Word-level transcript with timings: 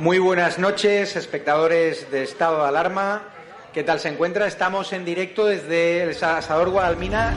Muy 0.00 0.18
buenas 0.18 0.58
noches, 0.58 1.14
espectadores 1.14 2.10
de 2.10 2.22
Estado 2.22 2.62
de 2.62 2.68
Alarma. 2.68 3.20
¿Qué 3.74 3.84
tal 3.84 4.00
se 4.00 4.08
encuentra? 4.08 4.46
Estamos 4.46 4.94
en 4.94 5.04
directo 5.04 5.44
desde 5.44 6.04
el 6.04 6.24
Asador 6.24 6.70
Guadalmina. 6.70 7.34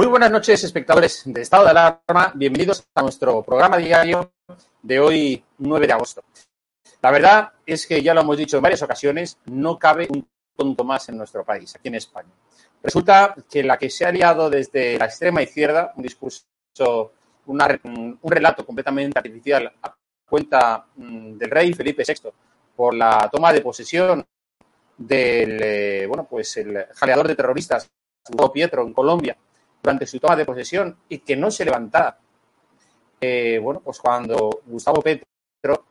Muy 0.00 0.06
buenas 0.06 0.30
noches, 0.30 0.64
espectadores 0.64 1.24
de 1.26 1.42
Estado 1.42 1.64
de 1.64 1.72
Alarma. 1.72 2.32
Bienvenidos 2.34 2.82
a 2.94 3.02
nuestro 3.02 3.42
programa 3.42 3.76
diario 3.76 4.32
de 4.80 4.98
hoy, 4.98 5.44
9 5.58 5.86
de 5.86 5.92
agosto. 5.92 6.24
La 7.02 7.10
verdad 7.10 7.52
es 7.66 7.86
que 7.86 8.02
ya 8.02 8.14
lo 8.14 8.22
hemos 8.22 8.38
dicho 8.38 8.56
en 8.56 8.62
varias 8.62 8.80
ocasiones, 8.80 9.36
no 9.44 9.78
cabe 9.78 10.08
un 10.08 10.26
tonto 10.56 10.84
más 10.84 11.06
en 11.10 11.18
nuestro 11.18 11.44
país, 11.44 11.76
aquí 11.76 11.88
en 11.88 11.96
España. 11.96 12.30
Resulta 12.82 13.34
que 13.50 13.62
la 13.62 13.76
que 13.76 13.90
se 13.90 14.06
ha 14.06 14.10
liado 14.10 14.48
desde 14.48 14.98
la 14.98 15.04
extrema 15.04 15.42
izquierda, 15.42 15.92
un 15.94 16.02
discurso, 16.02 16.46
una, 17.44 17.68
un 17.84 18.18
relato 18.22 18.64
completamente 18.64 19.18
artificial 19.18 19.70
a 19.82 19.94
cuenta 20.26 20.86
mm, 20.96 21.36
del 21.36 21.50
rey 21.50 21.74
Felipe 21.74 22.04
VI 22.08 22.30
por 22.74 22.94
la 22.94 23.28
toma 23.30 23.52
de 23.52 23.60
posesión 23.60 24.26
del, 24.96 25.60
eh, 25.62 26.06
bueno, 26.06 26.26
pues 26.26 26.56
el 26.56 26.86
jaleador 26.94 27.28
de 27.28 27.36
terroristas, 27.36 27.90
Pietro, 28.54 28.86
en 28.86 28.94
Colombia, 28.94 29.36
durante 29.82 30.06
su 30.06 30.18
toma 30.18 30.36
de 30.36 30.44
posesión 30.44 30.96
y 31.08 31.18
que 31.18 31.36
no 31.36 31.50
se 31.50 31.64
levantara. 31.64 32.18
Eh, 33.20 33.58
bueno, 33.62 33.80
pues 33.80 33.98
cuando 33.98 34.62
Gustavo 34.66 35.02
Petro 35.02 35.84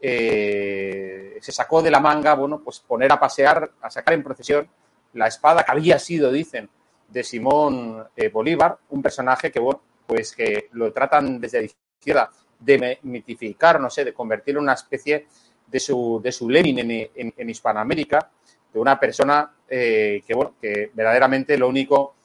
eh, 0.00 1.36
se 1.40 1.52
sacó 1.52 1.82
de 1.82 1.90
la 1.90 2.00
manga, 2.00 2.34
bueno, 2.34 2.60
pues 2.62 2.80
poner 2.80 3.10
a 3.10 3.18
pasear, 3.18 3.72
a 3.80 3.90
sacar 3.90 4.14
en 4.14 4.22
procesión 4.22 4.68
la 5.14 5.26
espada 5.26 5.64
que 5.64 5.72
había 5.72 5.98
sido, 5.98 6.30
dicen, 6.30 6.68
de 7.08 7.24
Simón 7.24 8.06
eh, 8.16 8.28
Bolívar, 8.28 8.78
un 8.90 9.02
personaje 9.02 9.50
que, 9.50 9.58
bueno, 9.58 9.80
pues 10.06 10.34
que 10.34 10.68
lo 10.72 10.92
tratan 10.92 11.40
desde 11.40 11.60
la 11.60 11.66
izquierda 11.66 12.30
de 12.58 12.98
mitificar, 13.02 13.80
no 13.80 13.90
sé, 13.90 14.04
de 14.04 14.14
convertirlo 14.14 14.60
en 14.60 14.64
una 14.64 14.74
especie 14.74 15.26
de 15.66 15.80
su, 15.80 16.20
de 16.22 16.30
su 16.30 16.48
Lenin 16.48 16.78
en, 16.78 17.34
en, 17.36 17.50
Hispanoamérica, 17.50 18.30
de 18.72 18.78
una 18.78 18.98
persona 19.00 19.52
que, 19.68 20.22
bueno, 20.32 20.54
que 20.60 20.90
verdaderamente 20.94 21.58
lo 21.58 21.68
único 21.68 22.15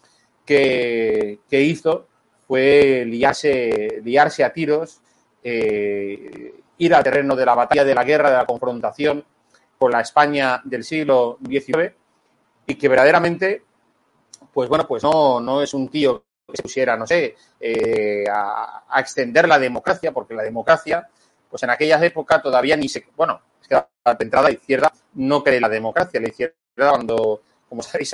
que, 0.46 1.40
hizo 1.50 2.08
fue 2.48 3.06
liarse, 3.06 4.02
liarse 4.04 4.44
a 4.44 4.52
tiros, 4.52 5.02
eh, 5.44 6.54
ir 6.78 6.94
al 6.94 7.04
terreno 7.04 7.36
de 7.36 7.46
la 7.46 7.56
batalla, 7.56 7.86
de 7.86 7.96
la 7.96 8.04
guerra, 8.04 8.30
de 8.30 8.38
la 8.38 8.46
confrontación 8.46 9.24
con 9.78 9.92
la 9.92 10.02
España 10.02 10.62
del 10.64 10.84
siglo 10.84 11.38
XIX 11.48 11.94
y 12.68 12.76
que 12.76 12.88
verdaderamente, 12.88 13.64
pues 14.54 14.70
bueno, 14.70 14.88
pues 14.88 15.04
no, 15.04 15.40
no 15.40 15.62
es 15.62 15.74
un 15.74 15.88
tío 15.90 16.24
que 16.48 16.58
se 16.58 16.64
pusiera, 16.64 16.98
no 16.98 17.08
sé, 17.08 17.36
eh, 17.60 18.26
a, 18.32 18.84
extender 18.98 19.48
la 19.48 19.58
democracia, 19.58 20.12
porque 20.12 20.34
la 20.34 20.44
democracia, 20.44 21.08
pues 21.50 21.64
en 21.64 21.70
aquellas 21.70 22.02
épocas 22.04 22.44
todavía 22.44 22.76
ni 22.76 22.90
se, 22.90 23.06
bueno, 23.16 23.42
es 23.62 23.68
que 23.68 23.76
la 23.76 24.18
entrada 24.20 24.50
la 24.50 24.54
izquierda 24.54 24.92
no 25.14 25.44
cree 25.44 25.62
la 25.62 25.70
democracia, 25.70 26.20
la 26.20 26.28
izquierda 26.28 26.56
cuando, 26.76 27.42
como 27.70 27.82
sabéis, 27.82 28.14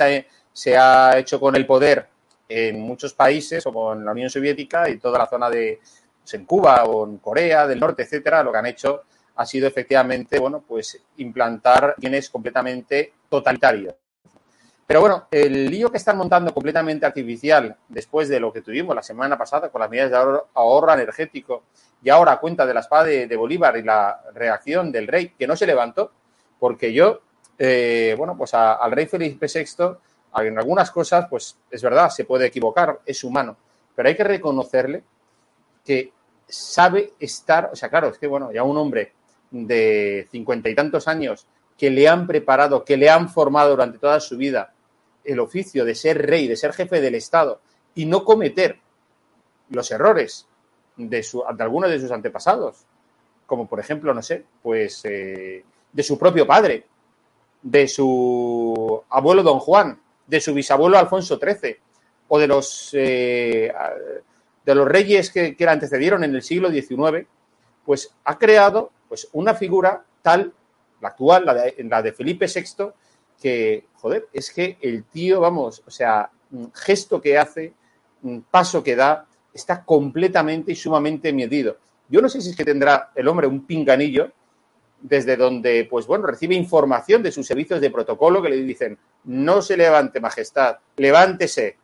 se 0.52 0.76
ha 0.76 1.18
hecho 1.18 1.40
con 1.40 1.56
el 1.56 1.66
poder 1.66 2.08
en 2.48 2.80
muchos 2.80 3.12
países, 3.12 3.62
como 3.62 3.92
en 3.92 4.04
la 4.04 4.12
Unión 4.12 4.30
Soviética 4.30 4.88
y 4.88 4.98
toda 4.98 5.18
la 5.18 5.26
zona 5.26 5.50
de 5.50 5.80
pues, 6.20 6.34
en 6.34 6.44
Cuba 6.46 6.84
o 6.84 7.06
en 7.06 7.18
Corea 7.18 7.66
del 7.66 7.80
Norte, 7.80 8.02
etcétera, 8.02 8.42
lo 8.42 8.52
que 8.52 8.58
han 8.58 8.66
hecho 8.66 9.02
ha 9.36 9.46
sido 9.46 9.68
efectivamente, 9.68 10.38
bueno, 10.38 10.64
pues 10.66 11.00
implantar 11.18 11.94
bienes 11.98 12.28
completamente 12.28 13.12
totalitarios. 13.28 13.94
Pero 14.88 15.02
bueno, 15.02 15.28
el 15.30 15.70
lío 15.70 15.92
que 15.92 15.98
están 15.98 16.16
montando 16.16 16.52
completamente 16.54 17.04
artificial 17.04 17.76
después 17.88 18.28
de 18.28 18.40
lo 18.40 18.50
que 18.52 18.62
tuvimos 18.62 18.96
la 18.96 19.02
semana 19.02 19.36
pasada 19.36 19.68
con 19.68 19.82
las 19.82 19.90
medidas 19.90 20.10
de 20.10 20.16
ahorro, 20.54 20.92
energético 20.94 21.64
y 22.02 22.08
ahora 22.08 22.40
cuenta 22.40 22.64
de 22.64 22.72
la 22.72 22.80
espada 22.80 23.04
de, 23.04 23.36
Bolívar 23.36 23.76
y 23.76 23.82
la 23.82 24.18
reacción 24.32 24.90
del 24.90 25.06
rey 25.06 25.34
que 25.38 25.46
no 25.46 25.56
se 25.56 25.66
levantó, 25.66 26.10
porque 26.58 26.92
yo, 26.92 27.20
eh, 27.58 28.14
bueno, 28.16 28.34
pues 28.36 28.54
al 28.54 28.90
rey 28.90 29.04
Felipe 29.04 29.46
VI 29.46 29.98
en 30.36 30.58
algunas 30.58 30.90
cosas, 30.90 31.26
pues 31.28 31.56
es 31.70 31.82
verdad, 31.82 32.10
se 32.10 32.24
puede 32.24 32.46
equivocar, 32.46 33.00
es 33.04 33.24
humano, 33.24 33.56
pero 33.94 34.08
hay 34.08 34.16
que 34.16 34.24
reconocerle 34.24 35.02
que 35.84 36.12
sabe 36.46 37.14
estar, 37.18 37.70
o 37.72 37.76
sea, 37.76 37.88
claro, 37.88 38.08
es 38.08 38.18
que 38.18 38.26
bueno, 38.26 38.52
ya 38.52 38.62
un 38.62 38.76
hombre 38.76 39.12
de 39.50 40.28
cincuenta 40.30 40.68
y 40.68 40.74
tantos 40.74 41.08
años 41.08 41.46
que 41.76 41.90
le 41.90 42.08
han 42.08 42.26
preparado, 42.26 42.84
que 42.84 42.96
le 42.96 43.08
han 43.08 43.28
formado 43.28 43.70
durante 43.70 43.98
toda 43.98 44.20
su 44.20 44.36
vida 44.36 44.72
el 45.24 45.40
oficio 45.40 45.84
de 45.84 45.94
ser 45.94 46.26
rey, 46.26 46.46
de 46.48 46.56
ser 46.56 46.72
jefe 46.72 47.00
del 47.00 47.14
Estado 47.14 47.60
y 47.94 48.06
no 48.06 48.24
cometer 48.24 48.78
los 49.70 49.90
errores 49.90 50.46
de, 50.96 51.22
su, 51.22 51.44
de 51.56 51.62
algunos 51.62 51.90
de 51.90 52.00
sus 52.00 52.10
antepasados, 52.10 52.84
como 53.46 53.66
por 53.66 53.80
ejemplo, 53.80 54.12
no 54.12 54.22
sé, 54.22 54.44
pues 54.62 55.04
eh, 55.04 55.64
de 55.92 56.02
su 56.02 56.18
propio 56.18 56.46
padre, 56.46 56.86
de 57.62 57.88
su 57.88 59.02
abuelo 59.10 59.42
don 59.42 59.58
Juan, 59.60 60.00
de 60.28 60.40
su 60.40 60.54
bisabuelo 60.54 60.98
Alfonso 60.98 61.38
XIII 61.38 61.76
o 62.28 62.38
de 62.38 62.46
los, 62.46 62.90
eh, 62.92 63.72
de 64.64 64.74
los 64.74 64.86
reyes 64.86 65.30
que, 65.30 65.56
que, 65.56 65.64
le 65.64 65.70
antecedieron 65.70 66.22
en 66.22 66.34
el 66.34 66.42
siglo 66.42 66.70
XIX, 66.70 67.26
pues 67.84 68.14
ha 68.24 68.38
creado 68.38 68.92
pues, 69.08 69.28
una 69.32 69.54
figura 69.54 70.04
tal, 70.22 70.52
la 71.00 71.08
actual, 71.08 71.46
la 71.46 71.54
de, 71.54 71.74
la 71.78 72.02
de 72.02 72.12
Felipe 72.12 72.46
VI, 72.46 72.90
que, 73.40 73.86
joder, 73.94 74.28
es 74.32 74.52
que 74.52 74.76
el 74.82 75.04
tío, 75.04 75.40
vamos, 75.40 75.82
o 75.86 75.90
sea, 75.90 76.30
un 76.50 76.72
gesto 76.74 77.20
que 77.20 77.38
hace, 77.38 77.72
un 78.22 78.42
paso 78.42 78.82
que 78.82 78.94
da, 78.94 79.26
está 79.54 79.84
completamente 79.84 80.72
y 80.72 80.76
sumamente 80.76 81.32
medido. 81.32 81.78
Yo 82.08 82.20
no 82.20 82.28
sé 82.28 82.40
si 82.40 82.50
es 82.50 82.56
que 82.56 82.64
tendrá 82.64 83.10
el 83.14 83.26
hombre 83.28 83.46
un 83.46 83.64
pinganillo 83.66 84.32
desde 85.00 85.36
donde, 85.36 85.86
pues 85.88 86.06
bueno, 86.06 86.26
recibe 86.26 86.54
información 86.54 87.22
de 87.22 87.32
sus 87.32 87.46
servicios 87.46 87.80
de 87.80 87.90
protocolo 87.90 88.42
que 88.42 88.48
le 88.48 88.56
dicen, 88.56 88.98
no 89.24 89.62
se 89.62 89.76
levante, 89.76 90.20
majestad, 90.20 90.78
levántese. 90.96 91.76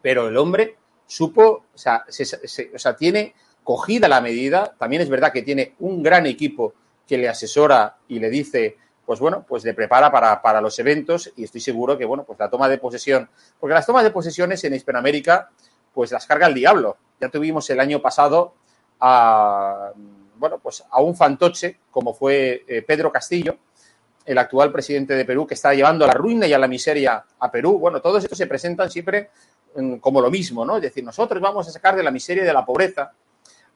Pero 0.00 0.28
el 0.28 0.36
hombre 0.36 0.76
supo, 1.06 1.64
o 1.74 1.78
sea, 1.78 2.04
o 2.06 2.78
sea, 2.78 2.96
tiene 2.96 3.34
cogida 3.64 4.08
la 4.08 4.20
medida, 4.20 4.74
también 4.78 5.02
es 5.02 5.08
verdad 5.08 5.32
que 5.32 5.42
tiene 5.42 5.74
un 5.80 6.02
gran 6.02 6.26
equipo 6.26 6.74
que 7.06 7.18
le 7.18 7.28
asesora 7.28 7.96
y 8.08 8.20
le 8.20 8.30
dice, 8.30 8.76
pues 9.04 9.18
bueno, 9.18 9.44
pues 9.46 9.64
le 9.64 9.74
prepara 9.74 10.10
para, 10.12 10.40
para, 10.40 10.60
los 10.60 10.78
eventos 10.78 11.32
y 11.36 11.44
estoy 11.44 11.60
seguro 11.60 11.98
que, 11.98 12.04
bueno, 12.04 12.24
pues 12.24 12.38
la 12.38 12.48
toma 12.48 12.68
de 12.68 12.78
posesión, 12.78 13.28
porque 13.58 13.74
las 13.74 13.86
tomas 13.86 14.04
de 14.04 14.10
posesiones 14.10 14.62
en 14.64 14.74
Hispanoamérica, 14.74 15.50
pues 15.92 16.12
las 16.12 16.26
carga 16.26 16.46
el 16.46 16.54
diablo. 16.54 16.96
Ya 17.20 17.28
tuvimos 17.28 17.68
el 17.70 17.80
año 17.80 18.00
pasado 18.00 18.54
a 19.00 19.92
bueno, 20.40 20.58
pues 20.58 20.82
a 20.90 21.02
un 21.02 21.14
fantoche 21.14 21.80
como 21.90 22.14
fue 22.14 22.64
eh, 22.66 22.80
Pedro 22.80 23.12
Castillo, 23.12 23.58
el 24.24 24.38
actual 24.38 24.72
presidente 24.72 25.14
de 25.14 25.26
Perú, 25.26 25.46
que 25.46 25.52
está 25.52 25.74
llevando 25.74 26.06
a 26.06 26.08
la 26.08 26.14
ruina 26.14 26.46
y 26.46 26.52
a 26.54 26.58
la 26.58 26.66
miseria 26.66 27.22
a 27.38 27.50
Perú. 27.50 27.78
Bueno, 27.78 28.00
todos 28.00 28.24
estos 28.24 28.38
se 28.38 28.46
presentan 28.46 28.90
siempre 28.90 29.28
mm, 29.76 29.96
como 29.96 30.22
lo 30.22 30.30
mismo, 30.30 30.64
¿no? 30.64 30.76
Es 30.76 30.82
decir, 30.82 31.04
nosotros 31.04 31.42
vamos 31.42 31.68
a 31.68 31.70
sacar 31.70 31.94
de 31.94 32.02
la 32.02 32.10
miseria 32.10 32.42
y 32.42 32.46
de 32.46 32.52
la 32.54 32.64
pobreza 32.64 33.12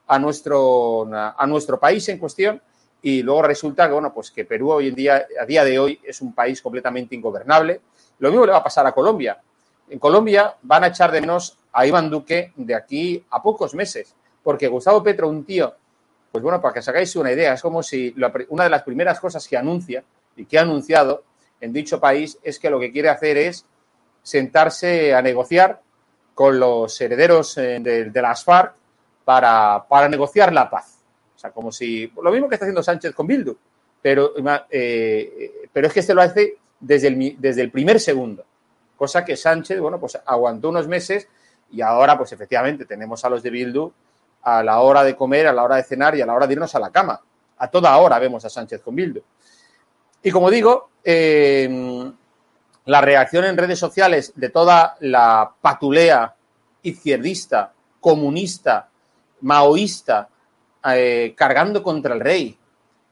a 0.06 0.18
nuestro, 0.18 1.06
a 1.14 1.46
nuestro 1.46 1.78
país 1.78 2.08
en 2.08 2.18
cuestión 2.18 2.60
y 3.02 3.22
luego 3.22 3.42
resulta 3.42 3.86
que, 3.86 3.92
bueno, 3.92 4.14
pues 4.14 4.30
que 4.30 4.46
Perú 4.46 4.72
hoy 4.72 4.88
en 4.88 4.94
día, 4.94 5.26
a 5.38 5.44
día 5.44 5.64
de 5.64 5.78
hoy, 5.78 6.00
es 6.02 6.22
un 6.22 6.32
país 6.32 6.62
completamente 6.62 7.14
ingobernable. 7.14 7.82
Lo 8.20 8.30
mismo 8.30 8.46
le 8.46 8.52
va 8.52 8.58
a 8.58 8.64
pasar 8.64 8.86
a 8.86 8.92
Colombia. 8.92 9.38
En 9.90 9.98
Colombia 9.98 10.54
van 10.62 10.84
a 10.84 10.86
echar 10.86 11.12
de 11.12 11.20
menos 11.20 11.58
a 11.72 11.86
Iván 11.86 12.08
Duque 12.08 12.54
de 12.56 12.74
aquí 12.74 13.22
a 13.30 13.42
pocos 13.42 13.74
meses, 13.74 14.14
porque 14.42 14.68
Gustavo 14.68 15.02
Petro, 15.02 15.28
un 15.28 15.44
tío 15.44 15.74
pues 16.34 16.42
bueno, 16.42 16.60
para 16.60 16.74
que 16.74 16.80
os 16.80 16.88
hagáis 16.88 17.14
una 17.14 17.30
idea, 17.30 17.52
es 17.52 17.62
como 17.62 17.80
si 17.80 18.12
una 18.48 18.64
de 18.64 18.70
las 18.70 18.82
primeras 18.82 19.20
cosas 19.20 19.46
que 19.46 19.56
anuncia 19.56 20.02
y 20.34 20.46
que 20.46 20.58
ha 20.58 20.62
anunciado 20.62 21.22
en 21.60 21.72
dicho 21.72 22.00
país 22.00 22.40
es 22.42 22.58
que 22.58 22.68
lo 22.68 22.80
que 22.80 22.90
quiere 22.90 23.08
hacer 23.08 23.36
es 23.36 23.64
sentarse 24.20 25.14
a 25.14 25.22
negociar 25.22 25.80
con 26.34 26.58
los 26.58 27.00
herederos 27.00 27.56
eh, 27.58 27.78
de, 27.78 28.20
las 28.20 28.42
FARC 28.42 28.74
para, 29.24 30.08
negociar 30.10 30.52
la 30.52 30.68
paz. 30.68 30.98
O 31.36 31.38
sea, 31.38 31.52
como 31.52 31.70
si 31.70 32.12
lo 32.20 32.32
mismo 32.32 32.48
que 32.48 32.56
está 32.56 32.64
haciendo 32.64 32.82
Sánchez 32.82 33.14
con 33.14 33.28
Bildu, 33.28 33.56
pero, 34.02 34.32
eh, 34.70 35.68
pero 35.72 35.86
es 35.86 35.92
que 35.92 36.00
este 36.00 36.14
lo 36.14 36.22
hace 36.22 36.56
desde 36.80 37.06
el, 37.06 37.36
desde 37.38 37.62
el 37.62 37.70
primer 37.70 38.00
segundo, 38.00 38.44
cosa 38.96 39.24
que 39.24 39.36
Sánchez, 39.36 39.78
bueno, 39.78 40.00
pues 40.00 40.18
aguantó 40.26 40.70
unos 40.70 40.88
meses 40.88 41.28
y 41.70 41.80
ahora, 41.80 42.18
pues 42.18 42.32
efectivamente, 42.32 42.86
tenemos 42.86 43.24
a 43.24 43.28
los 43.28 43.40
de 43.40 43.50
Bildu 43.50 43.92
a 44.44 44.62
la 44.62 44.80
hora 44.80 45.02
de 45.02 45.16
comer, 45.16 45.46
a 45.46 45.52
la 45.52 45.64
hora 45.64 45.76
de 45.76 45.84
cenar 45.84 46.14
y 46.14 46.20
a 46.20 46.26
la 46.26 46.34
hora 46.34 46.46
de 46.46 46.52
irnos 46.52 46.74
a 46.74 46.78
la 46.78 46.90
cama. 46.90 47.20
A 47.56 47.68
toda 47.68 47.96
hora 47.96 48.18
vemos 48.18 48.44
a 48.44 48.50
Sánchez 48.50 48.82
con 48.82 48.94
Bildu. 48.94 49.20
Y 50.22 50.30
como 50.30 50.50
digo, 50.50 50.90
eh, 51.02 52.12
la 52.86 53.00
reacción 53.00 53.44
en 53.44 53.56
redes 53.56 53.78
sociales 53.78 54.32
de 54.36 54.50
toda 54.50 54.96
la 55.00 55.50
patulea 55.60 56.34
izquierdista, 56.82 57.72
comunista, 58.00 58.88
maoísta, 59.40 60.28
eh, 60.92 61.34
cargando 61.36 61.82
contra 61.82 62.14
el 62.14 62.20
rey, 62.20 62.58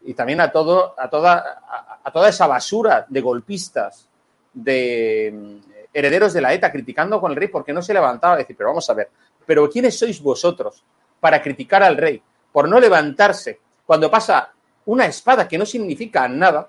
y 0.05 0.15
también 0.15 0.41
a, 0.41 0.51
todo, 0.51 0.95
a, 0.99 1.09
toda, 1.09 2.01
a, 2.03 2.11
toda 2.11 2.29
esa 2.29 2.47
basura 2.47 3.07
de 3.09 3.21
golpistas, 3.21 4.09
de 4.53 5.33
mm, 5.33 5.71
herederos 5.95 6.33
de 6.33 6.41
la 6.41 6.53
ETA, 6.53 6.71
criticando 6.71 7.21
con 7.21 7.31
el 7.31 7.37
rey 7.37 7.49
porque 7.49 7.73
no 7.73 7.81
se 7.81 7.95
levantaba. 7.95 8.37
Decir, 8.37 8.57
pero 8.57 8.71
vamos 8.71 8.89
a 8.91 8.95
ver, 8.95 9.09
pero 9.47 9.71
¿quiénes 9.71 9.99
sois 9.99 10.21
vosotros 10.21 10.83
para 11.23 11.41
criticar 11.41 11.85
al 11.85 11.97
rey, 11.97 12.21
por 12.51 12.69
no 12.69 12.81
levantarse 12.81 13.61
cuando 13.87 14.11
pasa 14.11 14.53
una 14.87 15.07
espada 15.07 15.47
que 15.47 15.57
no 15.57 15.65
significa 15.65 16.27
nada, 16.27 16.69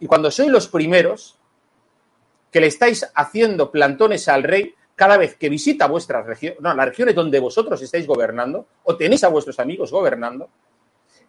y 0.00 0.06
cuando 0.06 0.30
sois 0.30 0.48
los 0.48 0.68
primeros 0.68 1.38
que 2.50 2.60
le 2.60 2.68
estáis 2.68 3.06
haciendo 3.14 3.70
plantones 3.70 4.26
al 4.28 4.42
rey 4.42 4.74
cada 4.96 5.18
vez 5.18 5.36
que 5.36 5.50
visita 5.50 5.86
vuestras 5.86 6.24
regiones, 6.24 6.62
no, 6.62 6.72
las 6.72 6.86
regiones 6.86 7.14
donde 7.14 7.38
vosotros 7.38 7.82
estáis 7.82 8.06
gobernando, 8.06 8.66
o 8.84 8.96
tenéis 8.96 9.22
a 9.22 9.28
vuestros 9.28 9.60
amigos 9.60 9.92
gobernando, 9.92 10.48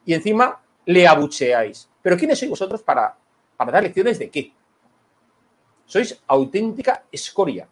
y 0.06 0.14
encima 0.14 0.62
le 0.86 1.06
abucheáis. 1.06 1.90
Pero 2.02 2.16
¿quiénes 2.16 2.40
sois 2.40 2.52
vosotros 2.52 2.82
para, 2.84 3.18
para 3.58 3.72
dar 3.74 3.84
lecciones 3.84 4.18
de 4.18 4.30
qué? 4.30 4.54
Sois 5.86 6.24
auténtica 6.28 7.04
escoria. 7.12 7.68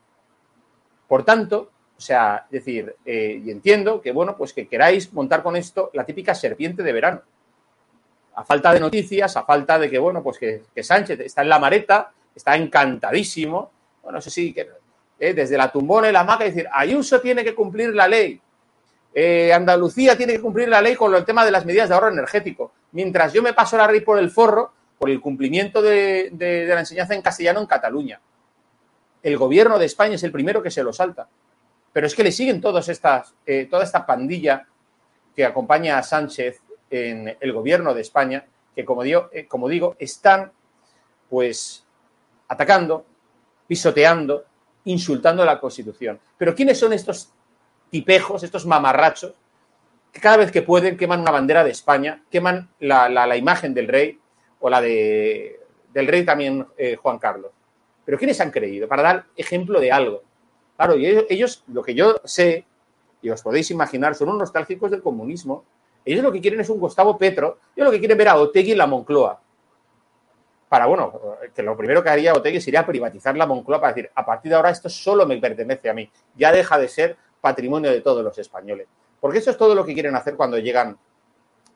Por 1.07 1.23
tanto, 1.23 1.71
o 2.03 2.05
sea, 2.05 2.45
decir, 2.49 2.97
eh, 3.05 3.41
y 3.45 3.49
entiendo 3.49 4.01
que, 4.01 4.11
bueno, 4.11 4.35
pues 4.35 4.51
que 4.51 4.67
queráis 4.67 5.13
montar 5.13 5.41
con 5.41 5.55
esto 5.55 5.89
la 5.93 6.05
típica 6.05 6.35
serpiente 6.35 6.83
de 6.83 6.91
verano. 6.91 7.21
A 8.35 8.43
falta 8.43 8.73
de 8.73 8.81
noticias, 8.81 9.37
a 9.37 9.45
falta 9.45 9.79
de 9.79 9.89
que, 9.89 9.97
bueno, 9.97 10.21
pues 10.21 10.37
que, 10.37 10.83
Sánchez 10.83 11.21
está 11.21 11.43
en 11.43 11.47
la 11.47 11.59
mareta, 11.59 12.11
está 12.35 12.57
encantadísimo. 12.57 13.71
Bueno, 14.03 14.19
eso 14.19 14.29
sí, 14.29 14.53
que 14.53 14.67
eh, 15.17 15.33
desde 15.33 15.55
la 15.55 15.71
tumbona 15.71 16.09
y 16.09 16.11
la 16.11 16.25
maca, 16.25 16.43
decir, 16.43 16.67
Ayuso 16.73 17.21
tiene 17.21 17.41
que 17.41 17.55
cumplir 17.55 17.95
la 17.95 18.09
ley. 18.09 18.41
Eh, 19.13 19.53
Andalucía 19.53 20.17
tiene 20.17 20.33
que 20.33 20.41
cumplir 20.41 20.67
la 20.67 20.81
ley 20.81 20.97
con 20.97 21.15
el 21.15 21.23
tema 21.23 21.45
de 21.45 21.51
las 21.51 21.65
medidas 21.65 21.87
de 21.87 21.95
ahorro 21.95 22.09
energético. 22.09 22.73
Mientras 22.91 23.31
yo 23.31 23.41
me 23.41 23.53
paso 23.53 23.77
la 23.77 23.89
ley 23.89 24.01
por 24.01 24.19
el 24.19 24.29
forro, 24.29 24.73
por 24.99 25.09
el 25.09 25.21
cumplimiento 25.21 25.81
de 25.81 26.65
la 26.67 26.81
enseñanza 26.81 27.15
en 27.15 27.21
castellano 27.21 27.61
en 27.61 27.65
Cataluña. 27.65 28.19
El 29.21 29.37
gobierno 29.37 29.79
de 29.79 29.85
España 29.85 30.15
es 30.15 30.23
el 30.23 30.33
primero 30.33 30.61
que 30.61 30.69
se 30.69 30.83
lo 30.83 30.91
salta. 30.91 31.29
Pero 31.93 32.07
es 32.07 32.15
que 32.15 32.23
le 32.23 32.31
siguen 32.31 32.59
todas 32.59 32.89
estas, 32.89 33.35
eh, 33.45 33.67
toda 33.69 33.83
esta 33.83 34.05
pandilla 34.05 34.67
que 35.35 35.45
acompaña 35.45 35.97
a 35.97 36.03
Sánchez 36.03 36.61
en 36.89 37.37
el 37.39 37.53
gobierno 37.53 37.93
de 37.93 38.01
España, 38.01 38.45
que 38.75 38.83
como 38.83 39.03
digo, 39.03 39.29
eh, 39.31 39.47
están 39.99 40.51
pues 41.29 41.85
atacando, 42.47 43.05
pisoteando, 43.67 44.45
insultando 44.85 45.43
a 45.43 45.45
la 45.45 45.59
Constitución. 45.59 46.19
Pero 46.37 46.53
¿quiénes 46.53 46.79
son 46.79 46.93
estos 46.93 47.31
tipejos, 47.89 48.43
estos 48.43 48.65
mamarrachos, 48.65 49.33
que 50.11 50.19
cada 50.19 50.37
vez 50.37 50.51
que 50.51 50.61
pueden 50.61 50.97
queman 50.97 51.21
una 51.21 51.31
bandera 51.31 51.63
de 51.63 51.71
España, 51.71 52.23
queman 52.29 52.69
la, 52.79 53.37
imagen 53.37 53.73
del 53.73 53.87
rey 53.87 54.19
o 54.59 54.69
la 54.69 54.81
de, 54.81 55.59
del 55.91 56.07
rey 56.07 56.23
también 56.25 56.67
eh, 56.77 56.95
Juan 56.95 57.17
Carlos? 57.17 57.51
Pero 58.05 58.17
¿quiénes 58.17 58.39
han 58.41 58.51
creído? 58.51 58.87
Para 58.87 59.01
dar 59.01 59.25
ejemplo 59.35 59.79
de 59.79 59.91
algo. 59.91 60.23
Claro, 60.75 60.97
y 60.97 61.05
ellos, 61.29 61.63
lo 61.67 61.83
que 61.83 61.93
yo 61.93 62.15
sé, 62.23 62.65
y 63.21 63.29
os 63.29 63.41
podéis 63.41 63.71
imaginar, 63.71 64.15
son 64.15 64.29
unos 64.29 64.39
nostálgicos 64.39 64.91
del 64.91 65.01
comunismo. 65.01 65.63
Ellos 66.03 66.23
lo 66.23 66.31
que 66.31 66.41
quieren 66.41 66.59
es 66.59 66.69
un 66.69 66.79
Gustavo 66.79 67.17
Petro, 67.17 67.59
ellos 67.75 67.85
lo 67.85 67.91
que 67.91 67.99
quieren 67.99 68.17
ver 68.17 68.27
a 68.29 68.35
Otegui 68.35 68.71
y 68.71 68.75
la 68.75 68.87
Moncloa. 68.87 69.39
Para, 70.67 70.87
bueno, 70.87 71.13
que 71.53 71.61
lo 71.61 71.77
primero 71.77 72.03
que 72.03 72.09
haría 72.09 72.33
Otegui 72.33 72.59
sería 72.59 72.85
privatizar 72.85 73.37
la 73.37 73.45
Moncloa 73.45 73.79
para 73.79 73.93
decir, 73.93 74.11
a 74.13 74.25
partir 74.25 74.49
de 74.49 74.55
ahora 74.55 74.71
esto 74.71 74.89
solo 74.89 75.25
me 75.25 75.37
pertenece 75.37 75.89
a 75.89 75.93
mí. 75.93 76.09
Ya 76.35 76.51
deja 76.51 76.77
de 76.79 76.87
ser 76.87 77.15
patrimonio 77.39 77.91
de 77.91 78.01
todos 78.01 78.23
los 78.23 78.37
españoles. 78.39 78.87
Porque 79.21 79.37
eso 79.37 79.51
es 79.51 79.57
todo 79.57 79.75
lo 79.75 79.85
que 79.85 79.93
quieren 79.93 80.15
hacer 80.15 80.35
cuando 80.35 80.57
llegan 80.57 80.97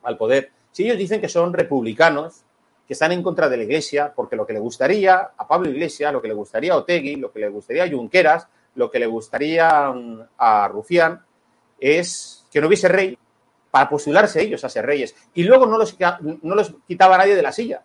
al 0.02 0.16
poder. 0.18 0.50
Si 0.72 0.84
ellos 0.84 0.98
dicen 0.98 1.20
que 1.20 1.28
son 1.28 1.52
republicanos, 1.52 2.42
que 2.86 2.94
están 2.94 3.12
en 3.12 3.22
contra 3.22 3.48
de 3.48 3.56
la 3.56 3.62
Iglesia, 3.62 4.12
porque 4.14 4.34
lo 4.34 4.46
que 4.46 4.52
le 4.52 4.58
gustaría 4.58 5.30
a 5.36 5.46
Pablo 5.46 5.70
Iglesias, 5.70 6.12
lo 6.12 6.20
que 6.20 6.28
le 6.28 6.34
gustaría 6.34 6.72
a 6.72 6.76
Otegui, 6.76 7.16
lo 7.16 7.30
que 7.30 7.38
le 7.38 7.48
gustaría 7.48 7.84
a 7.84 7.88
Junqueras, 7.88 8.48
lo 8.78 8.90
que 8.92 9.00
le 9.00 9.06
gustaría 9.06 9.92
a 10.38 10.68
Rufián 10.68 11.20
es 11.80 12.46
que 12.48 12.60
no 12.60 12.68
hubiese 12.68 12.86
rey 12.86 13.18
para 13.72 13.88
postularse 13.88 14.40
ellos 14.40 14.62
a 14.62 14.68
ser 14.68 14.86
reyes. 14.86 15.16
Y 15.34 15.42
luego 15.42 15.66
no 15.66 15.76
los, 15.76 15.96
no 16.20 16.54
los 16.54 16.76
quitaba 16.86 17.18
nadie 17.18 17.34
de 17.34 17.42
la 17.42 17.50
silla. 17.50 17.82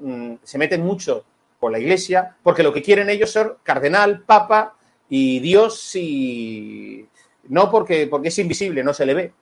Mm, 0.00 0.36
se 0.42 0.58
meten 0.58 0.82
mucho 0.82 1.26
con 1.60 1.72
la 1.72 1.78
iglesia 1.78 2.38
porque 2.42 2.62
lo 2.62 2.72
que 2.72 2.82
quieren 2.82 3.10
ellos 3.10 3.30
son 3.30 3.58
cardenal, 3.62 4.22
papa 4.22 4.76
y 5.10 5.40
Dios 5.40 5.94
y 5.94 7.06
no 7.48 7.70
porque, 7.70 8.06
porque 8.06 8.28
es 8.28 8.38
invisible, 8.38 8.82
no 8.82 8.94
se 8.94 9.04
le 9.04 9.14
ve. 9.14 9.32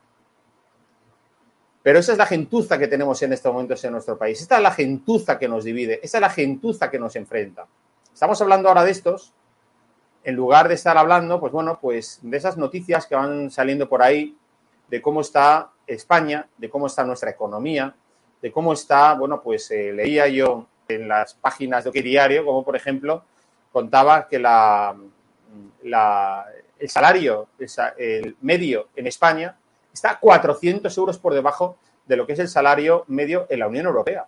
Pero 1.80 2.00
esa 2.00 2.10
es 2.10 2.18
la 2.18 2.26
gentuza 2.26 2.76
que 2.76 2.88
tenemos 2.88 3.22
en 3.22 3.32
estos 3.32 3.52
momentos 3.52 3.84
en 3.84 3.92
nuestro 3.92 4.18
país. 4.18 4.40
Esta 4.40 4.56
es 4.56 4.62
la 4.62 4.72
gentuza 4.72 5.38
que 5.38 5.46
nos 5.46 5.62
divide. 5.62 6.00
Esta 6.02 6.18
es 6.18 6.22
la 6.22 6.30
gentuza 6.30 6.90
que 6.90 6.98
nos 6.98 7.14
enfrenta. 7.14 7.68
Estamos 8.14 8.40
hablando 8.40 8.68
ahora 8.68 8.84
de 8.84 8.92
estos, 8.92 9.34
en 10.24 10.34
lugar 10.34 10.68
de 10.68 10.74
estar 10.74 10.96
hablando, 10.96 11.38
pues 11.38 11.52
bueno, 11.52 11.78
pues 11.80 12.18
de 12.22 12.36
esas 12.36 12.56
noticias 12.56 13.06
que 13.06 13.14
van 13.14 13.50
saliendo 13.50 13.88
por 13.88 14.02
ahí, 14.02 14.36
de 14.88 15.02
cómo 15.02 15.20
está 15.20 15.70
España, 15.86 16.48
de 16.56 16.70
cómo 16.70 16.86
está 16.86 17.04
nuestra 17.04 17.30
economía, 17.30 17.94
de 18.40 18.50
cómo 18.50 18.72
está, 18.72 19.14
bueno, 19.14 19.42
pues 19.42 19.70
eh, 19.70 19.92
leía 19.92 20.26
yo 20.28 20.66
en 20.88 21.08
las 21.08 21.34
páginas 21.34 21.84
de 21.84 21.90
OK 21.90 21.96
Diario, 21.96 22.44
como 22.44 22.64
por 22.64 22.74
ejemplo, 22.74 23.24
contaba 23.70 24.26
que 24.26 24.38
la, 24.38 24.96
el 25.82 26.88
salario 26.88 27.48
el 27.98 28.36
medio 28.40 28.88
en 28.96 29.06
España 29.06 29.56
está 29.92 30.18
400 30.18 30.96
euros 30.96 31.18
por 31.18 31.34
debajo 31.34 31.76
de 32.06 32.16
lo 32.16 32.26
que 32.26 32.32
es 32.32 32.38
el 32.38 32.48
salario 32.48 33.04
medio 33.08 33.46
en 33.50 33.60
la 33.60 33.68
Unión 33.68 33.86
Europea 33.86 34.26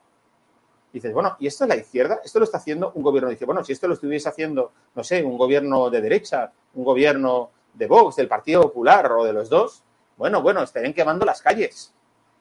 dices, 0.97 1.13
bueno, 1.13 1.37
¿y 1.39 1.47
esto 1.47 1.65
es 1.65 1.69
la 1.69 1.77
izquierda? 1.77 2.21
Esto 2.25 2.39
lo 2.39 2.45
está 2.45 2.59
haciendo 2.59 2.93
un 2.95 3.03
gobierno. 3.03 3.29
Dice, 3.29 3.45
bueno, 3.45 3.63
si 3.63 3.73
esto 3.73 3.87
lo 3.87 3.95
estuviese 3.95 4.29
haciendo, 4.29 4.73
no 4.95 5.05
sé, 5.05 5.23
un 5.23 5.37
gobierno 5.37 5.91
de 5.91 6.01
derecha, 6.01 6.53
un 6.75 6.85
gobierno 6.85 7.51
de 7.75 7.87
Vox, 7.87 8.17
del 8.17 8.29
Partido 8.29 8.63
Popular 8.63 9.13
o 9.13 9.25
de 9.25 9.33
los 9.33 9.49
dos, 9.51 9.83
bueno, 10.17 10.41
bueno, 10.41 10.63
estarían 10.63 10.95
quemando 10.95 11.27
las 11.27 11.43
calles. 11.43 11.93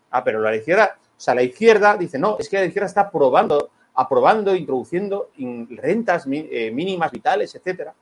Ah, 0.09 0.23
pero 0.23 0.39
la 0.39 0.55
izquierda, 0.55 0.97
O 0.97 1.19
sea, 1.19 1.35
la 1.35 1.43
izquierda 1.43 1.97
dice, 1.97 2.17
no, 2.17 2.37
es 2.39 2.47
que 2.47 2.57
la 2.57 2.65
izquierda 2.65 2.87
está 2.87 3.01
aprobando, 3.01 3.71
aprobando, 3.93 4.55
introduciendo 4.55 5.31
rentas 5.71 6.25
eh, 6.31 6.71
mínimas 6.71 7.11
vitales, 7.11 7.53
etcétera. 7.55 7.93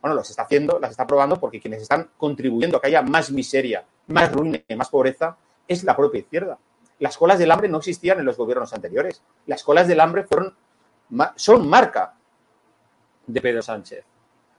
Bueno, 0.00 0.14
las 0.14 0.30
está 0.30 0.42
haciendo, 0.42 0.78
las 0.78 0.92
está 0.92 1.02
aprobando 1.02 1.36
porque 1.36 1.60
quienes 1.60 1.82
están 1.82 2.10
contribuyendo 2.16 2.76
a 2.76 2.80
que 2.80 2.88
haya 2.88 3.02
más 3.02 3.30
miseria, 3.32 3.84
más 4.06 4.32
ruina, 4.32 4.60
más 4.76 4.88
pobreza, 4.88 5.36
es 5.66 5.82
la 5.82 5.96
propia 5.96 6.20
izquierda. 6.20 6.58
Las 7.02 7.16
colas 7.16 7.40
del 7.40 7.50
hambre 7.50 7.68
no 7.68 7.78
existían 7.78 8.20
en 8.20 8.24
los 8.24 8.36
gobiernos 8.36 8.72
anteriores. 8.72 9.24
Las 9.46 9.64
colas 9.64 9.88
del 9.88 9.98
hambre 9.98 10.22
fueron, 10.22 10.54
son 11.34 11.68
marca 11.68 12.14
de 13.26 13.40
Pedro 13.40 13.60
Sánchez. 13.60 14.04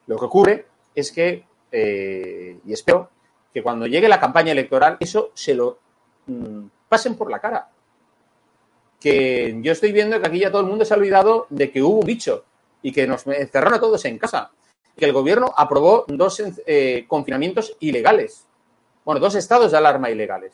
Lo 0.07 0.17
que 0.19 0.25
ocurre 0.25 0.67
es 0.93 1.13
que, 1.13 1.45
eh, 1.71 2.59
y 2.65 2.73
espero 2.73 3.11
que 3.53 3.63
cuando 3.63 3.87
llegue 3.87 4.09
la 4.09 4.19
campaña 4.19 4.51
electoral, 4.51 4.97
eso 4.99 5.31
se 5.33 5.53
lo 5.53 5.79
mm, 6.25 6.65
pasen 6.89 7.15
por 7.15 7.31
la 7.31 7.39
cara. 7.39 7.69
Que 8.99 9.57
yo 9.61 9.71
estoy 9.71 9.93
viendo 9.93 10.19
que 10.19 10.27
aquí 10.27 10.39
ya 10.39 10.51
todo 10.51 10.63
el 10.63 10.67
mundo 10.67 10.83
se 10.83 10.93
ha 10.93 10.97
olvidado 10.97 11.47
de 11.49 11.71
que 11.71 11.81
hubo 11.81 11.99
un 11.99 12.05
bicho 12.05 12.43
y 12.81 12.91
que 12.91 13.07
nos 13.07 13.25
encerraron 13.25 13.75
a 13.75 13.79
todos 13.79 14.03
en 14.03 14.17
casa. 14.17 14.51
Que 14.97 15.05
el 15.05 15.13
gobierno 15.13 15.53
aprobó 15.55 16.03
dos 16.09 16.43
eh, 16.67 17.05
confinamientos 17.07 17.77
ilegales. 17.79 18.45
Bueno, 19.05 19.21
dos 19.21 19.35
estados 19.35 19.71
de 19.71 19.77
alarma 19.77 20.09
ilegales, 20.09 20.51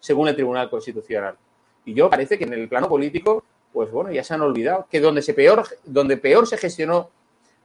según 0.00 0.28
el 0.28 0.34
Tribunal 0.34 0.70
Constitucional. 0.70 1.36
Y 1.84 1.94
yo 1.94 2.10
parece 2.10 2.38
que 2.38 2.44
en 2.44 2.52
el 2.52 2.68
plano 2.68 2.88
político, 2.88 3.44
pues 3.72 3.90
bueno, 3.90 4.10
ya 4.10 4.22
se 4.22 4.34
han 4.34 4.42
olvidado 4.42 4.86
que 4.90 5.00
donde, 5.00 5.22
se 5.22 5.34
peor, 5.34 5.64
donde 5.84 6.16
peor 6.16 6.46
se 6.46 6.56
gestionó 6.56 7.10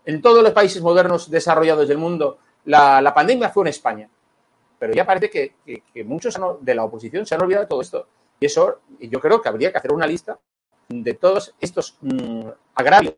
en 0.05 0.21
todos 0.21 0.43
los 0.43 0.51
países 0.51 0.81
modernos 0.81 1.29
desarrollados 1.29 1.87
del 1.87 1.97
mundo 1.97 2.37
la, 2.65 3.13
pandemia 3.13 3.49
fue 3.49 3.63
en 3.63 3.67
España. 3.67 4.09
Pero 4.79 4.93
ya 4.93 5.05
parece 5.05 5.29
que, 5.29 6.03
muchos 6.03 6.37
de 6.61 6.75
la 6.75 6.83
oposición 6.83 7.25
se 7.25 7.35
han 7.35 7.41
olvidado 7.41 7.63
de 7.63 7.69
todo 7.69 7.81
esto. 7.81 8.07
Y 8.39 8.45
eso, 8.45 8.79
yo 8.99 9.19
creo 9.19 9.41
que 9.41 9.49
habría 9.49 9.71
que 9.71 9.77
hacer 9.77 9.93
una 9.93 10.07
lista 10.07 10.37
de 10.89 11.13
todos 11.13 11.53
estos 11.59 11.97
mm, 12.01 12.47
agravios, 12.75 13.15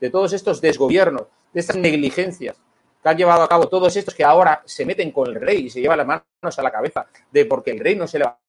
de 0.00 0.10
todos 0.10 0.32
estos 0.32 0.60
desgobiernos, 0.60 1.26
de 1.52 1.60
estas 1.60 1.76
negligencias 1.76 2.56
que 3.02 3.08
han 3.08 3.16
llevado 3.16 3.42
a 3.42 3.48
cabo 3.48 3.68
todos 3.68 3.94
estos 3.96 4.14
que 4.14 4.24
ahora 4.24 4.62
se 4.64 4.84
meten 4.86 5.12
con 5.12 5.28
el 5.28 5.34
rey 5.34 5.66
y 5.66 5.70
se 5.70 5.80
llevan 5.80 5.98
las 5.98 6.06
manos 6.06 6.58
a 6.58 6.62
la 6.62 6.72
cabeza 6.72 7.06
de 7.30 7.44
porque 7.44 7.70
el 7.70 7.78
rey 7.78 7.94
no 7.94 8.06
se 8.06 8.18
levanta 8.18 8.40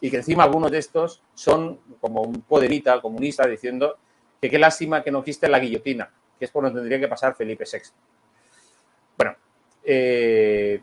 y 0.00 0.10
que 0.10 0.16
encima 0.16 0.44
algunos 0.44 0.70
de 0.70 0.78
estos 0.78 1.22
son 1.34 1.78
como 2.00 2.22
un 2.22 2.42
poderita 2.42 3.00
comunista 3.00 3.46
diciendo 3.46 3.98
que 4.40 4.50
qué 4.50 4.58
lástima 4.58 5.02
que 5.02 5.10
no 5.10 5.20
existe 5.20 5.48
la 5.48 5.60
guillotina 5.60 6.10
que 6.42 6.46
es 6.46 6.50
por 6.50 6.64
donde 6.64 6.80
tendría 6.80 6.98
que 6.98 7.06
pasar 7.06 7.36
Felipe 7.36 7.62
VI. 7.72 7.78
Bueno, 9.16 9.36
eh, 9.84 10.82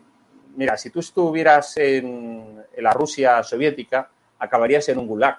mira, 0.56 0.74
si 0.78 0.88
tú 0.88 1.00
estuvieras 1.00 1.76
en, 1.76 2.64
la 2.78 2.94
Rusia 2.94 3.42
soviética, 3.42 4.10
acabarías 4.38 4.88
en 4.88 4.98
un 4.98 5.06
gulag, 5.06 5.38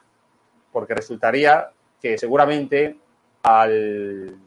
porque 0.71 0.93
resultaría 0.93 1.71
que 1.99 2.19
seguramente 2.19 2.99
al, 3.41 4.37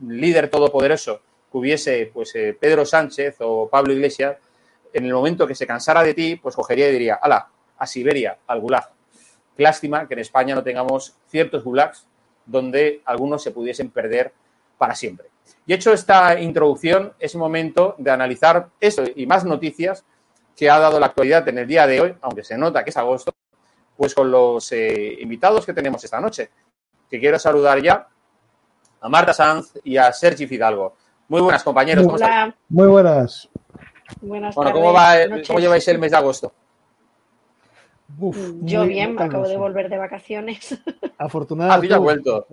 líder 0.00 0.48
todopoderoso 0.48 1.20
que 1.52 1.58
hubiese 1.58 2.10
pues, 2.10 2.34
eh, 2.36 2.56
Pedro 2.58 2.86
Sánchez 2.86 3.36
o 3.40 3.68
Pablo 3.68 3.92
Iglesias, 3.92 4.38
en 4.92 5.04
el 5.04 5.12
momento 5.12 5.46
que 5.46 5.54
se 5.54 5.66
cansara 5.66 6.02
de 6.02 6.14
ti, 6.14 6.36
pues 6.36 6.56
cogería 6.56 6.88
y 6.88 6.92
diría, 6.92 7.14
ala, 7.14 7.48
a 7.78 7.86
Siberia, 7.86 8.38
al 8.46 8.60
gulag. 8.60 8.90
lástima 9.56 10.08
que 10.08 10.14
en 10.14 10.20
España 10.20 10.54
no 10.54 10.62
tengamos 10.62 11.16
ciertos 11.28 11.64
gulags 11.64 12.06
donde 12.46 13.02
algunos 13.04 13.42
se 13.42 13.50
pudiesen 13.50 13.90
perder 13.90 14.32
para 14.78 14.94
siempre. 14.94 15.28
Y 15.66 15.74
hecho 15.74 15.92
esta 15.92 16.40
introducción, 16.40 17.12
es 17.18 17.36
momento 17.36 17.94
de 17.98 18.10
analizar 18.10 18.70
esto 18.80 19.04
y 19.14 19.26
más 19.26 19.44
noticias 19.44 20.04
que 20.56 20.70
ha 20.70 20.78
dado 20.78 20.98
la 20.98 21.06
actualidad 21.06 21.46
en 21.48 21.58
el 21.58 21.66
día 21.66 21.86
de 21.86 22.00
hoy, 22.00 22.14
aunque 22.22 22.44
se 22.44 22.56
nota 22.56 22.82
que 22.82 22.90
es 22.90 22.96
agosto, 22.96 23.34
pues 23.96 24.14
con 24.14 24.30
los 24.30 24.72
eh, 24.72 25.18
invitados 25.20 25.66
que 25.66 25.74
tenemos 25.74 26.02
esta 26.02 26.20
noche. 26.20 26.50
Que 27.10 27.20
quiero 27.20 27.38
saludar 27.38 27.82
ya 27.82 28.08
a 29.00 29.08
Marta 29.08 29.34
Sanz 29.34 29.72
y 29.84 29.98
a 29.98 30.12
Sergi 30.12 30.46
Fidalgo. 30.46 30.96
Muy 31.28 31.42
buenas, 31.42 31.62
compañeros. 31.62 32.04
¿Cómo 32.04 32.16
Hola. 32.16 32.54
Muy 32.70 32.86
buenas. 32.86 33.49
Buenas 34.20 34.54
bueno, 34.54 34.72
¿cómo, 34.72 34.92
va, 34.92 35.14
¿cómo 35.46 35.58
lleváis 35.58 35.86
el 35.88 35.98
mes 35.98 36.10
de 36.10 36.16
agosto? 36.16 36.52
Yo 38.62 38.84
bien, 38.86 39.20
acabo 39.20 39.48
de 39.48 39.56
volver 39.56 39.88
de 39.88 39.98
vacaciones. 39.98 40.78
Afortunadamente. 41.18 41.94
Ah, 41.94 41.96
ya 41.96 41.98
vuelto. 41.98 42.46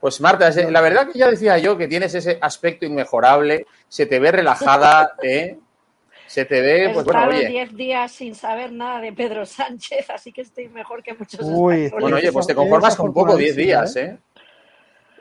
Pues 0.00 0.20
Marta, 0.20 0.50
la 0.50 0.80
verdad 0.82 1.08
que 1.10 1.18
ya 1.18 1.30
decía 1.30 1.56
yo 1.58 1.78
que 1.78 1.88
tienes 1.88 2.14
ese 2.14 2.38
aspecto 2.40 2.84
inmejorable, 2.84 3.66
se 3.88 4.04
te 4.06 4.18
ve 4.18 4.32
relajada, 4.32 5.14
¿eh? 5.22 5.58
Se 6.26 6.44
te 6.44 6.60
ve, 6.60 6.90
pues 6.92 7.04
bueno, 7.04 7.28
oye. 7.28 7.48
10 7.48 7.76
días 7.76 8.12
sin 8.12 8.34
saber 8.34 8.72
nada 8.72 9.00
de 9.00 9.12
Pedro 9.12 9.46
Sánchez, 9.46 10.10
así 10.10 10.32
que 10.32 10.40
estoy 10.40 10.68
mejor 10.68 11.02
que 11.02 11.14
muchos. 11.14 11.40
Uy, 11.42 11.90
bueno, 11.90 12.16
oye, 12.16 12.32
pues 12.32 12.46
te 12.46 12.54
conformas 12.54 12.96
con 12.96 13.12
poco 13.12 13.36
10 13.36 13.56
días, 13.56 13.96
¿eh? 13.96 14.18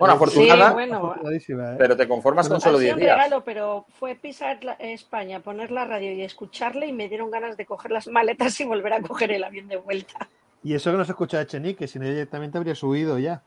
Bueno, 0.03 0.15
afortunada, 0.15 0.67
sí, 0.69 0.73
bueno, 0.73 1.15
¿eh? 1.31 1.75
pero 1.77 1.97
te 1.97 2.07
conformas 2.07 2.47
con 2.49 2.61
solo 2.61 2.77
10 2.77 2.95
días. 2.97 3.09
regalo, 3.15 3.43
pero 3.43 3.85
fue 3.99 4.15
pisar 4.15 4.59
España, 4.79 5.39
poner 5.39 5.71
la 5.71 5.85
radio 5.85 6.11
y 6.11 6.21
escucharle 6.21 6.87
y 6.87 6.93
me 6.93 7.09
dieron 7.09 7.31
ganas 7.31 7.57
de 7.57 7.65
coger 7.65 7.91
las 7.91 8.07
maletas 8.07 8.59
y 8.59 8.65
volver 8.65 8.93
a 8.93 9.01
coger 9.01 9.31
el 9.31 9.43
avión 9.43 9.67
de 9.67 9.77
vuelta. 9.77 10.27
Y 10.63 10.73
eso 10.73 10.91
que 10.91 10.97
no 10.97 11.05
se 11.05 11.11
escucha 11.11 11.39
de 11.39 11.47
Chenique, 11.47 11.87
si 11.87 11.99
no 11.99 12.05
directamente 12.05 12.57
habría 12.57 12.75
subido 12.75 13.19
ya. 13.19 13.43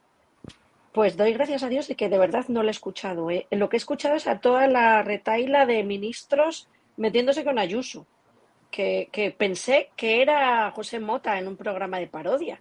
Pues 0.92 1.16
doy 1.16 1.32
gracias 1.34 1.62
a 1.62 1.68
Dios 1.68 1.88
de 1.88 1.94
que 1.94 2.08
de 2.08 2.18
verdad 2.18 2.46
no 2.48 2.62
lo 2.62 2.68
he 2.68 2.70
escuchado. 2.70 3.30
¿eh? 3.30 3.46
Lo 3.50 3.68
que 3.68 3.76
he 3.76 3.78
escuchado 3.78 4.14
es 4.16 4.26
a 4.26 4.38
toda 4.38 4.66
la 4.66 5.02
retaila 5.02 5.66
de 5.66 5.82
ministros 5.82 6.68
metiéndose 6.96 7.44
con 7.44 7.58
Ayuso, 7.58 8.06
que, 8.70 9.34
pensé 9.36 9.90
que 9.96 10.22
era 10.22 10.70
José 10.70 11.00
Mota 11.00 11.38
en 11.38 11.48
un 11.48 11.56
programa 11.56 11.98
de 11.98 12.06
parodia. 12.06 12.60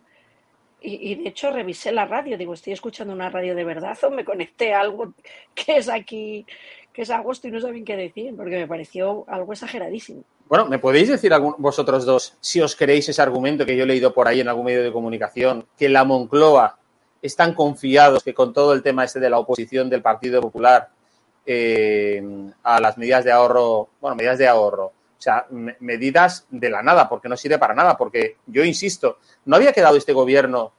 Y, 0.88 1.16
de 1.16 1.30
hecho 1.30 1.52
revisé 1.52 1.92
la 1.92 2.06
radio, 2.06 2.38
digo, 2.38 2.54
estoy 2.54 2.74
escuchando 2.74 3.14
una 3.14 3.30
radio 3.30 3.56
de 3.56 3.64
verdad 3.64 3.98
o 4.04 4.12
me 4.12 4.24
conecté 4.24 4.74
a 4.74 4.82
algo 4.82 5.14
que 5.56 5.78
es 5.78 5.90
aquí, 5.90 6.46
que 6.94 7.02
es 7.02 7.10
agosto 7.10 7.48
y 7.48 7.52
no 7.52 7.60
saben 7.60 7.84
qué 7.84 7.96
decir, 7.96 8.36
porque 8.36 8.58
me 8.58 8.68
pareció 8.68 9.26
algo 9.28 9.54
exageradísimo. 9.54 10.24
Bueno, 10.48 10.68
¿me 10.68 10.78
podéis 10.78 11.10
decir 11.10 11.34
vosotros 11.58 12.06
dos, 12.06 12.38
si 12.40 12.62
os 12.62 12.76
creéis 12.76 13.10
ese 13.10 13.22
argumento 13.22 13.66
que 13.66 13.76
yo 13.76 13.84
he 13.84 13.88
leído 13.88 14.14
por 14.14 14.28
ahí 14.28 14.42
en 14.42 14.48
algún 14.48 14.66
medio 14.66 14.84
de 14.84 14.92
comunicación, 14.92 15.66
que 15.76 15.90
la 15.90 16.04
Moncloa 16.04 16.78
están 17.22 17.56
confiados 17.56 18.24
que 18.24 18.36
con 18.36 18.54
todo 18.54 18.74
el 18.74 18.84
tema 18.84 19.04
este 19.04 19.20
de 19.20 19.32
la 19.32 19.40
oposición 19.40 19.90
del 19.90 20.04
Partido 20.04 20.42
Popular 20.42 20.90
eh, 21.48 22.24
a 22.62 22.80
las 22.80 22.98
medidas 22.98 23.26
de 23.26 23.32
ahorro, 23.32 23.90
bueno, 24.00 24.16
medidas 24.16 24.38
de 24.38 24.48
ahorro, 24.48 24.94
o 25.18 25.22
sea, 25.22 25.48
medidas 25.80 26.46
de 26.50 26.70
la 26.70 26.84
nada, 26.84 27.10
porque 27.10 27.30
no 27.30 27.38
sirve 27.38 27.58
para 27.58 27.74
nada, 27.74 27.98
porque 27.98 28.38
yo 28.46 28.64
insisto, 28.64 29.20
no 29.46 29.56
había 29.56 29.74
quedado 29.74 29.98
este 29.98 30.14
gobierno 30.14 30.74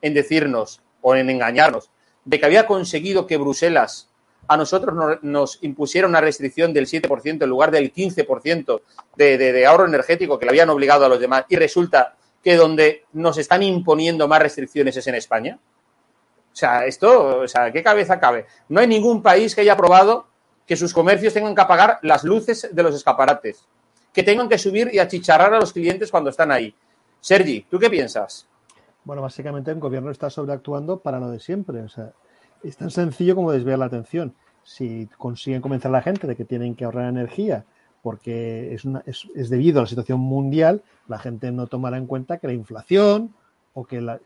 en 0.00 0.14
decirnos 0.14 0.80
o 1.00 1.14
en 1.14 1.28
engañarnos 1.30 1.90
de 2.24 2.38
que 2.38 2.46
había 2.46 2.66
conseguido 2.66 3.26
que 3.26 3.36
Bruselas 3.36 4.08
a 4.48 4.56
nosotros 4.56 5.18
nos, 5.22 5.58
impusiera 5.62 6.08
una 6.08 6.20
restricción 6.20 6.72
del 6.72 6.86
7% 6.86 7.42
en 7.42 7.48
lugar 7.48 7.70
del 7.70 7.92
15% 7.92 8.82
de, 9.16 9.38
de 9.38 9.66
ahorro 9.66 9.86
energético 9.86 10.38
que 10.38 10.46
le 10.46 10.50
habían 10.50 10.70
obligado 10.70 11.04
a 11.04 11.08
los 11.08 11.20
demás 11.20 11.44
y 11.48 11.56
resulta 11.56 12.16
que 12.42 12.56
donde 12.56 13.04
nos 13.12 13.38
están 13.38 13.62
imponiendo 13.62 14.26
más 14.26 14.42
restricciones 14.42 14.96
es 14.96 15.06
en 15.06 15.14
España. 15.14 15.58
O 16.52 16.56
sea, 16.56 16.84
esto, 16.86 17.42
o 17.42 17.48
sea, 17.48 17.72
¿qué 17.72 17.82
cabeza 17.82 18.18
cabe? 18.18 18.46
No 18.68 18.80
hay 18.80 18.86
ningún 18.86 19.22
país 19.22 19.54
que 19.54 19.62
haya 19.62 19.72
aprobado 19.74 20.26
que 20.66 20.76
sus 20.76 20.92
comercios 20.92 21.34
tengan 21.34 21.54
que 21.54 21.60
apagar 21.60 21.98
las 22.02 22.24
luces 22.24 22.68
de 22.72 22.82
los 22.82 22.94
escaparates, 22.94 23.66
que 24.12 24.22
tengan 24.22 24.48
que 24.48 24.58
subir 24.58 24.90
y 24.92 24.98
achicharrar 24.98 25.52
a 25.54 25.60
los 25.60 25.72
clientes 25.72 26.10
cuando 26.10 26.30
están 26.30 26.50
ahí. 26.50 26.74
Sergi, 27.20 27.66
¿tú 27.70 27.78
qué 27.78 27.90
piensas? 27.90 28.46
Bueno, 29.04 29.22
básicamente 29.22 29.70
el 29.70 29.80
gobierno 29.80 30.10
está 30.10 30.30
sobreactuando 30.30 31.00
para 31.00 31.18
lo 31.18 31.30
de 31.30 31.40
siempre. 31.40 31.82
O 31.82 31.88
sea, 31.88 32.12
es 32.62 32.76
tan 32.76 32.90
sencillo 32.90 33.34
como 33.34 33.52
desviar 33.52 33.78
la 33.78 33.86
atención. 33.86 34.34
Si 34.62 35.08
consiguen 35.18 35.60
convencer 35.60 35.88
a 35.88 35.92
la 35.92 36.02
gente 36.02 36.26
de 36.26 36.36
que 36.36 36.44
tienen 36.44 36.74
que 36.74 36.84
ahorrar 36.84 37.08
energía 37.08 37.64
porque 38.02 38.74
es, 38.74 38.84
una, 38.84 39.02
es, 39.06 39.28
es 39.34 39.48
debido 39.48 39.78
a 39.78 39.82
la 39.82 39.88
situación 39.88 40.18
mundial, 40.18 40.82
la 41.06 41.18
gente 41.18 41.52
no 41.52 41.68
tomará 41.68 41.96
en 41.96 42.06
cuenta 42.06 42.38
que 42.38 42.48
la 42.48 42.52
inflación 42.52 43.34
o 43.74 43.84
que 43.84 44.00
la, 44.00 44.18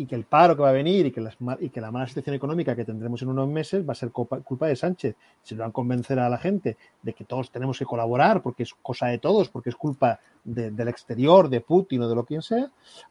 y 0.00 0.06
que 0.06 0.14
el 0.14 0.24
paro 0.24 0.56
que 0.56 0.62
va 0.62 0.70
a 0.70 0.72
venir 0.72 1.04
y 1.04 1.12
que, 1.12 1.22
y 1.60 1.68
que 1.68 1.78
la 1.78 1.90
mala 1.90 2.06
situación 2.06 2.34
económica 2.34 2.74
que 2.74 2.86
tendremos 2.86 3.20
en 3.20 3.28
unos 3.28 3.46
meses 3.46 3.86
va 3.86 3.92
a 3.92 3.94
ser 3.94 4.10
culpa, 4.10 4.66
de 4.66 4.74
Sánchez. 4.74 5.14
Si 5.42 5.54
lo 5.54 5.60
van 5.60 5.68
a 5.68 5.72
convencer 5.74 6.18
a 6.18 6.30
la 6.30 6.38
gente 6.38 6.78
de 7.02 7.12
que 7.12 7.26
todos 7.26 7.50
tenemos 7.50 7.78
que 7.78 7.84
colaborar 7.84 8.40
porque 8.40 8.62
es 8.62 8.72
cosa 8.72 9.08
de 9.08 9.18
todos, 9.18 9.50
porque 9.50 9.68
es 9.68 9.76
culpa 9.76 10.18
del 10.42 10.88
exterior, 10.88 11.50
de 11.50 11.60
Putin 11.60 12.00
o 12.00 12.08
de 12.08 12.14
lo 12.14 12.24
quien 12.24 12.40
sea, 12.40 12.70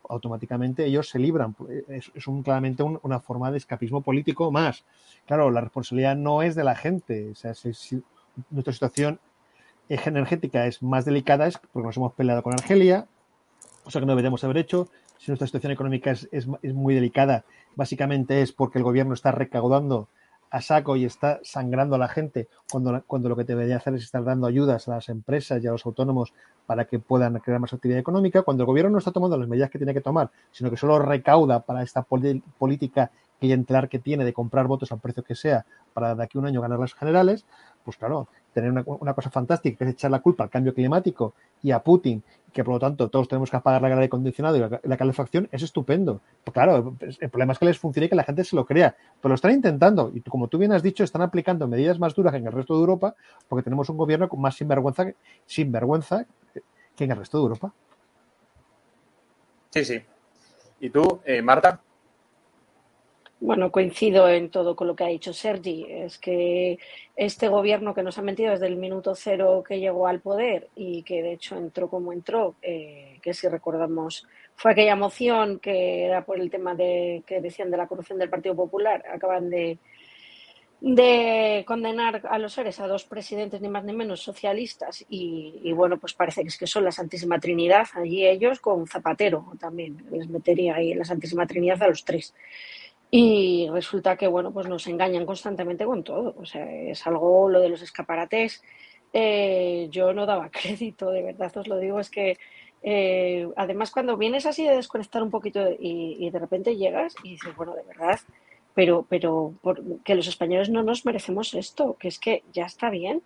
automáticamente 0.09 0.83
ellos 0.83 1.07
se 1.09 1.19
libran. 1.19 1.55
Es, 1.89 2.25
un, 2.25 2.41
claramente 2.41 2.81
una 2.81 3.19
forma 3.19 3.51
de 3.51 3.59
escapismo 3.59 4.01
político 4.01 4.49
más. 4.49 4.83
Claro, 5.27 5.51
la 5.51 5.61
responsabilidad 5.61 6.15
no 6.15 6.41
es 6.41 6.55
de 6.55 6.63
la 6.63 6.75
gente. 6.75 7.29
O 7.29 7.35
sea, 7.35 7.53
nuestra 8.49 8.73
situación 8.73 9.19
energética 9.89 10.65
es 10.65 10.81
más 10.81 11.05
delicada 11.05 11.45
es 11.45 11.59
porque 11.71 11.85
nos 11.85 11.97
hemos 11.97 12.13
peleado 12.13 12.41
con 12.41 12.53
Argelia, 12.53 13.05
cosa 13.83 13.99
que 13.99 14.07
no 14.07 14.13
deberíamos 14.13 14.43
haber 14.43 14.57
hecho 14.57 14.89
si 15.19 15.29
nuestra 15.29 15.47
situación 15.47 15.73
económica 15.73 16.11
es, 16.11 16.47
muy 16.47 16.95
delicada, 16.95 17.43
básicamente 17.75 18.41
es 18.41 18.53
porque 18.53 18.77
el 18.77 18.85
gobierno 18.85 19.13
está 19.13 19.31
recaudando 19.31 20.07
a 20.49 20.61
saco 20.61 20.95
y 20.95 21.05
está 21.05 21.39
sangrando 21.43 21.95
a 21.95 21.99
la 21.99 22.07
gente 22.07 22.47
cuando, 22.71 23.03
cuando 23.05 23.29
lo 23.29 23.35
que 23.35 23.43
debería 23.43 23.77
hacer 23.77 23.93
es 23.93 24.03
estar 24.03 24.23
dando 24.23 24.47
ayudas 24.47 24.87
a 24.87 24.91
las 24.91 25.09
empresas 25.09 25.63
y 25.63 25.67
a 25.67 25.71
los 25.71 25.85
autónomos 25.85 26.33
para 26.65 26.85
que 26.85 26.99
puedan 26.99 27.37
crear 27.39 27.59
más 27.59 27.73
actividad 27.73 27.99
económica, 27.99 28.41
cuando 28.41 28.63
el 28.63 28.67
gobierno 28.67 28.91
no 28.91 28.97
está 28.97 29.11
tomando 29.11 29.37
las 29.37 29.47
medidas 29.47 29.69
que 29.69 29.77
tiene 29.77 29.93
que 29.93 30.01
tomar, 30.01 30.31
sino 30.51 30.71
que 30.71 30.77
solo 30.77 30.97
recauda 30.99 31.59
para 31.59 31.83
esta 31.83 32.01
política 32.01 33.11
que 33.39 33.53
entrar 33.53 33.89
que 33.89 33.99
tiene 33.99 34.25
de 34.25 34.33
comprar 34.33 34.67
votos 34.67 34.91
al 34.91 34.99
precio 34.99 35.23
que 35.23 35.35
sea 35.35 35.65
para 35.93 36.15
de 36.15 36.23
aquí 36.23 36.37
a 36.37 36.41
un 36.41 36.47
año 36.47 36.61
ganar 36.61 36.79
las 36.79 36.93
generales, 36.93 37.45
pues 37.83 37.97
claro, 37.97 38.27
tener 38.53 38.71
una, 38.85 39.13
cosa 39.13 39.29
fantástica 39.29 39.77
que 39.77 39.83
es 39.85 39.89
echar 39.91 40.11
la 40.11 40.19
culpa 40.19 40.43
al 40.43 40.49
cambio 40.49 40.73
climático 40.73 41.33
y 41.61 41.71
a 41.71 41.79
Putin, 41.79 42.23
que 42.51 42.63
por 42.63 42.75
lo 42.75 42.79
tanto 42.79 43.09
todos 43.09 43.27
tenemos 43.27 43.51
que 43.51 43.59
pagar 43.59 43.81
la 43.81 43.89
aire 43.89 44.05
acondicionado 44.05 44.57
y 44.57 44.87
la, 44.87 44.97
calefacción, 44.97 45.47
es 45.51 45.61
estupendo. 45.61 46.21
Pues 46.43 46.53
claro, 46.53 46.95
el 46.99 47.29
problema 47.29 47.53
es 47.53 47.59
que 47.59 47.65
les 47.65 47.77
funcione 47.77 48.07
y 48.07 48.09
que 48.09 48.15
la 48.15 48.23
gente 48.23 48.43
se 48.43 48.55
lo 48.55 48.65
crea, 48.65 48.95
pero 49.21 49.29
lo 49.29 49.35
están 49.35 49.51
intentando 49.51 50.11
y 50.13 50.21
como 50.21 50.47
tú 50.47 50.57
bien 50.57 50.71
has 50.71 50.83
dicho, 50.83 51.03
están 51.03 51.21
aplicando 51.21 51.67
medidas 51.67 51.99
más 51.99 52.15
duras 52.15 52.31
que 52.31 52.39
en 52.39 52.47
el 52.47 52.53
resto 52.53 52.73
de 52.73 52.79
Europa 52.79 53.15
porque 53.47 53.63
tenemos 53.63 53.89
un 53.89 53.97
gobierno 53.97 54.27
más 54.37 54.55
sinvergüenza, 54.55 55.11
sinvergüenza 55.45 56.25
que 56.95 57.03
en 57.03 57.11
el 57.11 57.17
resto 57.17 57.37
de 57.37 57.43
Europa. 57.43 57.73
Sí, 59.69 59.85
sí. 59.85 60.01
¿Y 60.79 60.89
tú, 60.89 61.21
eh, 61.25 61.41
Marta? 61.41 61.81
Bueno, 63.41 63.71
coincido 63.71 64.27
en 64.27 64.49
todo 64.49 64.75
con 64.75 64.87
lo 64.87 64.95
que 64.95 65.05
ha 65.05 65.07
dicho 65.07 65.31
Sergi. 65.31 65.85
Es 65.87 66.17
que 66.17 66.77
este 67.15 67.47
gobierno 67.47 67.93
que 67.93 68.03
nos 68.03 68.17
ha 68.17 68.21
mentido 68.21 68.51
desde 68.51 68.67
el 68.67 68.75
minuto 68.75 69.15
cero 69.15 69.63
que 69.65 69.79
llegó 69.79 70.07
al 70.07 70.19
poder 70.19 70.67
y 70.75 71.03
que 71.03 71.23
de 71.23 71.33
hecho 71.33 71.55
entró 71.55 71.89
como 71.89 72.11
entró, 72.11 72.55
eh, 72.61 73.17
que 73.21 73.33
si 73.33 73.47
recordamos 73.47 74.27
fue 74.55 74.71
aquella 74.71 74.97
moción 74.97 75.59
que 75.59 76.03
era 76.03 76.25
por 76.25 76.37
el 76.39 76.49
tema 76.49 76.75
de 76.75 77.23
que 77.25 77.39
decían 77.39 77.71
de 77.71 77.77
la 77.77 77.87
corrupción 77.87 78.19
del 78.19 78.29
Partido 78.29 78.55
Popular, 78.55 79.05
acaban 79.09 79.49
de, 79.49 79.77
de 80.81 81.63
condenar 81.65 82.21
a 82.29 82.37
los 82.39 82.53
seres 82.53 82.79
a 82.81 82.87
dos 82.87 83.05
presidentes 83.05 83.61
ni 83.61 83.69
más 83.69 83.85
ni 83.85 83.93
menos 83.93 84.21
socialistas 84.21 85.05
y, 85.09 85.61
y, 85.63 85.71
bueno 85.71 85.97
pues 85.97 86.13
parece 86.13 86.41
que 86.41 86.49
es 86.49 86.57
que 86.57 86.67
son 86.67 86.83
la 86.83 86.91
Santísima 86.91 87.39
Trinidad 87.39 87.87
allí 87.95 88.25
ellos 88.25 88.59
con 88.59 88.85
Zapatero 88.85 89.45
también 89.59 90.05
les 90.11 90.27
metería 90.29 90.75
ahí 90.75 90.93
la 90.93 91.05
Santísima 91.05 91.47
Trinidad 91.47 91.81
a 91.83 91.87
los 91.87 92.03
tres 92.03 92.33
y 93.11 93.67
resulta 93.71 94.15
que, 94.17 94.27
bueno, 94.27 94.51
pues 94.51 94.67
nos 94.67 94.85
engañan 94.87 95.25
constantemente 95.25 95.85
con 95.85 96.03
todo. 96.03 96.35
O 96.37 96.45
sea, 96.45 96.69
es 96.71 97.05
algo, 97.07 97.49
lo 97.49 97.59
de 97.59 97.69
los 97.69 97.81
escaparates, 97.81 98.61
eh, 99.13 99.87
yo 99.91 100.13
no 100.13 100.25
daba 100.25 100.49
crédito, 100.51 101.11
de 101.11 101.23
verdad 101.23 101.55
os 101.57 101.67
lo 101.67 101.77
digo, 101.77 101.99
es 101.99 102.09
que 102.09 102.37
eh, 102.83 103.49
además 103.57 103.91
cuando 103.91 104.15
vienes 104.17 104.45
así 104.45 104.63
de 104.63 104.75
desconectar 104.75 105.23
un 105.23 105.31
poquito 105.31 105.67
y, 105.79 106.29
de 106.29 106.39
repente 106.39 106.77
llegas 106.77 107.15
y 107.23 107.31
dices, 107.31 107.55
bueno, 107.55 107.73
de 107.75 107.83
verdad, 107.83 108.19
pero, 108.73 109.05
pero 109.09 109.53
que 110.05 110.15
los 110.15 110.27
españoles 110.27 110.69
no 110.69 110.83
nos 110.83 111.05
merecemos 111.05 111.53
esto, 111.53 111.97
que 111.99 112.07
es 112.07 112.19
que 112.19 112.43
ya 112.53 112.65
está 112.65 112.89
bien 112.89 113.21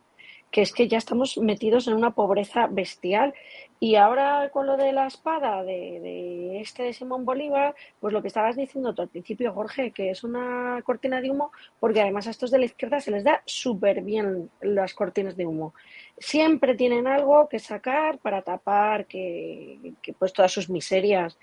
que 0.53 0.61
es 0.61 0.71
que 0.71 0.87
ya 0.87 0.99
estamos 0.99 1.39
metidos 1.39 1.87
en 1.87 1.95
una 1.95 2.11
pobreza 2.11 2.67
bestial. 2.67 3.33
Y 3.79 3.95
ahora 3.95 4.51
con 4.53 4.67
lo 4.67 4.77
de 4.77 4.93
la 4.93 5.07
espada 5.07 5.63
de, 5.63 6.61
este 6.61 6.83
de 6.83 6.93
Simón 6.93 7.25
Bolívar, 7.25 7.73
pues 7.99 8.13
lo 8.13 8.21
que 8.21 8.27
estabas 8.27 8.55
diciendo 8.55 8.93
tú 8.93 9.01
al 9.01 9.09
principio, 9.09 9.51
Jorge, 9.51 9.89
que 9.89 10.11
es 10.11 10.23
una 10.23 10.79
cortina 10.85 11.21
de 11.21 11.31
humo, 11.31 11.51
porque 11.79 12.01
además 12.01 12.27
a 12.27 12.29
estos 12.29 12.51
de 12.51 12.59
la 12.59 12.65
izquierda 12.65 12.99
se 12.99 13.09
les 13.09 13.23
da 13.23 13.41
súper 13.45 14.03
bien 14.03 14.51
las 14.61 14.93
cortinas 14.93 15.35
de 15.35 15.47
humo. 15.47 15.73
Siempre 16.19 16.75
tienen 16.75 17.07
algo 17.07 17.49
que 17.49 17.57
sacar 17.57 18.19
para 18.19 18.43
tapar 18.43 19.07
que, 19.07 19.79
pues 20.19 20.33
todas 20.33 20.51
sus 20.51 20.69
miserias. 20.69 21.39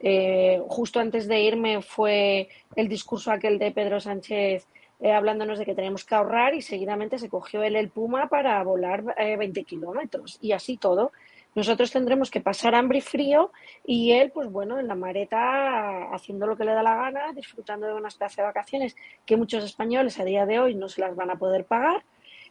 Eh, 0.00 0.60
justo 0.68 1.00
antes 1.00 1.28
de 1.28 1.38
irme 1.38 1.82
fue 1.82 2.48
el 2.76 2.88
discurso 2.88 3.30
aquel 3.30 3.58
de 3.58 3.72
Pedro 3.72 4.00
Sánchez 4.00 4.66
eh, 5.00 5.12
hablándonos 5.12 5.58
de 5.58 5.64
que 5.64 5.74
tenemos 5.74 6.04
que 6.04 6.14
ahorrar 6.14 6.54
y 6.54 6.62
seguidamente 6.62 7.18
se 7.18 7.28
cogió 7.28 7.62
él 7.62 7.76
el 7.76 7.90
Puma 7.90 8.28
para 8.28 8.62
volar 8.62 9.04
20 9.16 9.60
eh, 9.60 9.64
kilómetros 9.64 10.38
y 10.40 10.52
así 10.52 10.76
todo. 10.76 11.12
Nosotros 11.54 11.92
tendremos 11.92 12.30
que 12.30 12.40
pasar 12.40 12.74
hambre 12.74 12.98
y 12.98 13.00
frío 13.00 13.52
y 13.84 14.12
él, 14.12 14.32
pues 14.32 14.50
bueno, 14.50 14.78
en 14.80 14.88
la 14.88 14.96
mareta 14.96 16.12
haciendo 16.12 16.46
lo 16.46 16.56
que 16.56 16.64
le 16.64 16.72
da 16.72 16.82
la 16.82 16.96
gana, 16.96 17.32
disfrutando 17.32 17.86
de 17.86 17.94
unas 17.94 18.16
clases 18.16 18.38
de 18.38 18.42
vacaciones 18.42 18.96
que 19.24 19.36
muchos 19.36 19.62
españoles 19.62 20.18
a 20.18 20.24
día 20.24 20.46
de 20.46 20.58
hoy 20.58 20.74
no 20.74 20.88
se 20.88 21.00
las 21.00 21.14
van 21.14 21.30
a 21.30 21.36
poder 21.36 21.64
pagar, 21.64 22.02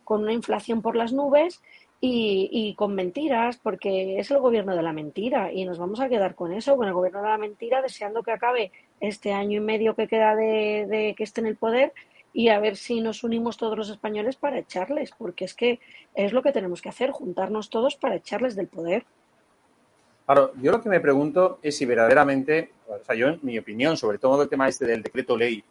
con 0.06 0.21
una 0.21 0.34
inflación 0.34 0.82
por 0.82 0.95
las 0.95 1.12
nubes 1.12 1.62
y, 1.99 2.49
y, 2.51 2.75
con 2.75 2.95
mentiras, 2.95 3.58
porque 3.58 4.19
es 4.19 4.32
el 4.32 4.39
gobierno 4.39 4.75
de 4.75 4.82
la 4.82 4.93
mentira 4.93 5.51
y 5.51 5.65
nos 5.65 5.77
vamos 5.77 5.99
a 6.01 6.10
quedar 6.10 6.36
con 6.36 6.53
eso, 6.53 6.75
con 6.75 6.88
el 6.88 6.93
gobierno 6.93 7.21
de 7.21 7.29
la 7.29 7.38
mentira, 7.38 7.82
deseando 7.82 8.23
que 8.23 8.32
acabe 8.32 8.71
este 8.99 9.34
año 9.34 9.58
y 9.58 9.62
medio 9.62 9.95
que 9.95 10.08
queda 10.08 10.36
de, 10.36 10.86
de 10.89 11.15
que 11.17 11.23
esté 11.23 11.41
en 11.41 11.47
el 11.47 11.56
poder 11.56 11.93
y 12.33 12.49
a 12.49 12.59
ver 12.59 12.75
si 12.75 12.99
nos 12.99 13.23
unimos 13.23 13.57
todos 13.57 13.77
los 13.77 13.89
españoles 13.89 14.35
para 14.35 14.57
echarles, 14.57 15.11
porque 15.17 15.45
es 15.45 15.53
que 15.53 15.79
es 16.15 16.33
lo 16.33 16.41
que 16.41 16.51
tenemos 16.51 16.81
que 16.81 16.89
hacer, 16.89 17.11
juntarnos 17.11 17.69
todos 17.69 17.95
para 17.95 18.15
echarles 18.15 18.55
del 18.55 18.67
poder. 18.67 19.05
Claro, 20.25 20.51
yo 20.59 20.71
lo 20.71 20.81
que 20.81 20.89
me 20.89 20.99
pregunto 20.99 21.59
es 21.61 21.77
si 21.77 21.85
verdaderamente, 21.85 22.71
o 22.87 23.03
sea, 23.03 23.15
yo 23.15 23.27
en 23.27 23.39
mi 23.43 23.57
opinión, 23.59 23.97
sobre 23.97 24.17
todo 24.17 24.41
el 24.43 24.49
tema 24.49 24.67
este 24.67 24.85
del 24.85 25.03
decreto 25.03 25.37
ley 25.37 25.63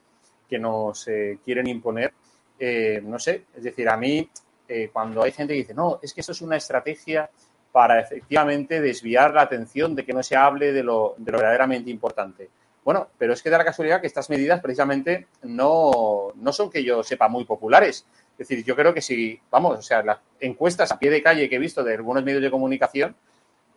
que 0.49 0.59
nos 0.59 1.09
eh, 1.09 1.39
quieren 1.45 1.67
imponer, 1.67 2.13
eh, 2.59 3.01
no 3.03 3.19
sé, 3.19 3.47
es 3.57 3.65
decir, 3.65 3.89
a 3.89 3.97
mí 3.97 4.29
eh, 4.69 4.91
cuando 4.93 5.23
hay 5.23 5.33
gente 5.33 5.55
que 5.55 5.61
dice, 5.61 5.75
no, 5.75 5.99
es 6.01 6.15
que 6.15 6.21
eso 6.21 6.33
es 6.33 6.43
una 6.43 6.57
estrategia 6.57 7.29
para 7.73 7.99
efectivamente 7.99 8.81
desviar 8.81 9.35
la 9.35 9.43
atención 9.43 9.97
de 9.97 10.05
que 10.05 10.13
no 10.13 10.23
se 10.23 10.37
hable 10.37 10.73
de 10.73 10.83
lo, 10.83 11.15
de 11.17 11.33
lo 11.33 11.39
verdaderamente 11.39 11.91
importante. 11.91 12.51
Bueno, 12.85 13.09
pero 13.17 13.33
es 13.33 13.43
que 13.43 13.51
da 13.51 13.59
la 13.59 13.65
casualidad 13.65 14.01
que 14.01 14.09
estas 14.09 14.29
medidas 14.29 14.61
precisamente 14.61 15.29
no, 15.43 16.33
no 16.35 16.53
son 16.53 16.69
que 16.69 16.83
yo 16.83 17.03
sepa 17.03 17.29
muy 17.29 17.45
populares. 17.45 18.07
Es 18.33 18.49
decir, 18.49 18.65
yo 18.65 18.75
creo 18.75 18.93
que 18.93 19.01
si, 19.01 19.41
vamos, 19.51 19.79
o 19.79 19.83
sea, 19.83 20.03
las 20.03 20.19
encuestas 20.41 20.91
a 20.91 20.99
pie 20.99 21.11
de 21.11 21.23
calle 21.23 21.49
que 21.49 21.57
he 21.57 21.61
visto 21.61 21.85
de 21.85 21.95
algunos 21.95 22.25
medios 22.25 22.43
de 22.43 22.51
comunicación, 22.51 23.15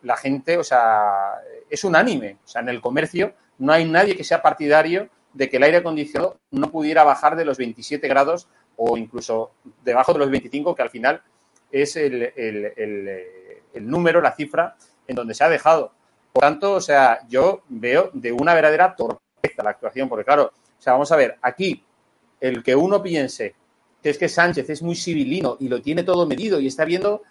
la 0.02 0.16
gente, 0.16 0.58
o 0.58 0.64
sea, 0.64 1.34
es 1.70 1.84
unánime. 1.84 2.38
O 2.44 2.48
sea, 2.48 2.62
en 2.62 2.68
el 2.68 2.80
comercio 2.80 3.34
no 3.58 3.72
hay 3.72 3.84
nadie 3.84 4.16
que 4.16 4.24
sea 4.24 4.42
partidario 4.42 5.08
de 5.32 5.48
que 5.48 5.58
el 5.58 5.62
aire 5.62 5.78
acondicionado 5.78 6.38
no 6.50 6.70
pudiera 6.70 7.04
bajar 7.04 7.36
de 7.36 7.44
los 7.44 7.58
27 7.58 8.08
grados 8.08 8.48
o 8.76 8.96
incluso 8.96 9.52
debajo 9.84 10.12
de 10.14 10.18
los 10.18 10.30
25, 10.30 10.74
que 10.74 10.82
al 10.82 10.90
final 10.90 11.22
es 11.70 11.96
el, 11.96 12.32
el, 12.36 12.72
el, 12.76 13.22
el 13.72 13.88
número, 13.88 14.20
la 14.20 14.32
cifra 14.32 14.76
en 15.06 15.14
donde 15.14 15.34
se 15.34 15.44
ha 15.44 15.48
dejado. 15.48 15.92
Por 16.36 16.42
tanto, 16.42 16.74
o 16.74 16.80
sea, 16.82 17.20
yo 17.30 17.62
veo 17.70 18.10
de 18.12 18.30
una 18.30 18.52
verdadera 18.52 18.94
torpeza 18.94 19.62
la 19.64 19.70
actuación, 19.70 20.06
porque 20.06 20.26
claro, 20.26 20.52
o 20.54 20.82
sea, 20.82 20.92
vamos 20.92 21.10
a 21.10 21.16
ver, 21.16 21.38
aquí 21.40 21.82
el 22.38 22.62
que 22.62 22.76
uno 22.76 23.02
piense 23.02 23.54
que 24.02 24.10
es 24.10 24.18
que 24.18 24.28
Sánchez 24.28 24.68
es 24.68 24.82
muy 24.82 24.96
civilino 24.96 25.56
y 25.60 25.68
lo 25.68 25.80
tiene 25.80 26.02
todo 26.02 26.26
medido 26.26 26.60
y 26.60 26.66
está 26.66 26.84
viendo 26.84 27.22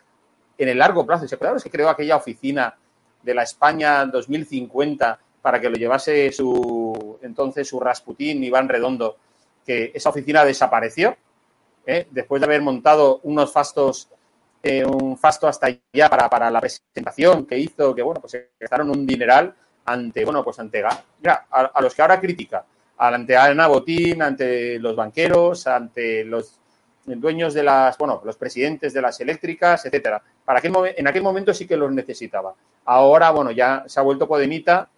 en 0.57 0.69
el 0.69 0.79
largo 0.79 1.05
plazo. 1.05 1.27
¿Se 1.27 1.35
acuerdan? 1.35 1.57
Es 1.57 1.63
que 1.63 1.69
creó 1.69 1.87
aquella 1.87 2.15
oficina 2.15 2.75
de 3.21 3.35
la 3.35 3.43
España 3.43 4.07
2050 4.07 5.19
para 5.39 5.61
que 5.61 5.69
lo 5.69 5.75
llevase 5.75 6.31
su 6.31 7.19
entonces 7.21 7.67
su 7.67 7.79
Rasputín, 7.79 8.43
Iván 8.43 8.67
Redondo, 8.67 9.17
que 9.63 9.91
esa 9.93 10.09
oficina 10.09 10.43
desapareció 10.43 11.15
¿eh? 11.85 12.07
después 12.09 12.39
de 12.39 12.47
haber 12.47 12.63
montado 12.63 13.19
unos 13.21 13.53
fastos 13.53 14.09
un 14.86 15.17
fasto 15.17 15.47
hasta 15.47 15.67
allá 15.67 16.10
para, 16.10 16.30
para, 16.30 16.49
la 16.49 16.60
presentación 16.60 17.45
que 17.45 17.58
hizo, 17.58 17.93
que 17.93 18.01
bueno, 18.01 18.21
pues 18.21 18.32
se 18.32 18.51
gastaron 18.60 18.89
un 18.89 19.06
dineral 19.06 19.54
ante, 19.86 20.25
bueno, 20.25 20.43
pues 20.43 20.60
ante, 20.60 20.84
mira, 21.19 21.45
a, 21.49 21.82
los 21.82 21.93
que 21.93 22.01
ahora 22.01 22.19
critica, 22.19 22.65
ante 22.97 23.38
Ana 23.38 23.67
Botín, 23.67 24.21
ante 24.21 24.80
los 24.80 24.95
banqueros, 24.95 25.67
ante 25.67 26.23
los 26.25 26.60
dueños 27.06 27.54
de 27.54 27.63
las, 27.63 27.97
bueno, 27.97 28.21
los 28.25 28.38
presidentes 28.38 28.93
de 28.93 29.01
las 29.01 29.19
eléctricas, 29.19 29.86
etcétera. 29.86 30.21
Para 30.43 30.60
aquel, 30.60 30.73
en 30.97 31.08
aquel 31.08 31.21
momento 31.21 31.54
sí 31.54 31.67
que 31.67 31.78
los 31.78 31.91
necesitaba. 31.91 32.54
Ahora, 32.86 33.32
bueno, 33.32 33.51
ya 33.51 33.84
se 33.88 33.99
ha 33.99 34.04
vuelto 34.04 34.28
podemita 34.28 34.89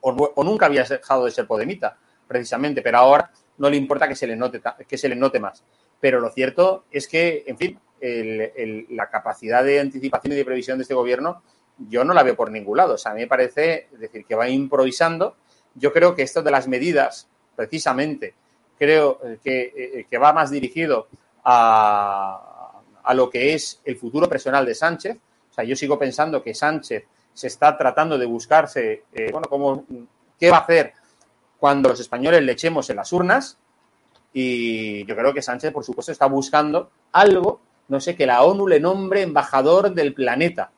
o, 0.00 0.10
o 0.10 0.44
nunca 0.44 0.66
había 0.66 0.84
dejado 0.84 1.24
de 1.24 1.32
ser 1.32 1.46
podemita, 1.46 1.96
precisamente, 2.28 2.82
pero 2.82 2.98
ahora 2.98 3.30
no 3.58 3.70
le 3.70 3.76
importa 3.76 4.08
que 4.08 4.14
se 4.14 4.26
le 4.26 4.36
note, 4.36 4.60
que 4.86 4.98
se 4.98 5.08
le 5.08 5.16
note 5.16 5.40
más. 5.40 5.64
Pero 6.00 6.20
lo 6.20 6.30
cierto 6.30 6.84
es 6.90 7.08
que, 7.08 7.44
en 7.46 7.56
fin, 7.56 7.80
el, 8.00 8.86
la 8.90 9.08
capacidad 9.08 9.64
de 9.64 9.80
anticipación 9.80 10.32
y 10.32 10.36
de 10.36 10.44
previsión 10.44 10.78
de 10.78 10.82
este 10.82 10.94
gobierno, 10.94 11.42
yo 11.78 12.04
no 12.04 12.14
la 12.14 12.22
veo 12.22 12.36
por 12.36 12.50
ningún 12.50 12.78
lado. 12.78 12.94
O 12.94 12.98
sea, 12.98 13.12
a 13.12 13.14
mí 13.14 13.22
me 13.22 13.26
parece 13.26 13.88
decir 13.98 14.24
que 14.24 14.34
va 14.34 14.48
improvisando. 14.48 15.36
Yo 15.74 15.92
creo 15.92 16.14
que 16.14 16.22
esto 16.22 16.42
de 16.42 16.50
las 16.50 16.68
medidas, 16.68 17.28
precisamente, 17.54 18.34
creo 18.78 19.20
eh, 19.24 19.38
que, 19.42 19.72
eh, 19.76 20.06
que 20.08 20.18
va 20.18 20.32
más 20.32 20.50
dirigido 20.50 21.08
a, 21.44 22.80
a, 23.02 23.14
lo 23.14 23.30
que 23.30 23.54
es 23.54 23.80
el 23.84 23.96
futuro 23.96 24.28
personal 24.28 24.64
de 24.64 24.74
Sánchez. 24.74 25.16
O 25.50 25.54
sea, 25.54 25.64
yo 25.64 25.76
sigo 25.76 25.98
pensando 25.98 26.42
que 26.42 26.54
Sánchez 26.54 27.04
se 27.32 27.46
está 27.46 27.76
tratando 27.76 28.16
de 28.16 28.26
buscarse, 28.26 29.04
eh, 29.12 29.30
bueno, 29.30 29.46
cómo, 29.48 29.84
qué 30.38 30.50
va 30.50 30.58
a 30.58 30.60
hacer 30.60 30.94
cuando 31.58 31.90
los 31.90 32.00
españoles 32.00 32.42
le 32.42 32.52
echemos 32.52 32.88
en 32.90 32.96
las 32.96 33.12
urnas. 33.12 33.58
Y 34.32 35.04
yo 35.06 35.16
creo 35.16 35.32
que 35.32 35.42
Sánchez, 35.42 35.72
por 35.72 35.84
supuesto, 35.84 36.12
está 36.12 36.26
buscando 36.26 36.90
algo 37.12 37.60
no 37.88 38.00
sé, 38.00 38.16
que 38.16 38.26
la 38.26 38.42
ONU 38.42 38.66
le 38.66 38.80
nombre 38.80 39.22
embajador 39.22 39.92
del 39.92 40.14
planeta. 40.14 40.70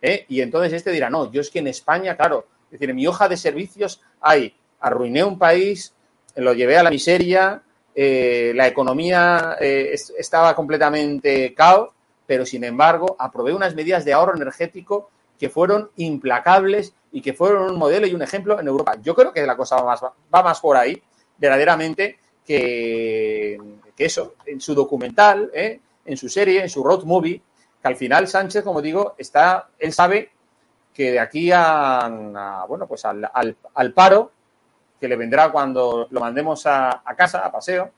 ¿eh? 0.00 0.26
Y 0.28 0.40
entonces 0.40 0.72
este 0.72 0.90
dirá, 0.90 1.10
no, 1.10 1.30
yo 1.30 1.40
es 1.40 1.50
que 1.50 1.58
en 1.58 1.68
España, 1.68 2.16
claro, 2.16 2.46
es 2.66 2.72
decir, 2.72 2.90
en 2.90 2.96
mi 2.96 3.06
hoja 3.06 3.28
de 3.28 3.36
servicios 3.36 4.02
hay, 4.20 4.54
arruiné 4.80 5.24
un 5.24 5.38
país, 5.38 5.94
lo 6.36 6.52
llevé 6.52 6.76
a 6.76 6.82
la 6.82 6.90
miseria, 6.90 7.62
eh, 7.94 8.52
la 8.54 8.66
economía 8.66 9.56
eh, 9.60 9.94
estaba 10.18 10.54
completamente 10.56 11.54
caos, 11.54 11.90
pero 12.26 12.44
sin 12.44 12.64
embargo 12.64 13.16
aprobé 13.18 13.54
unas 13.54 13.74
medidas 13.74 14.04
de 14.04 14.12
ahorro 14.12 14.34
energético 14.34 15.10
que 15.38 15.48
fueron 15.48 15.90
implacables 15.96 16.94
y 17.12 17.20
que 17.20 17.32
fueron 17.32 17.70
un 17.70 17.78
modelo 17.78 18.06
y 18.06 18.14
un 18.14 18.22
ejemplo 18.22 18.58
en 18.58 18.66
Europa. 18.66 18.96
Yo 19.02 19.14
creo 19.14 19.32
que 19.32 19.46
la 19.46 19.56
cosa 19.56 19.76
va 19.80 20.42
más, 20.42 20.60
por 20.60 20.76
ahí, 20.76 21.00
verdaderamente, 21.38 22.18
que, 22.44 23.58
eso, 23.96 24.34
en 24.46 24.60
su 24.60 24.74
documental, 24.74 25.50
¿eh? 25.54 25.80
En 26.04 26.16
su 26.16 26.28
serie, 26.28 26.62
en 26.62 26.68
su 26.68 26.82
road 26.82 27.04
movie, 27.04 27.40
que 27.80 27.88
al 27.88 27.96
final 27.96 28.28
Sánchez, 28.28 28.64
como 28.64 28.80
digo, 28.80 29.14
está, 29.18 29.68
él 29.78 29.92
sabe 29.92 30.30
que 30.92 31.12
de 31.12 31.20
aquí 31.20 31.50
a, 31.52 32.64
bueno, 32.68 32.86
pues 32.86 33.04
al, 33.04 33.28
al, 33.32 33.92
paro, 33.92 34.30
que 35.00 35.08
le 35.08 35.16
vendrá 35.16 35.50
cuando 35.50 36.06
lo 36.10 36.20
mandemos 36.20 36.66
a, 36.66 37.02
casa, 37.16 37.40
a 37.40 37.50
paseo, 37.50 37.90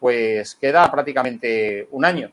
pues 0.00 0.54
queda 0.54 0.90
prácticamente 0.90 1.88
un 1.90 2.04
año. 2.04 2.32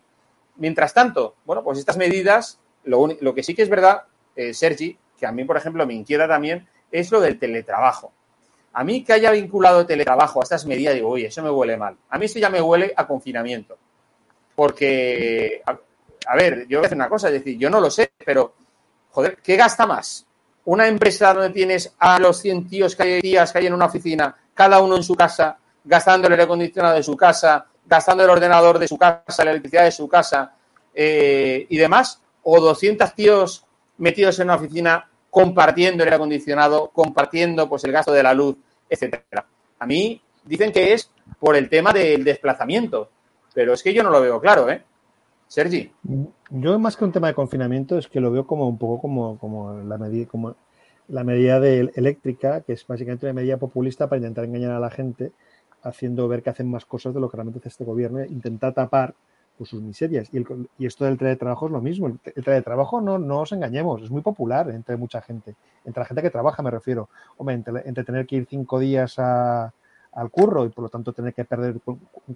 Mientras 0.55 0.93
tanto, 0.93 1.35
bueno, 1.45 1.63
pues 1.63 1.79
estas 1.79 1.97
medidas, 1.97 2.59
lo, 2.85 3.07
lo 3.19 3.35
que 3.35 3.43
sí 3.43 3.53
que 3.53 3.63
es 3.63 3.69
verdad, 3.69 4.03
eh, 4.35 4.53
Sergi, 4.53 4.97
que 5.19 5.25
a 5.25 5.31
mí, 5.31 5.43
por 5.43 5.57
ejemplo, 5.57 5.85
me 5.85 5.93
inquieta 5.93 6.27
también, 6.27 6.67
es 6.91 7.11
lo 7.11 7.19
del 7.19 7.37
teletrabajo. 7.37 8.13
A 8.73 8.83
mí 8.83 9.03
que 9.03 9.13
haya 9.13 9.31
vinculado 9.31 9.81
el 9.81 9.87
teletrabajo 9.87 10.39
a 10.39 10.43
estas 10.43 10.65
medidas, 10.65 10.95
digo, 10.95 11.09
oye, 11.09 11.27
eso 11.27 11.43
me 11.43 11.49
huele 11.49 11.77
mal. 11.77 11.97
A 12.09 12.17
mí 12.17 12.25
esto 12.25 12.39
ya 12.39 12.49
me 12.49 12.61
huele 12.61 12.93
a 12.95 13.07
confinamiento. 13.07 13.77
Porque, 14.55 15.61
a, 15.65 16.35
ver, 16.35 16.65
yo 16.67 16.79
voy 16.79 16.85
a 16.85 16.87
decir 16.87 16.95
una 16.95 17.09
cosa, 17.09 17.27
es 17.27 17.33
decir, 17.33 17.57
yo 17.57 17.69
no 17.69 17.81
lo 17.81 17.89
sé, 17.89 18.11
pero, 18.25 18.53
joder, 19.11 19.37
¿qué 19.43 19.55
gasta 19.55 19.85
más? 19.85 20.25
Una 20.65 20.87
empresa 20.87 21.33
donde 21.33 21.49
tienes 21.49 21.93
a 21.99 22.19
los 22.19 22.39
100 22.39 22.67
tíos 22.69 22.95
que 22.95 23.03
hay, 23.03 23.21
tías 23.21 23.51
que 23.51 23.59
hay 23.59 23.67
en 23.67 23.73
una 23.73 23.85
oficina, 23.85 24.35
cada 24.53 24.79
uno 24.79 24.95
en 24.95 25.03
su 25.03 25.15
casa, 25.15 25.57
gastando 25.83 26.27
el 26.27 26.33
aire 26.33 26.43
acondicionado 26.43 26.95
de 26.95 27.03
su 27.03 27.15
casa, 27.15 27.67
gastando 27.85 28.23
el 28.23 28.29
ordenador 28.29 28.79
de 28.79 28.87
su 28.87 28.97
casa, 28.97 29.43
la 29.43 29.51
electricidad 29.51 29.83
de 29.83 29.91
su 29.91 30.07
casa 30.07 30.55
eh, 30.93 31.67
y 31.69 31.77
demás, 31.77 32.21
o 32.43 32.59
200 32.59 33.13
tíos 33.13 33.65
metidos 33.97 34.39
en 34.39 34.47
una 34.47 34.55
oficina 34.55 35.09
compartiendo 35.29 36.03
el 36.03 36.07
aire 36.07 36.15
acondicionado, 36.15 36.89
compartiendo 36.93 37.67
pues 37.67 37.83
el 37.83 37.91
gasto 37.91 38.11
de 38.11 38.23
la 38.23 38.33
luz, 38.33 38.55
etcétera. 38.89 39.45
A 39.79 39.85
mí 39.85 40.21
dicen 40.45 40.71
que 40.71 40.93
es 40.93 41.11
por 41.39 41.55
el 41.55 41.69
tema 41.69 41.91
del 41.91 42.23
desplazamiento, 42.23 43.09
pero 43.55 43.73
es 43.73 43.81
que 43.81 43.93
yo 43.93 44.03
no 44.03 44.11
lo 44.11 44.21
veo 44.21 44.39
claro, 44.39 44.69
¿eh? 44.69 44.83
Sergi. 45.47 45.91
Yo 46.49 46.77
más 46.77 46.97
que 46.97 47.05
un 47.05 47.11
tema 47.11 47.27
de 47.27 47.33
confinamiento 47.33 47.97
es 47.97 48.07
que 48.07 48.19
lo 48.19 48.29
veo 48.29 48.45
como 48.45 48.67
un 48.67 48.77
poco 48.77 49.01
como, 49.01 49.39
como 49.39 49.79
la 49.81 49.97
medida 49.97 50.27
como 50.27 50.55
la 51.07 51.23
medida 51.23 51.59
de 51.59 51.91
eléctrica, 51.95 52.61
que 52.61 52.73
es 52.73 52.85
básicamente 52.85 53.25
una 53.25 53.33
medida 53.33 53.57
populista 53.57 54.09
para 54.09 54.17
intentar 54.17 54.43
engañar 54.43 54.71
a 54.71 54.79
la 54.79 54.89
gente, 54.89 55.31
haciendo 55.83 56.27
ver 56.27 56.43
que 56.43 56.49
hacen 56.49 56.69
más 56.69 56.85
cosas 56.85 57.13
de 57.13 57.19
lo 57.19 57.29
que 57.29 57.37
realmente 57.37 57.59
hace 57.59 57.69
este 57.69 57.85
gobierno, 57.85 58.25
intentar 58.25 58.73
tapar 58.73 59.13
pues, 59.55 59.69
sus 59.69 59.81
miserias. 59.81 60.27
Y, 60.33 60.37
el, 60.37 60.67
y, 60.79 60.87
esto 60.87 61.05
del 61.05 61.17
teletrabajo 61.17 61.67
es 61.67 61.71
lo 61.71 61.79
mismo. 61.79 62.07
El, 62.07 62.19
el 62.35 62.43
teletrabajo 62.43 62.99
no, 63.01 63.19
no 63.19 63.41
os 63.41 63.51
engañemos, 63.51 64.01
es 64.01 64.09
muy 64.09 64.23
popular 64.23 64.71
entre 64.71 64.97
mucha 64.97 65.21
gente. 65.21 65.55
Entre 65.85 66.01
la 66.01 66.07
gente 66.07 66.23
que 66.23 66.31
trabaja, 66.31 66.63
me 66.63 66.71
refiero. 66.71 67.07
Hombre, 67.37 67.55
entre, 67.55 67.87
entre 67.87 68.03
tener 68.03 68.25
que 68.25 68.37
ir 68.37 68.47
cinco 68.49 68.79
días 68.79 69.19
a, 69.19 69.71
al 70.15 70.31
curro 70.31 70.65
y 70.65 70.69
por 70.69 70.83
lo 70.83 70.89
tanto 70.89 71.13
tener 71.13 71.33
que 71.33 71.45
perder 71.45 71.79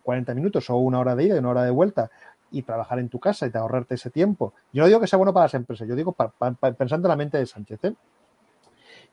40 0.04 0.34
minutos 0.36 0.70
o 0.70 0.78
una 0.78 1.00
hora 1.00 1.16
de 1.16 1.24
ida 1.26 1.36
y 1.36 1.40
una 1.40 1.50
hora 1.50 1.64
de 1.64 1.72
vuelta 1.72 2.12
y 2.52 2.62
trabajar 2.62 3.00
en 3.00 3.10
tu 3.10 3.20
casa 3.20 3.48
y 3.48 3.52
te 3.52 3.58
ahorrarte 3.58 3.96
ese 3.96 4.10
tiempo. 4.10 4.54
Yo 4.74 4.84
no 4.84 4.88
digo 4.88 5.00
que 5.00 5.08
sea 5.08 5.18
bueno 5.18 5.34
para 5.34 5.46
las 5.46 5.54
empresas, 5.54 5.88
yo 5.88 5.96
digo 5.96 6.12
para, 6.12 6.32
pensando 6.74 7.08
en 7.08 7.10
la 7.10 7.16
mente 7.16 7.38
de 7.38 7.46
Sánchez. 7.46 7.80
¿eh? 7.86 7.94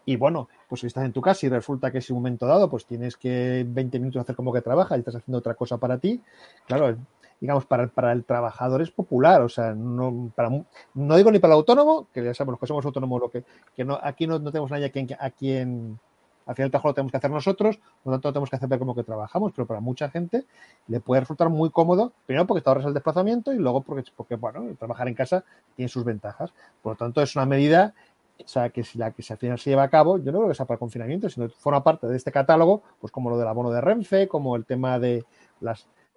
Y 0.05 0.16
bueno, 0.16 0.48
pues 0.68 0.81
si 0.81 0.87
estás 0.88 1.05
en 1.05 1.12
tu 1.12 1.20
casa 1.20 1.46
y 1.46 1.48
resulta 1.48 1.90
que 1.90 1.98
es 1.98 2.11
un 2.11 2.16
momento 2.16 2.46
dado, 2.46 2.68
pues 2.68 2.87
tienes 2.87 3.16
que 3.16 3.64
20 3.68 3.98
minutos 4.00 4.20
hacer 4.20 4.35
como 4.35 4.52
que 4.52 4.62
trabajas 4.62 4.96
y 4.96 5.00
estás 5.00 5.16
haciendo 5.16 5.38
otra 5.38 5.55
cosa 5.55 5.79
para 5.79 5.98
ti, 5.98 6.20
claro, 6.66 6.96
digamos, 7.40 7.66
para, 7.66 7.87
para 7.88 8.12
el 8.12 8.24
trabajador 8.24 8.83
es 8.83 8.90
popular, 8.90 9.42
o 9.42 9.48
sea, 9.48 9.74
no, 9.74 10.33
para, 10.35 10.50
no 10.94 11.16
digo 11.16 11.31
ni 11.31 11.38
para 11.38 11.55
el 11.55 11.59
autónomo, 11.59 12.09
que 12.12 12.24
ya 12.24 12.35
sabemos 12.35 12.59
que 12.59 12.66
somos 12.66 12.85
autónomos, 12.85 13.20
lo 13.20 13.31
que, 13.31 13.44
que 13.74 13.85
no, 13.85 13.98
aquí 14.02 14.26
no, 14.26 14.38
no 14.38 14.50
tenemos 14.50 14.70
nadie 14.70 14.87
a 14.87 14.90
quien, 14.90 15.09
a 15.18 15.31
quien 15.31 15.98
al 16.46 16.54
final 16.54 16.66
el 16.66 16.70
trabajo 16.70 16.88
lo 16.88 16.94
tenemos 16.94 17.11
que 17.11 17.18
hacer 17.18 17.30
nosotros, 17.30 17.76
por 18.02 18.12
lo 18.12 18.16
tanto 18.16 18.32
tenemos 18.32 18.50
que 18.50 18.56
hacer 18.56 18.78
como 18.78 18.94
que 18.94 19.02
trabajamos, 19.02 19.52
pero 19.54 19.66
para 19.66 19.80
mucha 19.80 20.09
gente 20.09 20.46
le 20.88 21.00
puede 21.00 21.20
resultar 21.20 21.48
muy 21.48 21.70
cómodo, 21.70 22.12
primero 22.24 22.46
porque 22.46 22.62
te 22.62 22.70
ahorras 22.70 22.87
el 22.87 22.94
desplazamiento 22.94 23.52
y 23.52 23.59
luego 23.59 23.82
porque, 23.82 24.11
porque 24.16 24.37
bueno, 24.37 24.64
trabajar 24.78 25.09
en 25.09 25.14
casa 25.14 25.44
tiene 25.74 25.88
sus 25.88 26.04
ventajas. 26.04 26.52
Por 26.82 26.92
lo 26.92 26.96
tanto, 26.96 27.20
es 27.20 27.35
una 27.37 27.46
medida 27.46 27.94
o 28.44 28.48
sea, 28.48 28.68
que 28.68 28.85
si 28.85 28.98
la 28.98 29.12
que 29.12 29.24
al 29.28 29.38
final 29.38 29.59
se 29.59 29.70
lleva 29.70 29.85
a 29.85 29.88
cabo, 29.88 30.18
yo 30.18 30.30
no 30.30 30.38
creo 30.38 30.48
que 30.48 30.54
sea 30.54 30.66
para 30.66 30.76
el 30.76 30.80
confinamiento, 30.80 31.28
sino 31.30 31.48
que 31.48 31.54
forma 31.54 31.82
parte 31.82 32.06
de 32.06 32.16
este 32.16 32.30
catálogo, 32.30 32.82
pues 33.00 33.11
como 33.11 33.30
lo 33.30 33.38
del 33.38 33.48
abono 33.48 33.70
de 33.70 33.80
Renfe, 33.80 34.28
como 34.28 34.56
el 34.56 34.66
tema 34.66 34.98
de 34.98 35.24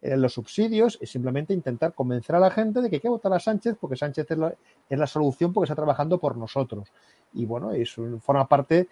eh, 0.02 0.18
los 0.18 0.34
subsidios 0.34 0.98
es 1.02 1.10
simplemente 1.10 1.54
intentar 1.54 1.94
convencer 1.94 2.36
a 2.36 2.40
la 2.40 2.52
gente 2.52 2.82
de 2.82 2.90
que 2.90 2.98
hay 2.98 3.00
que 3.02 3.10
votar 3.10 3.34
a 3.34 3.40
Sánchez 3.40 3.76
porque 3.80 3.98
Sánchez 3.98 4.32
es 4.32 4.38
la, 4.38 4.54
es 4.90 5.00
la 5.00 5.08
solución 5.08 5.52
porque 5.52 5.66
está 5.66 5.76
trabajando 5.76 6.20
por 6.20 6.38
nosotros. 6.38 6.90
Y 7.32 7.46
bueno, 7.46 7.72
eso 7.72 8.20
forma 8.22 8.48
parte, 8.48 8.88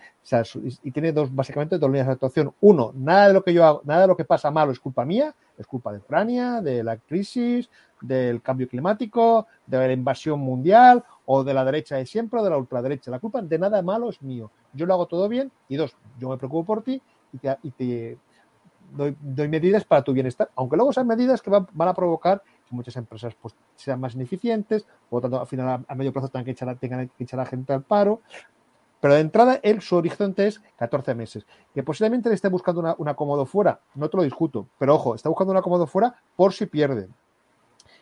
y 0.84 0.92
tiene 0.92 1.12
dos, 1.12 1.34
básicamente 1.34 1.78
dos 1.78 1.90
líneas 1.90 2.08
de 2.08 2.14
actuación. 2.14 2.54
Uno, 2.62 2.92
nada 2.96 3.30
de 3.30 3.34
lo 3.34 3.44
que 3.44 3.54
yo 3.54 3.66
hago, 3.66 3.82
nada 3.84 4.02
de 4.02 4.08
lo 4.08 4.16
que 4.16 4.26
pasa 4.26 4.52
malo 4.52 4.72
es 4.72 4.80
culpa 4.80 5.06
mía, 5.06 5.34
es 5.58 5.66
culpa 5.66 5.92
de 5.92 5.98
Ucrania, 5.98 6.62
de 6.62 6.84
la 6.84 6.98
crisis, 6.98 7.70
del 8.02 8.42
cambio 8.42 8.68
climático, 8.68 9.48
de 9.66 9.78
la 9.78 9.92
invasión 9.92 10.40
mundial 10.40 11.04
o 11.26 11.44
de 11.44 11.54
la 11.54 11.66
derecha 11.66 11.96
de 11.96 12.06
siempre 12.06 12.40
o 12.40 12.44
de 12.44 12.52
la 12.52 12.58
ultraderecha. 12.58 13.10
La 13.10 13.20
culpa 13.20 13.42
de 13.42 13.58
nada 13.58 13.82
malo 13.82 14.10
es 14.10 14.22
mío. 14.22 14.52
Yo 14.74 14.86
lo 14.86 14.94
hago 14.94 15.08
todo 15.08 15.28
bien. 15.28 15.52
Y 15.68 15.76
dos, 15.78 15.96
yo 16.20 16.30
me 16.30 16.38
preocupo 16.38 16.66
por 16.66 16.84
ti 16.84 17.02
y 17.34 17.72
te, 17.72 18.18
doy, 18.92 19.48
medidas 19.48 19.84
para 19.84 20.04
tu 20.04 20.14
bienestar, 20.14 20.50
aunque 20.56 20.78
luego 20.78 20.94
sean 20.94 21.08
medidas 21.08 21.42
que 21.42 21.50
van 21.50 21.90
a 21.90 21.94
provocar 21.94 22.42
que 22.68 22.76
muchas 22.76 22.96
empresas 22.96 23.36
pues, 23.42 23.56
sean 23.76 24.00
más 24.00 24.16
ineficientes, 24.16 24.86
por 25.10 25.18
lo 25.18 25.22
tanto, 25.22 25.42
al 25.42 25.48
final, 25.48 25.86
a, 25.88 25.96
medio 25.96 26.14
plazo 26.14 26.30
tengan 26.30 26.46
que, 26.46 26.52
echar, 26.52 26.76
tengan 26.78 27.10
que 27.10 27.24
echar 27.24 27.40
a 27.40 27.46
gente 27.46 27.74
al 27.74 27.84
paro. 27.84 28.22
Pero 29.00 29.14
de 29.14 29.22
entrada, 29.22 29.60
él, 29.62 29.82
su 29.82 29.96
horizonte 29.96 30.48
es 30.48 30.60
14 30.78 31.14
meses. 31.14 31.46
Que 31.74 31.84
posiblemente 31.84 32.30
le 32.30 32.36
esté 32.36 32.50
buscando 32.50 32.82
una, 32.82 32.96
un 32.98 33.08
acomodo 33.08 33.46
fuera, 33.46 33.80
no 33.96 34.10
te 34.10 34.18
lo 34.18 34.24
discuto, 34.24 34.68
pero 34.80 34.96
ojo, 34.96 35.16
está 35.16 35.30
buscando 35.30 35.52
un 35.52 35.58
acomodo 35.58 35.86
fuera 35.86 36.16
por 36.36 36.54
si 36.54 36.66
pierde. 36.66 37.08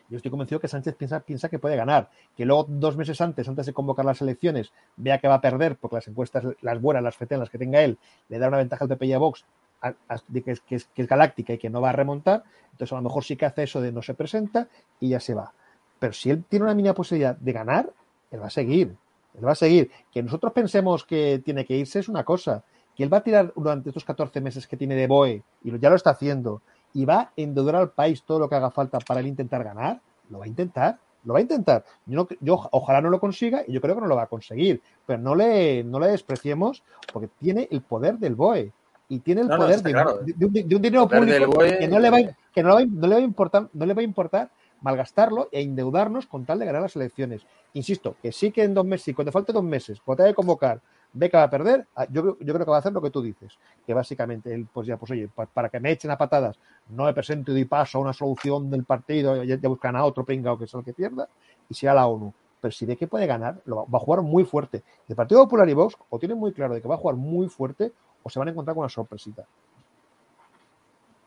Yo 0.08 0.16
estoy 0.16 0.30
convencido 0.30 0.60
que 0.60 0.68
Sánchez 0.68 0.94
piensa, 0.94 1.20
piensa 1.20 1.48
que 1.48 1.58
puede 1.58 1.76
ganar, 1.76 2.10
que 2.36 2.44
luego 2.44 2.66
dos 2.68 2.96
meses 2.96 3.20
antes, 3.20 3.48
antes 3.48 3.66
de 3.66 3.72
convocar 3.72 4.04
las 4.04 4.22
elecciones, 4.22 4.72
vea 4.96 5.18
que 5.18 5.26
va 5.26 5.34
a 5.34 5.40
perder 5.40 5.76
porque 5.76 5.96
las 5.96 6.08
encuestas, 6.08 6.44
las 6.60 6.80
buenas, 6.80 7.02
las 7.02 7.16
FETEN, 7.16 7.40
las 7.40 7.50
que 7.50 7.58
tenga 7.58 7.82
él, 7.82 7.98
le 8.28 8.38
da 8.38 8.48
una 8.48 8.58
ventaja 8.58 8.84
al 8.84 8.88
PP 8.88 9.06
y 9.06 9.12
a 9.12 9.18
Vox 9.18 9.44
que, 9.80 10.50
es, 10.50 10.60
que, 10.60 10.74
es, 10.76 10.84
que 10.86 11.02
es 11.02 11.08
galáctica 11.08 11.52
y 11.52 11.58
que 11.58 11.70
no 11.70 11.80
va 11.80 11.90
a 11.90 11.92
remontar, 11.92 12.44
entonces 12.72 12.92
a 12.92 12.96
lo 12.96 13.02
mejor 13.02 13.24
sí 13.24 13.36
que 13.36 13.46
hace 13.46 13.64
eso 13.64 13.80
de 13.80 13.92
no 13.92 14.02
se 14.02 14.14
presenta 14.14 14.68
y 15.00 15.10
ya 15.10 15.20
se 15.20 15.34
va. 15.34 15.52
Pero 15.98 16.12
si 16.12 16.30
él 16.30 16.44
tiene 16.48 16.64
una 16.64 16.74
mínima 16.74 16.94
posibilidad 16.94 17.36
de 17.36 17.52
ganar, 17.52 17.92
él 18.30 18.42
va 18.42 18.46
a 18.46 18.50
seguir. 18.50 18.96
Él 19.34 19.46
va 19.46 19.52
a 19.52 19.56
seguir. 19.56 19.90
Que 20.12 20.22
nosotros 20.22 20.52
pensemos 20.52 21.04
que 21.04 21.40
tiene 21.44 21.64
que 21.64 21.76
irse 21.76 22.00
es 22.00 22.08
una 22.08 22.24
cosa. 22.24 22.64
Que 22.94 23.02
él 23.02 23.12
va 23.12 23.18
a 23.18 23.22
tirar 23.22 23.52
durante 23.54 23.90
estos 23.90 24.04
14 24.04 24.40
meses 24.40 24.66
que 24.66 24.76
tiene 24.76 24.94
de 24.94 25.06
BOE, 25.06 25.42
y 25.62 25.78
ya 25.78 25.90
lo 25.90 25.96
está 25.96 26.10
haciendo, 26.10 26.62
y 26.94 27.04
va 27.04 27.20
a 27.20 27.32
endeudar 27.36 27.76
al 27.76 27.90
país 27.90 28.22
todo 28.22 28.38
lo 28.38 28.48
que 28.48 28.54
haga 28.54 28.70
falta 28.70 28.98
para 28.98 29.20
él 29.20 29.26
intentar 29.26 29.62
ganar, 29.62 30.00
lo 30.30 30.38
va 30.38 30.44
a 30.44 30.48
intentar. 30.48 30.98
Lo 31.24 31.32
va 31.32 31.40
a 31.40 31.42
intentar. 31.42 31.84
Yo, 32.06 32.28
yo, 32.40 32.68
ojalá 32.70 33.00
no 33.00 33.10
lo 33.10 33.18
consiga 33.18 33.64
y 33.66 33.72
yo 33.72 33.80
creo 33.80 33.96
que 33.96 34.00
no 34.00 34.06
lo 34.06 34.14
va 34.14 34.22
a 34.22 34.28
conseguir. 34.28 34.80
Pero 35.04 35.20
no 35.20 35.34
le, 35.34 35.82
no 35.82 35.98
le 35.98 36.06
despreciemos 36.06 36.84
porque 37.12 37.28
tiene 37.40 37.66
el 37.72 37.82
poder 37.82 38.18
del 38.18 38.36
BOE 38.36 38.72
y 39.08 39.20
tiene 39.20 39.42
el 39.42 39.48
no, 39.48 39.56
poder 39.56 39.76
no, 39.76 39.82
de, 39.82 39.92
claro. 39.92 40.18
de, 40.18 40.34
de, 40.36 40.62
de, 40.64 40.76
un 40.76 40.82
dinero 40.82 41.08
público 41.08 41.58
que, 41.58 41.88
no 41.88 41.98
le, 41.98 42.10
va, 42.10 42.18
que 42.52 42.62
no, 42.62 42.68
le 42.70 42.74
va, 42.74 42.90
no 42.90 43.06
le 43.06 43.14
va 43.14 43.20
a 43.20 43.24
importar, 43.24 43.68
no 43.72 43.86
le 43.86 43.94
va 43.94 44.00
a 44.00 44.04
importar 44.04 44.50
malgastarlo 44.80 45.48
e 45.52 45.62
endeudarnos 45.62 46.26
con 46.26 46.44
tal 46.44 46.58
de 46.58 46.66
ganar 46.66 46.82
las 46.82 46.96
elecciones. 46.96 47.46
Insisto, 47.74 48.16
que 48.22 48.32
sí 48.32 48.50
que 48.50 48.64
en 48.64 48.74
dos 48.74 48.84
meses, 48.84 49.04
si 49.04 49.14
cuando 49.14 49.32
falte 49.32 49.52
dos 49.52 49.64
meses, 49.64 50.00
cuando 50.00 50.24
te 50.24 50.28
de 50.28 50.34
convocar, 50.34 50.80
ve 51.12 51.30
que 51.30 51.36
va 51.36 51.44
a 51.44 51.50
perder, 51.50 51.86
ah, 51.96 52.06
yo, 52.10 52.38
yo 52.40 52.52
creo 52.52 52.64
que 52.64 52.70
va 52.70 52.76
a 52.76 52.80
hacer 52.80 52.92
lo 52.92 53.00
que 53.00 53.10
tú 53.10 53.22
dices, 53.22 53.58
que 53.86 53.94
básicamente 53.94 54.52
él, 54.52 54.66
pues 54.72 54.86
ya, 54.86 54.96
pues 54.96 55.10
oye, 55.12 55.28
para, 55.28 55.48
para 55.48 55.68
que 55.68 55.80
me 55.80 55.90
echen 55.90 56.10
a 56.10 56.18
patadas, 56.18 56.58
no 56.88 57.04
me 57.04 57.14
presento 57.14 57.56
y 57.56 57.64
paso 57.64 57.98
a 57.98 58.00
una 58.02 58.12
solución 58.12 58.70
del 58.70 58.84
partido, 58.84 59.42
ya, 59.42 59.58
ya 59.58 59.68
buscan 59.68 59.96
a 59.96 60.04
otro 60.04 60.24
pringao 60.24 60.58
que 60.58 60.64
es 60.64 60.74
el 60.74 60.84
que 60.84 60.92
pierda, 60.92 61.28
y 61.68 61.74
sea 61.74 61.94
la 61.94 62.06
ONU. 62.06 62.32
Pero 62.60 62.72
si 62.72 62.86
ve 62.86 62.96
que 62.96 63.06
puede 63.06 63.26
ganar, 63.26 63.60
lo 63.64 63.76
va, 63.76 63.84
va, 63.84 63.98
a 63.98 64.00
jugar 64.00 64.22
muy 64.22 64.44
fuerte. 64.44 64.82
El 65.08 65.14
Partido 65.14 65.42
Popular 65.42 65.68
y 65.68 65.74
Vox 65.74 65.96
o 66.08 66.18
tienen 66.18 66.38
muy 66.38 66.52
claro 66.52 66.74
de 66.74 66.82
que 66.82 66.88
va 66.88 66.94
a 66.94 66.98
jugar 66.98 67.16
muy 67.16 67.48
fuerte 67.48 67.92
o 68.26 68.30
se 68.30 68.40
van 68.40 68.48
a 68.48 68.50
encontrar 68.50 68.74
con 68.74 68.82
una 68.82 68.88
sorpresita. 68.88 69.44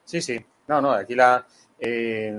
Sí, 0.04 0.22
sí. 0.22 0.46
No, 0.68 0.82
no, 0.82 0.92
aquí 0.92 1.16
la. 1.16 1.46
Eh, 1.80 2.38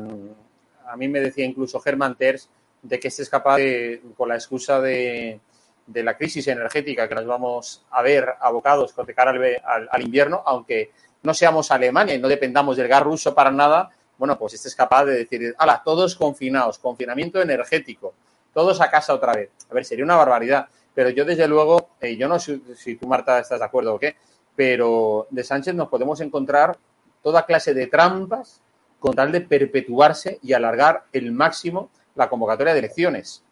a 0.86 0.96
mí 0.96 1.08
me 1.08 1.20
decía 1.20 1.46
incluso 1.46 1.80
Germán 1.80 2.14
Terz 2.14 2.48
de 2.82 3.00
que 3.00 3.08
este 3.08 3.22
es 3.22 3.30
capaz 3.30 3.56
de, 3.56 4.02
con 4.18 4.28
la 4.28 4.34
excusa 4.34 4.78
de, 4.80 5.40
de, 5.86 6.02
la 6.02 6.14
crisis 6.14 6.46
energética 6.48 7.08
que 7.08 7.14
nos 7.14 7.24
vamos 7.24 7.86
a 7.90 8.02
ver 8.02 8.34
abocados 8.38 8.94
de 8.94 9.14
cara 9.14 9.30
al, 9.30 9.88
al, 9.90 10.02
invierno, 10.02 10.42
aunque 10.44 10.90
no 11.22 11.32
seamos 11.32 11.70
Alemania 11.70 12.14
y 12.14 12.18
no 12.18 12.28
dependamos 12.28 12.76
del 12.76 12.88
gas 12.88 13.02
ruso 13.02 13.34
para 13.34 13.50
nada, 13.50 13.90
bueno, 14.18 14.38
pues 14.38 14.54
este 14.54 14.68
es 14.68 14.74
capaz 14.74 15.06
de 15.06 15.24
decir, 15.24 15.54
hala, 15.56 15.80
todos 15.82 16.16
confinados, 16.16 16.78
confinamiento 16.78 17.40
energético, 17.40 18.12
todos 18.52 18.80
a 18.82 18.90
casa 18.90 19.14
otra 19.14 19.32
vez. 19.32 19.50
A 19.70 19.74
ver, 19.74 19.84
sería 19.86 20.04
una 20.04 20.16
barbaridad, 20.16 20.68
pero 20.94 21.08
yo 21.08 21.24
desde 21.24 21.48
luego, 21.48 21.90
eh, 22.00 22.16
yo 22.16 22.28
no 22.28 22.38
sé 22.38 22.60
si 22.76 22.96
tú, 22.96 23.06
Marta, 23.06 23.38
estás 23.38 23.60
de 23.60 23.64
acuerdo 23.64 23.94
o 23.94 23.98
qué, 23.98 24.16
pero 24.60 25.26
de 25.30 25.42
Sánchez 25.42 25.74
nos 25.74 25.88
podemos 25.88 26.20
encontrar 26.20 26.76
toda 27.22 27.46
clase 27.46 27.72
de 27.72 27.86
trampas 27.86 28.60
con 28.98 29.14
tal 29.14 29.32
de 29.32 29.40
perpetuarse 29.40 30.38
y 30.42 30.52
alargar 30.52 31.04
el 31.14 31.32
máximo 31.32 31.88
la 32.14 32.28
convocatoria 32.28 32.74
de 32.74 32.80
elecciones. 32.80 33.42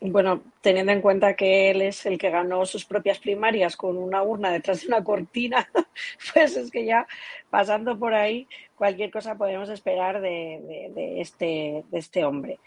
Bueno, 0.00 0.42
teniendo 0.60 0.90
en 0.90 1.00
cuenta 1.00 1.36
que 1.36 1.70
él 1.70 1.82
es 1.82 2.04
el 2.04 2.18
que 2.18 2.30
ganó 2.30 2.66
sus 2.66 2.84
propias 2.84 3.20
primarias 3.20 3.76
con 3.76 3.96
una 3.96 4.24
urna 4.24 4.50
detrás 4.50 4.80
de 4.80 4.88
una 4.88 5.04
cortina, 5.04 5.70
pues 6.34 6.56
es 6.56 6.72
que 6.72 6.84
ya 6.84 7.06
pasando 7.48 7.96
por 7.96 8.12
ahí, 8.12 8.48
cualquier 8.74 9.12
cosa 9.12 9.36
podemos 9.36 9.68
esperar 9.68 10.20
de, 10.20 11.20
este, 11.20 11.84
de 11.88 11.98
este 11.98 12.24
hombre. 12.24 12.58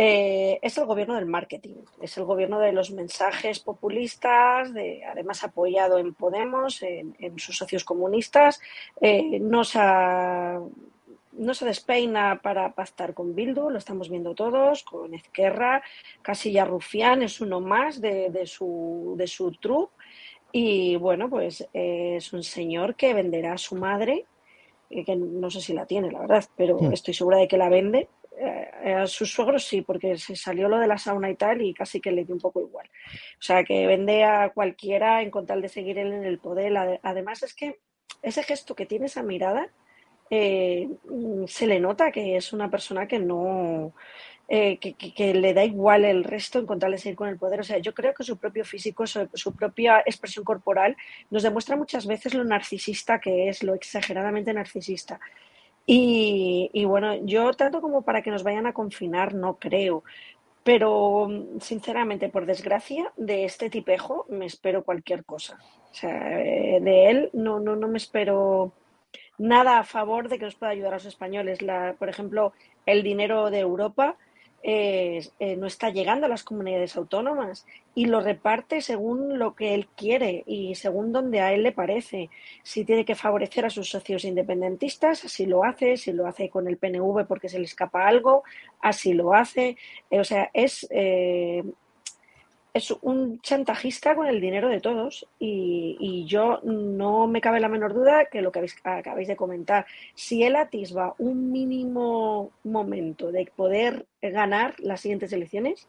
Eh, 0.00 0.60
es 0.62 0.78
el 0.78 0.86
gobierno 0.86 1.16
del 1.16 1.26
marketing, 1.26 1.74
es 2.00 2.16
el 2.18 2.24
gobierno 2.24 2.60
de 2.60 2.70
los 2.70 2.92
mensajes 2.92 3.58
populistas, 3.58 4.72
de, 4.72 5.04
además 5.04 5.42
apoyado 5.42 5.98
en 5.98 6.14
Podemos, 6.14 6.80
en, 6.84 7.16
sus 7.36 7.56
socios 7.56 7.82
comunistas, 7.82 8.60
eh, 9.00 9.40
no, 9.40 9.64
se 9.64 9.80
no 9.80 11.52
se 11.52 11.64
despeina 11.64 12.40
para 12.40 12.72
pactar 12.74 13.12
con 13.12 13.34
Bildu, 13.34 13.70
lo 13.70 13.78
estamos 13.78 14.08
viendo 14.08 14.36
todos, 14.36 14.84
con 14.84 15.14
Ezquerra, 15.14 15.82
Casilla 16.22 16.64
Rufián 16.64 17.22
es 17.22 17.40
uno 17.40 17.60
más 17.60 18.00
de, 18.00 18.30
su, 18.46 19.16
de 19.18 19.26
su 19.26 19.50
troupe 19.50 19.92
y 20.52 20.94
bueno, 20.94 21.28
pues 21.28 21.68
eh, 21.74 22.14
es 22.18 22.32
un 22.32 22.44
señor 22.44 22.94
que 22.94 23.14
venderá 23.14 23.54
a 23.54 23.58
su 23.58 23.74
madre, 23.74 24.26
que 24.88 25.16
no 25.16 25.50
sé 25.50 25.60
si 25.60 25.72
la 25.72 25.86
tiene, 25.86 26.12
la 26.12 26.20
verdad, 26.20 26.44
pero 26.56 26.78
hmm. 26.78 26.92
estoy 26.92 27.14
segura 27.14 27.38
de 27.38 27.48
que 27.48 27.58
la 27.58 27.68
vende 27.68 28.08
eh, 28.40 28.94
a 28.94 29.06
sus 29.06 29.32
suegros 29.32 29.64
sí, 29.64 29.82
porque 29.82 30.16
se 30.16 30.36
salió 30.36 30.68
lo 30.68 30.78
de 30.78 30.86
la 30.86 30.98
sauna 30.98 31.30
y 31.30 31.34
tal 31.34 31.60
y 31.62 31.74
casi 31.74 32.00
que 32.00 32.12
le 32.12 32.24
dio 32.24 32.34
un 32.34 32.40
poco 32.40 32.60
igual. 32.60 32.88
O 33.38 33.42
sea, 33.42 33.64
que 33.64 33.86
vende 33.86 34.24
a 34.24 34.50
cualquiera 34.50 35.22
en 35.22 35.30
con 35.30 35.46
tal 35.46 35.60
de 35.60 35.68
seguir 35.68 35.98
él 35.98 36.12
en 36.12 36.24
el 36.24 36.38
poder. 36.38 36.76
Además 37.02 37.42
es 37.42 37.54
que 37.54 37.80
ese 38.22 38.42
gesto 38.42 38.74
que 38.74 38.86
tiene 38.86 39.06
esa 39.06 39.22
mirada, 39.22 39.68
eh, 40.30 40.88
se 41.46 41.66
le 41.66 41.80
nota 41.80 42.12
que 42.12 42.36
es 42.36 42.52
una 42.52 42.70
persona 42.70 43.06
que 43.06 43.18
no... 43.18 43.92
Eh, 44.50 44.78
que, 44.78 45.34
le 45.34 45.52
da 45.52 45.62
igual 45.62 46.06
el 46.06 46.24
resto 46.24 46.58
en 46.58 46.64
con 46.64 46.78
tal 46.78 46.92
de 46.92 46.98
seguir 46.98 47.16
con 47.16 47.28
el 47.28 47.36
poder. 47.36 47.60
O 47.60 47.64
sea, 47.64 47.78
yo 47.78 47.92
creo 47.92 48.14
que 48.14 48.24
su 48.24 48.38
propio 48.38 48.64
físico, 48.64 49.06
su 49.06 49.54
propia 49.54 50.00
expresión 50.06 50.42
corporal 50.42 50.96
nos 51.28 51.42
demuestra 51.42 51.76
muchas 51.76 52.06
veces 52.06 52.32
lo 52.32 52.44
narcisista 52.44 53.20
que 53.20 53.50
es, 53.50 53.62
lo 53.62 53.74
exageradamente 53.74 54.54
narcisista. 54.54 55.20
Y, 55.90 56.84
bueno, 56.84 57.14
yo 57.24 57.50
tanto 57.54 57.80
como 57.80 58.02
para 58.02 58.20
que 58.20 58.30
nos 58.30 58.42
vayan 58.42 58.66
a 58.66 58.74
confinar, 58.74 59.32
no 59.32 59.58
creo. 59.58 60.04
Pero 60.62 61.28
sinceramente, 61.60 62.28
por 62.28 62.44
desgracia, 62.44 63.10
de 63.16 63.46
este 63.46 63.70
tipejo 63.70 64.26
me 64.28 64.44
espero 64.44 64.84
cualquier 64.84 65.24
cosa. 65.24 65.58
O 65.90 65.94
sea, 65.94 66.42
eh, 66.42 66.78
de 66.82 67.10
él 67.10 67.30
no, 67.32 67.58
no, 67.58 67.74
no 67.74 67.88
me 67.88 67.96
espero 67.96 68.72
nada 69.38 69.78
a 69.78 69.84
favor 69.84 70.28
de 70.28 70.38
que 70.38 70.44
nos 70.44 70.56
pueda 70.56 70.72
ayudar 70.72 70.92
a 70.92 70.96
los 70.96 71.06
españoles. 71.06 71.62
La, 71.62 71.96
por 71.98 72.10
ejemplo, 72.10 72.52
el 72.84 73.02
dinero 73.02 73.48
de 73.48 73.60
Europa 73.60 74.18
eh, 74.62 75.22
no 75.56 75.66
está 75.66 75.90
llegando 75.90 76.26
a 76.26 76.28
las 76.28 76.42
comunidades 76.42 76.96
autónomas 76.96 77.64
y 77.94 78.06
lo 78.06 78.20
reparte 78.20 78.80
según 78.80 79.38
lo 79.38 79.54
que 79.54 79.74
él 79.74 79.88
quiere 79.96 80.44
y 80.46 80.74
según 80.74 81.12
donde 81.12 81.40
a 81.40 81.52
él 81.52 81.62
le 81.62 81.72
parece. 81.72 82.30
Si 82.62 82.84
tiene 82.84 83.04
que 83.04 83.14
favorecer 83.14 83.64
a 83.64 83.70
sus 83.70 83.88
socios 83.88 84.24
independentistas, 84.24 85.24
así 85.24 85.46
lo 85.46 85.64
hace. 85.64 85.96
Si 85.96 86.12
lo 86.12 86.26
hace 86.26 86.50
con 86.50 86.68
el 86.68 86.76
PNV 86.76 87.26
porque 87.26 87.48
se 87.48 87.58
le 87.58 87.64
escapa 87.64 88.06
algo, 88.06 88.42
así 88.80 89.14
lo 89.14 89.34
hace. 89.34 89.76
Eh, 90.10 90.20
o 90.20 90.24
sea, 90.24 90.50
es 90.52 90.86
eh, 90.90 91.62
es 92.74 92.90
un 93.02 93.40
chantajista 93.40 94.14
con 94.14 94.26
el 94.26 94.40
dinero 94.40 94.68
de 94.68 94.80
todos 94.80 95.26
y, 95.38 96.24
yo 96.26 96.60
no 96.62 97.26
me 97.26 97.40
cabe 97.40 97.60
la 97.60 97.68
menor 97.68 97.94
duda 97.94 98.26
que 98.26 98.42
lo 98.42 98.52
que 98.52 98.66
acabáis 98.84 99.28
de 99.28 99.36
comentar, 99.36 99.86
si 100.14 100.42
él 100.42 100.56
atisba 100.56 101.14
un 101.18 101.50
mínimo 101.50 102.50
momento 102.64 103.32
de 103.32 103.50
poder 103.56 104.04
ganar 104.20 104.74
las 104.78 105.00
siguientes 105.00 105.32
elecciones, 105.32 105.88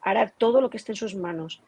hará 0.00 0.28
todo 0.28 0.60
lo 0.60 0.70
que 0.70 0.76
esté 0.76 0.92
en 0.92 0.96
sus 0.96 1.14
manos. 1.14 1.60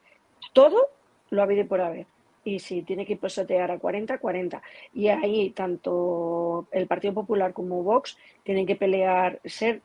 Todo 0.53 0.89
lo 1.31 1.41
ha 1.41 1.45
habido 1.45 1.67
por 1.67 1.81
haber. 1.81 2.07
Y 2.45 2.61
si 2.61 2.83
tiene 2.83 3.07
que 3.07 3.17
posetear 3.17 3.71
a 3.71 3.79
40, 3.79 4.19
40. 4.19 4.63
Y 4.95 5.09
ahí 5.09 5.51
tanto 5.51 6.67
el 6.71 6.87
Partido 6.87 7.15
Popular 7.15 7.53
como 7.53 7.83
Vox 7.83 8.17
tienen 8.45 8.67
que 8.67 8.77
pelear, 8.77 9.41
ser 9.45 9.81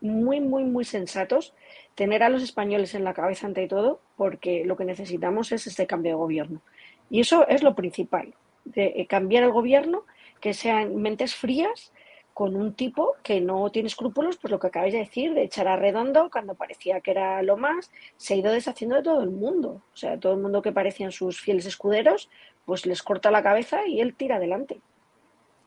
muy, 0.00 0.40
muy, 0.40 0.64
muy 0.64 0.84
sensatos, 0.84 1.54
tener 1.94 2.22
a 2.22 2.28
los 2.28 2.42
españoles 2.42 2.94
en 2.94 3.04
la 3.04 3.14
cabeza 3.14 3.46
ante 3.46 3.68
todo, 3.68 4.00
porque 4.16 4.64
lo 4.64 4.76
que 4.76 4.84
necesitamos 4.84 5.52
es 5.52 5.66
este 5.66 5.86
cambio 5.86 6.12
de 6.12 6.16
gobierno. 6.16 6.62
Y 7.10 7.20
eso 7.20 7.46
es 7.48 7.62
lo 7.62 7.74
principal, 7.74 8.34
de 8.64 8.92
eh, 8.96 9.06
cambiar 9.06 9.44
el 9.44 9.52
gobierno, 9.52 10.04
que 10.40 10.54
sean 10.54 10.96
mentes 10.96 11.34
frías, 11.34 11.92
con 12.34 12.56
un 12.56 12.74
tipo 12.74 13.14
que 13.22 13.40
no 13.40 13.70
tiene 13.70 13.86
escrúpulos, 13.86 14.36
pues 14.38 14.50
lo 14.50 14.58
que 14.58 14.66
acabáis 14.66 14.92
de 14.92 14.98
decir, 14.98 15.32
de 15.34 15.44
echar 15.44 15.68
a 15.68 15.76
redondo 15.76 16.28
cuando 16.30 16.56
parecía 16.56 17.00
que 17.00 17.12
era 17.12 17.40
lo 17.44 17.56
más, 17.56 17.92
se 18.16 18.34
ha 18.34 18.36
ido 18.36 18.52
deshaciendo 18.52 18.96
de 18.96 19.04
todo 19.04 19.22
el 19.22 19.30
mundo. 19.30 19.82
O 19.92 19.96
sea, 19.96 20.18
todo 20.18 20.32
el 20.32 20.40
mundo 20.40 20.60
que 20.60 20.72
parecían 20.72 21.12
sus 21.12 21.40
fieles 21.40 21.64
escuderos, 21.64 22.28
pues 22.64 22.86
les 22.86 23.04
corta 23.04 23.30
la 23.30 23.44
cabeza 23.44 23.86
y 23.86 24.00
él 24.00 24.16
tira 24.16 24.36
adelante. 24.36 24.80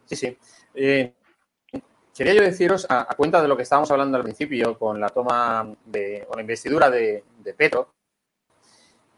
Sí, 0.05 0.17
sí. 0.17 0.37
Eh, 0.75 1.13
Quería 2.17 2.33
yo 2.33 2.41
deciros, 2.41 2.87
a, 2.89 3.05
cuenta 3.15 3.43
de 3.43 3.47
lo 3.47 3.55
que 3.55 3.61
estábamos 3.61 3.91
hablando 3.91 4.17
al 4.17 4.23
principio 4.23 4.75
con 4.75 4.99
la 4.99 5.09
toma 5.09 5.71
de, 5.85 6.25
o 6.27 6.33
la 6.33 6.41
investidura 6.41 6.89
de, 6.89 7.23
Petro, 7.55 7.93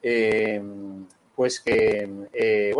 eh, 0.01 0.61
pues 1.33 1.61
que, 1.61 2.27
eh, 2.33 2.73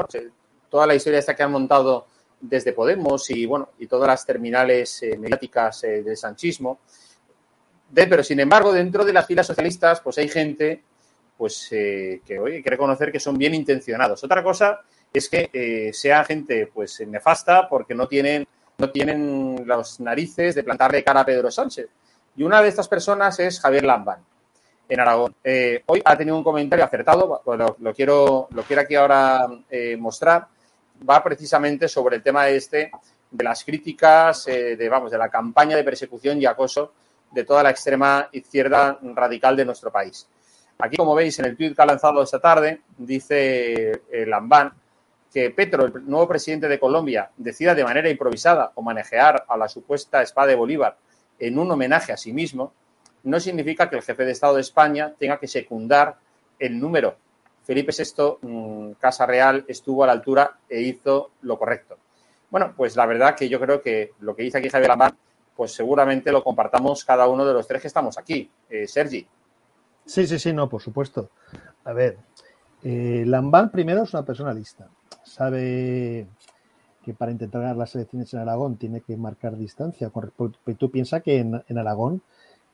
toda 0.69 0.85
la 0.85 0.95
historia 0.95 1.19
esta 1.19 1.37
que 1.37 1.43
han 1.43 1.53
montado 1.53 2.07
desde 2.41 2.73
Podemos 2.73 3.29
y, 3.29 3.45
bueno, 3.45 3.69
y 3.79 3.87
todas 3.87 4.09
las 4.09 4.25
terminales 4.25 5.01
eh, 5.03 5.17
mediáticas 5.17 5.81
del 5.83 6.17
sanchismo, 6.17 6.81
pero 7.93 8.21
sin 8.21 8.41
embargo, 8.41 8.73
dentro 8.73 9.05
de 9.05 9.13
las 9.13 9.25
filas 9.25 9.47
socialistas, 9.47 10.01
pues 10.01 10.17
hay 10.17 10.27
gente 10.27 10.83
pues 11.37 11.67
que 11.69 12.21
hay 12.45 12.61
que 12.61 12.69
reconocer 12.69 13.09
que 13.09 13.21
son 13.21 13.37
bien 13.37 13.55
intencionados. 13.55 14.21
Otra 14.25 14.43
cosa 14.43 14.81
es 15.13 15.29
que 15.29 15.91
sea 15.93 16.25
gente 16.25 16.67
pues 16.67 16.99
nefasta 17.07 17.69
porque 17.69 17.95
no 17.95 18.05
tienen 18.05 18.45
no 18.79 18.89
tienen 18.89 19.63
las 19.67 19.99
narices 19.99 20.55
de 20.55 20.63
plantarle 20.63 21.03
cara 21.03 21.19
a 21.19 21.25
Pedro 21.25 21.51
Sánchez. 21.51 21.87
Y 22.37 22.43
una 22.43 22.61
de 22.61 22.69
estas 22.69 22.87
personas 22.87 23.37
es 23.39 23.59
Javier 23.59 23.83
Lambán, 23.83 24.19
en 24.87 24.99
Aragón. 24.99 25.35
Eh, 25.43 25.83
hoy 25.85 26.01
ha 26.03 26.17
tenido 26.17 26.37
un 26.37 26.43
comentario 26.43 26.85
acertado, 26.85 27.41
lo, 27.45 27.93
quiero, 27.93 28.47
lo 28.51 28.63
quiero 28.63 28.81
aquí 28.81 28.95
ahora 28.95 29.47
eh, 29.69 29.97
mostrar. 29.97 30.47
Va 31.07 31.21
precisamente 31.21 31.87
sobre 31.87 32.15
el 32.15 32.23
tema 32.23 32.47
este 32.47 32.89
de 33.29 33.43
las 33.43 33.63
críticas, 33.63 34.47
eh, 34.47 34.77
de, 34.77 34.89
vamos, 34.89 35.11
de 35.11 35.17
la 35.17 35.29
campaña 35.29 35.75
de 35.75 35.83
persecución 35.83 36.41
y 36.41 36.45
acoso 36.45 36.93
de 37.31 37.43
toda 37.43 37.61
la 37.61 37.69
extrema 37.71 38.29
izquierda 38.31 38.97
radical 39.13 39.55
de 39.55 39.65
nuestro 39.65 39.91
país. 39.91 40.25
Aquí, 40.79 40.95
como 40.95 41.13
veis, 41.13 41.37
en 41.39 41.45
el 41.45 41.57
tweet 41.57 41.75
que 41.75 41.81
ha 41.81 41.85
lanzado 41.85 42.23
esta 42.23 42.39
tarde, 42.39 42.81
dice 42.97 44.01
Lambán 44.25 44.71
que 45.31 45.51
Petro, 45.51 45.85
el 45.85 46.05
nuevo 46.05 46.27
presidente 46.27 46.67
de 46.67 46.79
Colombia, 46.79 47.31
decida 47.37 47.75
de 47.75 47.83
manera 47.83 48.09
improvisada 48.09 48.71
o 48.75 48.81
manejar 48.81 49.45
a 49.47 49.57
la 49.57 49.67
supuesta 49.67 50.21
espada 50.21 50.47
de 50.47 50.55
Bolívar 50.55 50.97
en 51.37 51.59
un 51.59 51.71
homenaje 51.71 52.11
a 52.11 52.17
sí 52.17 52.33
mismo, 52.33 52.73
no 53.23 53.39
significa 53.39 53.89
que 53.89 53.97
el 53.97 54.01
jefe 54.01 54.25
de 54.25 54.31
Estado 54.31 54.55
de 54.55 54.61
España 54.61 55.13
tenga 55.17 55.39
que 55.39 55.47
secundar 55.47 56.17
el 56.57 56.79
número. 56.79 57.15
Felipe 57.63 57.91
VI, 57.95 58.37
mm, 58.41 58.91
Casa 58.93 59.25
Real, 59.25 59.65
estuvo 59.67 60.03
a 60.03 60.07
la 60.07 60.13
altura 60.13 60.57
e 60.67 60.81
hizo 60.81 61.31
lo 61.41 61.59
correcto. 61.59 61.97
Bueno, 62.49 62.73
pues 62.75 62.95
la 62.95 63.05
verdad 63.05 63.35
que 63.35 63.47
yo 63.47 63.59
creo 63.59 63.81
que 63.81 64.13
lo 64.21 64.35
que 64.35 64.43
dice 64.43 64.57
aquí 64.57 64.69
Javier 64.69 64.89
Lamar, 64.89 65.13
pues 65.55 65.73
seguramente 65.73 66.31
lo 66.31 66.43
compartamos 66.43 67.05
cada 67.05 67.27
uno 67.27 67.45
de 67.45 67.53
los 67.53 67.67
tres 67.67 67.81
que 67.81 67.87
estamos 67.87 68.17
aquí. 68.17 68.49
Eh, 68.69 68.87
Sergi. 68.87 69.27
Sí, 70.05 70.25
sí, 70.25 70.39
sí, 70.39 70.53
no, 70.53 70.67
por 70.67 70.81
supuesto. 70.81 71.29
A 71.83 71.93
ver, 71.93 72.17
eh, 72.83 73.23
Lambán 73.27 73.69
primero 73.69 74.03
es 74.03 74.13
una 74.13 74.25
persona 74.25 74.51
lista 74.53 74.89
sabe 75.29 76.27
que 77.03 77.13
para 77.13 77.31
intentar 77.31 77.61
ganar 77.61 77.77
las 77.77 77.95
elecciones 77.95 78.33
en 78.33 78.39
Aragón 78.39 78.77
tiene 78.77 79.01
que 79.01 79.15
marcar 79.15 79.57
distancia. 79.57 80.11
Tú 80.77 80.91
piensas 80.91 81.23
que 81.23 81.39
en, 81.39 81.77
Aragón 81.77 82.21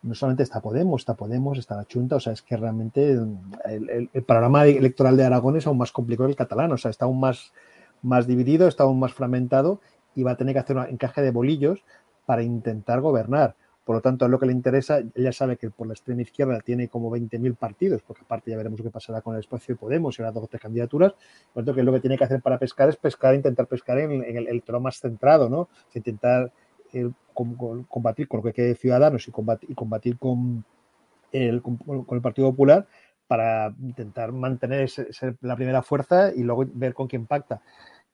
no 0.01 0.15
solamente 0.15 0.43
está 0.43 0.61
Podemos, 0.61 1.01
está 1.01 1.15
Podemos, 1.15 1.57
está 1.57 1.75
la 1.75 1.85
Junta, 1.91 2.15
o 2.17 2.19
sea, 2.19 2.33
es 2.33 2.41
que 2.41 2.57
realmente 2.57 3.17
el, 3.65 4.09
panorama 4.25 4.65
electoral 4.65 5.17
de 5.17 5.25
Aragón 5.25 5.57
es 5.57 5.67
aún 5.67 5.77
más 5.77 5.91
complicado 5.91 6.27
que 6.27 6.31
el 6.31 6.37
catalán, 6.37 6.71
o 6.71 6.77
sea, 6.77 6.91
está 6.91 7.05
aún 7.05 7.19
más, 7.19 7.51
más 8.01 8.27
dividido, 8.27 8.67
está 8.67 8.83
aún 8.83 8.99
más 8.99 9.13
fragmentado 9.13 9.79
y 10.15 10.23
va 10.23 10.31
a 10.31 10.37
tener 10.37 10.53
que 10.53 10.59
hacer 10.59 10.77
un 10.77 10.85
encaje 10.85 11.21
de 11.21 11.31
bolillos 11.31 11.83
para 12.25 12.43
intentar 12.43 13.01
gobernar. 13.01 13.55
Por 13.85 13.95
lo 13.95 14.01
tanto, 14.01 14.25
es 14.25 14.31
lo 14.31 14.39
que 14.39 14.47
le 14.47 14.51
interesa. 14.51 14.99
Ella 15.13 15.31
sabe 15.31 15.57
que 15.57 15.69
por 15.69 15.87
la 15.87 15.93
extrema 15.93 16.23
izquierda 16.23 16.59
tiene 16.59 16.89
como 16.89 17.11
20.000 17.11 17.55
partidos, 17.55 18.01
porque 18.01 18.23
aparte 18.25 18.51
ya 18.51 18.57
veremos 18.57 18.81
qué 18.81 18.89
pasará 18.89 19.21
con 19.21 19.35
el 19.35 19.41
espacio 19.41 19.75
de 19.75 19.79
Podemos 19.79 20.17
y 20.17 20.23
las 20.23 20.33
dos 20.33 20.49
candidaturas. 20.59 21.13
Por 21.53 21.61
lo 21.61 21.65
tanto, 21.65 21.75
que 21.75 21.83
lo 21.83 21.93
que 21.93 21.99
tiene 21.99 22.17
que 22.17 22.23
hacer 22.23 22.41
para 22.41 22.57
pescar 22.57 22.89
es 22.89 22.97
pescar, 22.97 23.35
intentar 23.35 23.67
pescar 23.67 23.99
en, 23.99 24.23
el, 24.23 24.47
el, 24.47 24.63
trono 24.63 24.81
más 24.81 24.99
centrado, 24.99 25.49
¿no? 25.49 25.69
intentar 25.93 26.51
eh, 26.93 27.11
combatir 27.33 28.27
con 28.27 28.37
lo 28.37 28.43
que 28.43 28.53
quede 28.53 28.67
de 28.67 28.75
Ciudadanos 28.75 29.27
y 29.27 29.31
combatir, 29.31 30.17
con, 30.17 30.63
el 31.33 31.61
Partido 32.21 32.49
Popular 32.51 32.87
para 33.27 33.73
intentar 33.81 34.31
mantener 34.31 34.89
la 35.41 35.55
primera 35.55 35.81
fuerza 35.81 36.31
y 36.33 36.43
luego 36.43 36.65
ver 36.73 36.93
con 36.93 37.07
quién 37.07 37.25
pacta. 37.25 37.61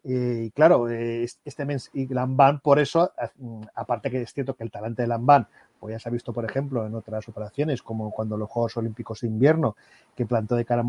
Y 0.04 0.50
claro, 0.52 0.90
este 0.90 1.66
mes 1.66 1.92
y 1.94 2.12
Lamban, 2.12 2.60
por 2.60 2.80
eso, 2.80 3.12
aparte 3.76 4.10
que 4.10 4.24
es 4.24 4.34
cierto 4.34 4.56
que 4.56 4.64
el 4.64 4.72
talante 4.72 5.04
de 5.04 5.08
Lamban, 5.08 5.48
pues 5.80 5.94
ya 5.94 6.00
se 6.00 6.10
ha 6.10 6.12
visto, 6.12 6.34
por 6.34 6.44
ejemplo, 6.44 6.86
en 6.86 6.96
otras 6.96 7.28
operaciones, 7.30 7.84
como 7.84 8.12
cuando 8.12 8.36
los 8.36 8.50
Juegos 8.50 8.78
Olímpicos 8.78 9.22
de 9.22 9.28
Invierno, 9.28 9.76
que 10.16 10.26
plantó, 10.26 10.56
de 10.56 10.66
cara, 10.66 10.84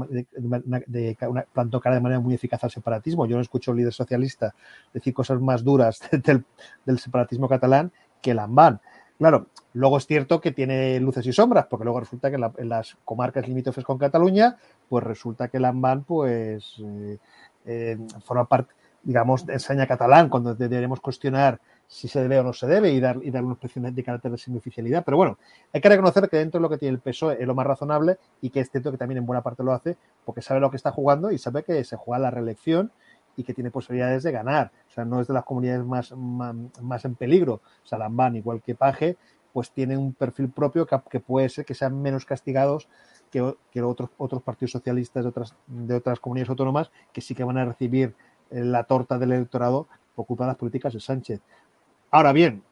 de, 0.86 1.16
plantó 1.52 1.80
cara 1.80 1.96
de 1.96 2.00
manera 2.00 2.20
muy 2.20 2.34
eficaz 2.34 2.64
al 2.64 2.70
separatismo. 2.70 3.26
Yo 3.26 3.36
no 3.36 3.42
escucho 3.42 3.70
a 3.70 3.72
un 3.72 3.78
líder 3.78 3.92
socialista 3.92 4.54
decir 4.94 5.12
cosas 5.12 5.40
más 5.40 5.62
duras 5.62 6.00
del, 6.10 6.44
del 6.86 6.98
separatismo 6.98 7.48
catalán 7.48 7.92
que 8.22 8.32
Lamban. 8.32 8.80
Claro, 9.18 9.46
luego 9.74 9.98
es 9.98 10.06
cierto 10.06 10.40
que 10.40 10.52
tiene 10.52 10.98
luces 11.00 11.26
y 11.26 11.32
sombras, 11.32 11.66
porque 11.66 11.84
luego 11.84 12.00
resulta 12.00 12.30
que 12.30 12.36
en, 12.36 12.68
las 12.68 12.96
comarcas 13.04 13.46
limítrofes 13.46 13.84
con 13.84 13.98
Cataluña, 13.98 14.56
pues 14.88 15.04
resulta 15.04 15.48
que 15.48 15.60
Lamban, 15.60 16.04
pues, 16.04 16.76
eh, 16.82 17.18
eh, 17.64 17.98
forma 18.24 18.46
parte, 18.46 18.74
digamos, 19.02 19.46
de 19.46 19.54
enseña 19.54 19.86
catalán, 19.86 20.28
cuando 20.28 20.54
deberemos 20.54 21.00
cuestionar 21.00 21.60
si 21.92 22.08
se 22.08 22.22
debe 22.22 22.38
o 22.38 22.42
no 22.42 22.54
se 22.54 22.66
debe 22.66 22.90
y 22.90 23.00
dar, 23.00 23.18
y 23.22 23.30
dar 23.30 23.44
una 23.44 23.52
expresión 23.52 23.94
de 23.94 24.02
carácter 24.02 24.30
de 24.30 24.38
semioficialidad. 24.38 25.04
Pero 25.04 25.18
bueno, 25.18 25.38
hay 25.74 25.80
que 25.80 25.88
reconocer 25.90 26.26
que 26.30 26.38
dentro 26.38 26.58
de 26.58 26.62
lo 26.62 26.70
que 26.70 26.78
tiene 26.78 26.94
el 26.94 27.00
PSOE 27.00 27.36
es 27.38 27.46
lo 27.46 27.54
más 27.54 27.66
razonable 27.66 28.18
y 28.40 28.48
que 28.48 28.60
es 28.60 28.70
cierto 28.70 28.90
que 28.90 28.96
también 28.96 29.18
en 29.18 29.26
buena 29.26 29.42
parte 29.42 29.62
lo 29.62 29.72
hace 29.72 29.98
porque 30.24 30.40
sabe 30.40 30.60
lo 30.60 30.70
que 30.70 30.78
está 30.78 30.90
jugando 30.90 31.30
y 31.30 31.36
sabe 31.36 31.64
que 31.64 31.84
se 31.84 31.96
juega 31.96 32.18
la 32.18 32.30
reelección 32.30 32.90
y 33.36 33.44
que 33.44 33.52
tiene 33.52 33.70
posibilidades 33.70 34.22
de 34.22 34.32
ganar. 34.32 34.72
O 34.88 34.92
sea, 34.92 35.04
no 35.04 35.20
es 35.20 35.28
de 35.28 35.34
las 35.34 35.44
comunidades 35.44 35.84
más, 35.84 36.12
más, 36.12 37.04
en 37.04 37.14
peligro. 37.14 37.60
Salambán, 37.84 38.36
igual 38.36 38.62
que 38.62 38.74
Paje, 38.74 39.16
pues 39.52 39.70
tiene 39.70 39.96
un 39.96 40.14
perfil 40.14 40.48
propio 40.48 40.86
que, 40.86 41.20
puede 41.20 41.48
ser 41.48 41.64
que 41.64 41.74
sean 41.74 42.00
menos 42.00 42.24
castigados 42.24 42.88
que, 43.30 43.54
que, 43.70 43.82
otros, 43.82 44.10
otros 44.16 44.42
partidos 44.42 44.72
socialistas 44.72 45.24
de 45.24 45.28
otras, 45.28 45.54
de 45.66 45.94
otras 45.94 46.20
comunidades 46.20 46.50
autónomas 46.50 46.90
que 47.12 47.20
sí 47.20 47.34
que 47.34 47.44
van 47.44 47.58
a 47.58 47.64
recibir 47.64 48.14
la 48.52 48.84
torta 48.84 49.18
del 49.18 49.32
electorado 49.32 49.88
de 50.16 50.46
las 50.46 50.56
políticas 50.56 50.92
de 50.92 51.00
Sánchez. 51.00 51.40
Ahora 52.10 52.32
bien, 52.32 52.62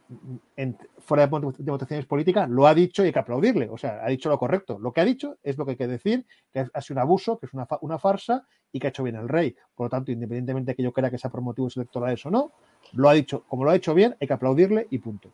en, 0.56 0.76
fuera 0.98 1.26
de 1.26 1.70
votaciones 1.70 2.06
políticas, 2.06 2.48
lo 2.48 2.66
ha 2.66 2.74
dicho 2.74 3.02
y 3.02 3.06
hay 3.06 3.12
que 3.12 3.18
aplaudirle. 3.18 3.68
O 3.70 3.78
sea, 3.78 4.04
ha 4.04 4.08
dicho 4.08 4.28
lo 4.28 4.38
correcto. 4.38 4.78
Lo 4.78 4.92
que 4.92 5.00
ha 5.00 5.04
dicho 5.04 5.38
es 5.42 5.56
lo 5.56 5.64
que 5.64 5.72
hay 5.72 5.76
que 5.76 5.86
decir, 5.86 6.26
que 6.52 6.66
ha 6.72 6.80
sido 6.82 6.96
un 6.96 7.02
abuso, 7.02 7.38
que 7.38 7.46
es 7.46 7.54
una, 7.54 7.66
una 7.80 7.98
farsa 7.98 8.46
y 8.70 8.78
que 8.78 8.88
ha 8.88 8.90
hecho 8.90 9.02
bien 9.02 9.16
el 9.16 9.28
rey. 9.28 9.56
Por 9.74 9.86
lo 9.86 9.90
tanto, 9.90 10.12
independientemente 10.12 10.72
de 10.72 10.76
que 10.76 10.82
yo 10.82 10.92
crea 10.92 11.10
que 11.10 11.18
sea 11.18 11.30
por 11.30 11.40
motivos 11.40 11.76
electorales 11.76 12.24
o 12.26 12.30
no, 12.30 12.52
lo 12.92 13.08
ha 13.08 13.14
dicho, 13.14 13.44
como 13.48 13.64
lo 13.64 13.70
ha 13.70 13.76
hecho 13.76 13.94
bien, 13.94 14.14
hay 14.20 14.26
que 14.26 14.34
aplaudirle 14.34 14.86
y 14.90 14.98
punto. 14.98 15.30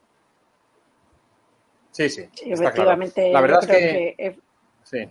Sí, 1.90 2.08
sí. 2.08 2.28
efectivamente. 2.42 3.32
La 3.32 3.40
verdad 3.40 3.60
es 3.64 3.66
que. 3.66 4.38
Sí. 4.84 5.08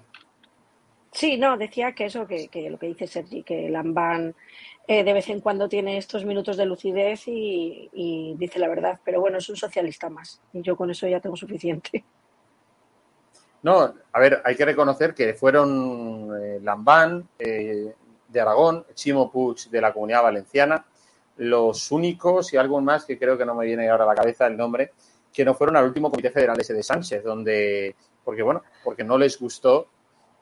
Sí, 1.15 1.37
no, 1.37 1.57
decía 1.57 1.93
que 1.93 2.05
eso, 2.05 2.27
que, 2.27 2.49
lo 2.69 2.77
que 2.77 2.87
dice 2.87 3.07
Sergi, 3.07 3.41
que 3.43 3.69
Lamban 3.69 4.35
eh, 4.87 5.03
de 5.03 5.13
vez 5.13 5.29
en 5.29 5.41
cuando 5.41 5.67
tiene 5.67 5.97
estos 5.97 6.25
minutos 6.25 6.57
de 6.57 6.65
lucidez 6.65 7.23
y, 7.27 8.35
dice 8.37 8.59
la 8.59 8.67
verdad, 8.67 8.99
pero 9.03 9.19
bueno, 9.19 9.39
es 9.39 9.49
un 9.49 9.55
socialista 9.55 10.09
más 10.09 10.41
y 10.53 10.61
yo 10.61 10.75
con 10.75 10.91
eso 10.91 11.07
ya 11.07 11.19
tengo 11.19 11.35
suficiente. 11.35 12.03
No, 13.63 13.95
a 14.11 14.19
ver, 14.19 14.43
hay 14.45 14.55
que 14.55 14.65
reconocer 14.65 15.15
que 15.15 15.33
fueron 15.33 16.29
eh, 16.39 16.59
Lambán 16.61 17.27
eh, 17.39 17.95
de 18.27 18.39
Aragón, 18.39 18.85
Chimo 18.93 19.31
Puig 19.31 19.71
de 19.71 19.81
la 19.81 19.91
Comunidad 19.91 20.21
Valenciana, 20.21 20.85
los 21.37 21.91
únicos 21.91 22.53
y 22.53 22.57
algo 22.57 22.79
más 22.79 23.05
que 23.05 23.17
creo 23.17 23.39
que 23.39 23.45
no 23.45 23.55
me 23.55 23.65
viene 23.65 23.89
ahora 23.89 24.03
a 24.03 24.07
la 24.07 24.13
cabeza 24.13 24.45
el 24.45 24.55
nombre, 24.55 24.91
que 25.33 25.43
no 25.43 25.55
fueron 25.55 25.77
al 25.77 25.85
último 25.85 26.11
Comité 26.11 26.29
Federal 26.29 26.59
ese 26.59 26.75
de 26.75 26.83
Sánchez, 26.83 27.23
donde, 27.23 27.95
porque 28.23 28.43
bueno, 28.43 28.61
porque 28.83 29.03
no 29.03 29.17
les 29.17 29.39
gustó 29.39 29.87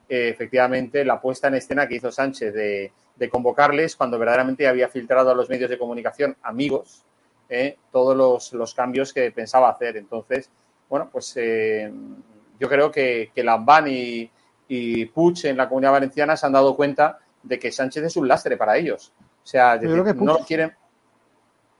efectivamente 0.06 1.02
la 1.02 1.18
puesta 1.18 1.48
en 1.48 1.54
escena 1.54 1.88
que 1.88 1.96
hizo 1.96 2.12
Sánchez 2.12 2.52
de, 2.52 2.92
convocarles 3.30 3.96
cuando 3.96 4.18
verdaderamente 4.18 4.66
había 4.66 4.88
filtrado 4.88 5.30
a 5.30 5.34
los 5.34 5.48
medios 5.48 5.70
de 5.70 5.78
comunicación 5.78 6.36
amigos 6.42 7.04
eh, 7.48 7.76
todos 7.92 8.52
los, 8.52 8.74
cambios 8.74 9.12
que 9.12 9.30
pensaba 9.30 9.70
hacer. 9.70 9.96
Entonces, 9.96 10.50
bueno, 10.88 11.08
pues 11.10 11.32
eh, 11.36 11.92
yo 12.58 12.68
creo 12.68 12.90
que, 12.90 13.30
que 13.34 13.44
Lambán 13.44 13.86
y, 13.88 14.30
y 14.68 15.06
Puig 15.06 15.44
en 15.44 15.56
la 15.56 15.68
comunidad 15.68 15.92
valenciana 15.92 16.36
se 16.36 16.46
han 16.46 16.52
dado 16.52 16.74
cuenta 16.74 17.18
de 17.42 17.58
que 17.58 17.70
Sánchez 17.70 18.04
es 18.04 18.16
un 18.16 18.28
lastre 18.28 18.56
para 18.56 18.76
ellos. 18.76 19.12
O 19.42 19.46
sea, 19.46 19.76
no 19.76 20.38
quieren 20.38 20.72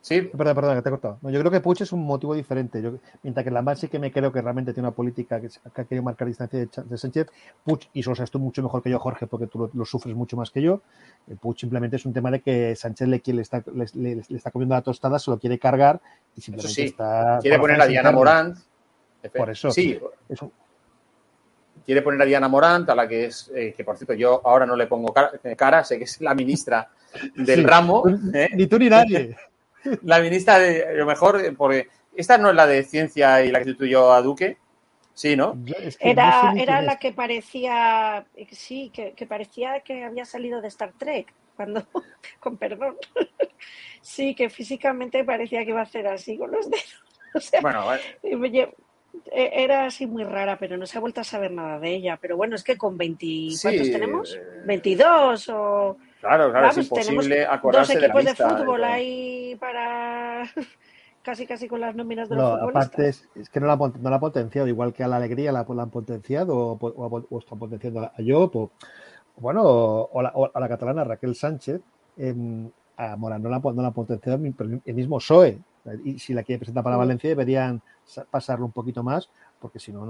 Sí. 0.04 0.20
Perdón, 0.20 0.54
perdón, 0.54 0.76
que 0.76 0.82
te 0.82 0.88
he 0.90 0.92
cortado. 0.92 1.18
yo 1.30 1.40
creo 1.40 1.50
que 1.50 1.60
Puig 1.60 1.80
es 1.80 1.90
un 1.90 2.04
motivo 2.04 2.34
diferente. 2.34 2.82
Yo, 2.82 2.98
mientras 3.22 3.42
que 3.42 3.50
Lambán 3.50 3.78
sí 3.78 3.88
que 3.88 3.98
me 3.98 4.12
creo 4.12 4.30
que 4.30 4.42
realmente 4.42 4.74
tiene 4.74 4.86
una 4.86 4.94
política 4.94 5.40
que, 5.40 5.48
ha 5.64 5.84
querido 5.84 6.02
marcar 6.02 6.28
distancia 6.28 6.58
de, 6.60 6.98
Sánchez, 6.98 7.28
Puig, 7.64 7.88
y 7.94 8.00
eso 8.00 8.12
es 8.12 8.20
esto 8.20 8.38
mucho 8.38 8.62
mejor 8.62 8.82
que 8.82 8.90
yo, 8.90 8.98
Jorge, 8.98 9.26
porque 9.26 9.46
tú 9.46 9.70
lo, 9.72 9.84
sufres 9.86 10.14
mucho 10.14 10.36
más 10.36 10.50
que 10.50 10.60
yo. 10.60 10.82
Eh, 11.26 11.36
Puig 11.40 11.58
simplemente 11.58 11.96
es 11.96 12.04
un 12.04 12.12
tema 12.12 12.30
de 12.30 12.42
que 12.42 12.76
Sánchez 12.76 13.08
le, 13.08 13.22
le, 13.24 13.40
está, 13.40 13.64
le, 13.72 14.22
está 14.28 14.50
comiendo 14.50 14.74
la 14.74 14.82
tostada, 14.82 15.18
se 15.18 15.30
lo 15.30 15.38
quiere 15.38 15.58
cargar 15.58 15.98
y 16.36 16.42
simplemente 16.42 16.74
sí. 16.74 16.82
está. 16.82 17.38
Quiere 17.40 17.58
poner 17.58 17.80
a 17.80 17.86
Diana 17.86 18.12
Morant. 18.12 18.58
Por 19.34 19.48
eso. 19.48 19.70
Sí. 19.70 19.98
Quiere 21.86 22.02
poner 22.02 22.20
a 22.20 22.26
Diana 22.26 22.48
Morant, 22.48 22.90
a 22.90 22.94
la 22.94 23.08
que 23.08 23.24
es, 23.24 23.50
eh, 23.54 23.72
que 23.74 23.84
por 23.84 23.96
cierto, 23.96 24.12
yo 24.12 24.42
ahora 24.44 24.66
no 24.66 24.76
le 24.76 24.86
pongo 24.86 25.14
cara, 25.14 25.82
sé 25.82 25.96
que 25.96 26.04
es 26.04 26.20
la 26.20 26.34
ministra 26.34 26.90
del 27.36 27.64
ramo. 27.64 28.04
¿eh? 28.34 28.50
Ni 28.54 28.66
tú 28.66 28.78
ni 28.78 28.90
nadie. 28.90 29.34
La 30.02 30.20
ministra 30.20 30.58
de 30.58 30.94
lo 30.94 31.06
mejor, 31.06 31.54
porque 31.56 31.88
esta 32.16 32.38
no 32.38 32.50
es 32.50 32.56
la 32.56 32.66
de 32.66 32.82
ciencia 32.82 33.42
y 33.44 33.50
la 33.50 33.58
que 33.58 33.66
sustituyó 33.66 34.12
a 34.12 34.22
Duque. 34.22 34.58
Sí, 35.14 35.36
¿no? 35.36 35.56
era, 36.00 36.52
era 36.56 36.82
la 36.82 36.98
que 36.98 37.12
parecía, 37.12 38.26
sí, 38.50 38.90
que, 38.92 39.26
parecía 39.26 39.80
que 39.80 40.02
había 40.02 40.24
salido 40.24 40.60
de 40.60 40.66
Star 40.66 40.92
Trek, 40.98 41.32
cuando, 41.56 41.86
con 42.40 42.56
perdón. 42.56 42.96
Sí, 44.04 44.34
que 44.34 44.50
físicamente 44.50 45.24
parecía 45.24 45.64
que 45.64 45.70
iba 45.70 45.80
a 45.80 45.84
hacer 45.84 46.06
así 46.06 46.36
con 46.36 46.50
los 46.50 46.68
dedos. 46.68 47.50
bueno, 47.62 47.86
e, 47.94 48.68
era 49.32 49.86
así 49.86 50.06
muy 50.06 50.24
rara, 50.24 50.58
pero 50.58 50.76
no 50.76 50.84
se 50.84 50.98
ha 50.98 51.00
vuelto 51.00 51.22
a 51.22 51.24
saber 51.24 51.52
nada 51.52 51.78
de 51.78 51.94
ella. 51.94 52.18
Pero 52.20 52.36
bueno, 52.36 52.54
es 52.54 52.62
que 52.62 52.76
con 52.76 52.98
20, 52.98 53.26
¿cuántos 53.62 53.90
tenemos? 53.90 54.38
¿22 54.66 55.54
o...? 55.54 55.96
Claro, 56.24 56.50
claro, 56.50 56.68
es 56.68 56.78
imposible 56.78 57.46
acordarse 57.46 57.98
de 57.98 58.08
la 58.08 58.14
de 58.14 58.34
fútbol 58.34 58.84
ahí 58.84 59.56
para 59.56 60.44
casi 61.22 61.46
casi 61.46 61.68
con 61.68 61.80
las 61.80 61.94
nóminas 61.94 62.28
de 62.28 62.36
los 62.36 62.44
futbolistas. 62.44 62.86
Aparte 62.86 63.08
es, 63.08 63.48
que 63.50 63.60
no 63.60 63.66
la, 63.66 63.76
no 63.76 64.10
la, 64.10 64.16
ha 64.16 64.20
potenciado, 64.20 64.66
igual 64.66 64.92
que 64.92 65.04
a 65.04 65.08
la 65.08 65.16
alegría 65.16 65.52
la, 65.52 65.60
han 65.60 65.90
potenciado 65.90 66.56
o, 66.56 66.78
o, 66.78 67.38
están 67.38 67.58
potenciando 67.58 68.00
a 68.00 68.12
Job 68.26 68.56
o, 68.56 68.70
bueno, 69.36 69.62
o, 69.64 70.50
a 70.52 70.60
la 70.60 70.68
catalana 70.68 71.04
Raquel 71.04 71.34
Sánchez. 71.34 71.80
Eh, 72.16 72.34
a 72.96 73.16
Morán 73.16 73.42
no 73.42 73.48
la, 73.48 73.58
no 73.58 73.82
la 73.82 73.88
ha 73.88 73.92
potenciado 73.92 74.38
el 74.38 74.94
mismo 74.94 75.18
PSOE. 75.18 75.58
Y 76.04 76.18
si 76.18 76.32
la 76.32 76.42
quiere 76.42 76.60
presentar 76.60 76.84
para 76.84 76.96
Valencia 76.96 77.28
deberían 77.28 77.82
pasarlo 78.30 78.64
un 78.64 78.72
poquito 78.72 79.02
más 79.02 79.28
porque 79.64 79.78
si 79.78 79.92
no, 79.92 80.04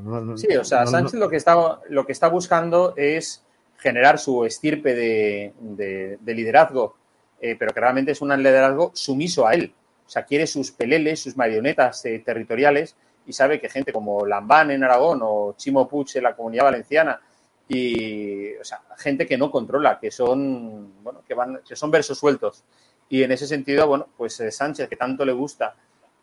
no... 0.00 0.38
Sí, 0.38 0.48
o 0.56 0.64
sea, 0.64 0.86
Sánchez 0.86 1.20
lo, 1.20 1.28
que 1.28 1.36
está, 1.36 1.78
lo 1.90 2.06
que 2.06 2.12
está 2.12 2.28
buscando 2.28 2.94
es 2.96 3.44
generar 3.78 4.18
su 4.18 4.44
estirpe 4.44 4.94
de, 4.94 6.18
liderazgo, 6.26 6.96
eh, 7.40 7.56
pero 7.56 7.72
que 7.72 7.80
realmente 7.80 8.12
es 8.12 8.20
un 8.20 8.30
liderazgo 8.36 8.90
sumiso 8.94 9.46
a 9.46 9.54
él. 9.54 9.72
O 10.06 10.10
sea, 10.10 10.24
quiere 10.24 10.46
sus 10.46 10.72
peleles, 10.72 11.22
sus 11.22 11.36
marionetas 11.36 12.04
eh, 12.04 12.22
territoriales 12.24 12.96
y 13.26 13.32
sabe 13.32 13.60
que 13.60 13.68
gente 13.68 13.92
como 13.92 14.26
Lambán 14.26 14.70
en 14.70 14.82
Aragón 14.82 15.20
o 15.22 15.54
Chimo 15.56 15.88
Puig 15.88 16.08
en 16.14 16.24
la 16.24 16.34
Comunidad 16.34 16.64
Valenciana 16.64 17.20
y, 17.68 18.54
o 18.56 18.64
sea, 18.64 18.80
gente 18.96 19.26
que 19.26 19.36
no 19.36 19.50
controla, 19.50 20.00
que 20.00 20.10
son, 20.10 21.02
bueno, 21.02 21.22
que 21.26 21.34
van, 21.34 21.60
que 21.66 21.76
son 21.76 21.90
versos 21.90 22.18
sueltos. 22.18 22.64
Y 23.08 23.22
en 23.22 23.32
ese 23.32 23.46
sentido, 23.46 23.86
bueno, 23.86 24.08
pues 24.16 24.40
eh, 24.40 24.50
Sánchez, 24.50 24.88
que 24.88 24.96
tanto 24.96 25.24
le 25.24 25.32
gusta 25.32 25.76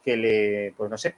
que 0.03 0.17
le, 0.17 0.73
pues 0.75 0.89
no 0.89 0.97
sé, 0.97 1.15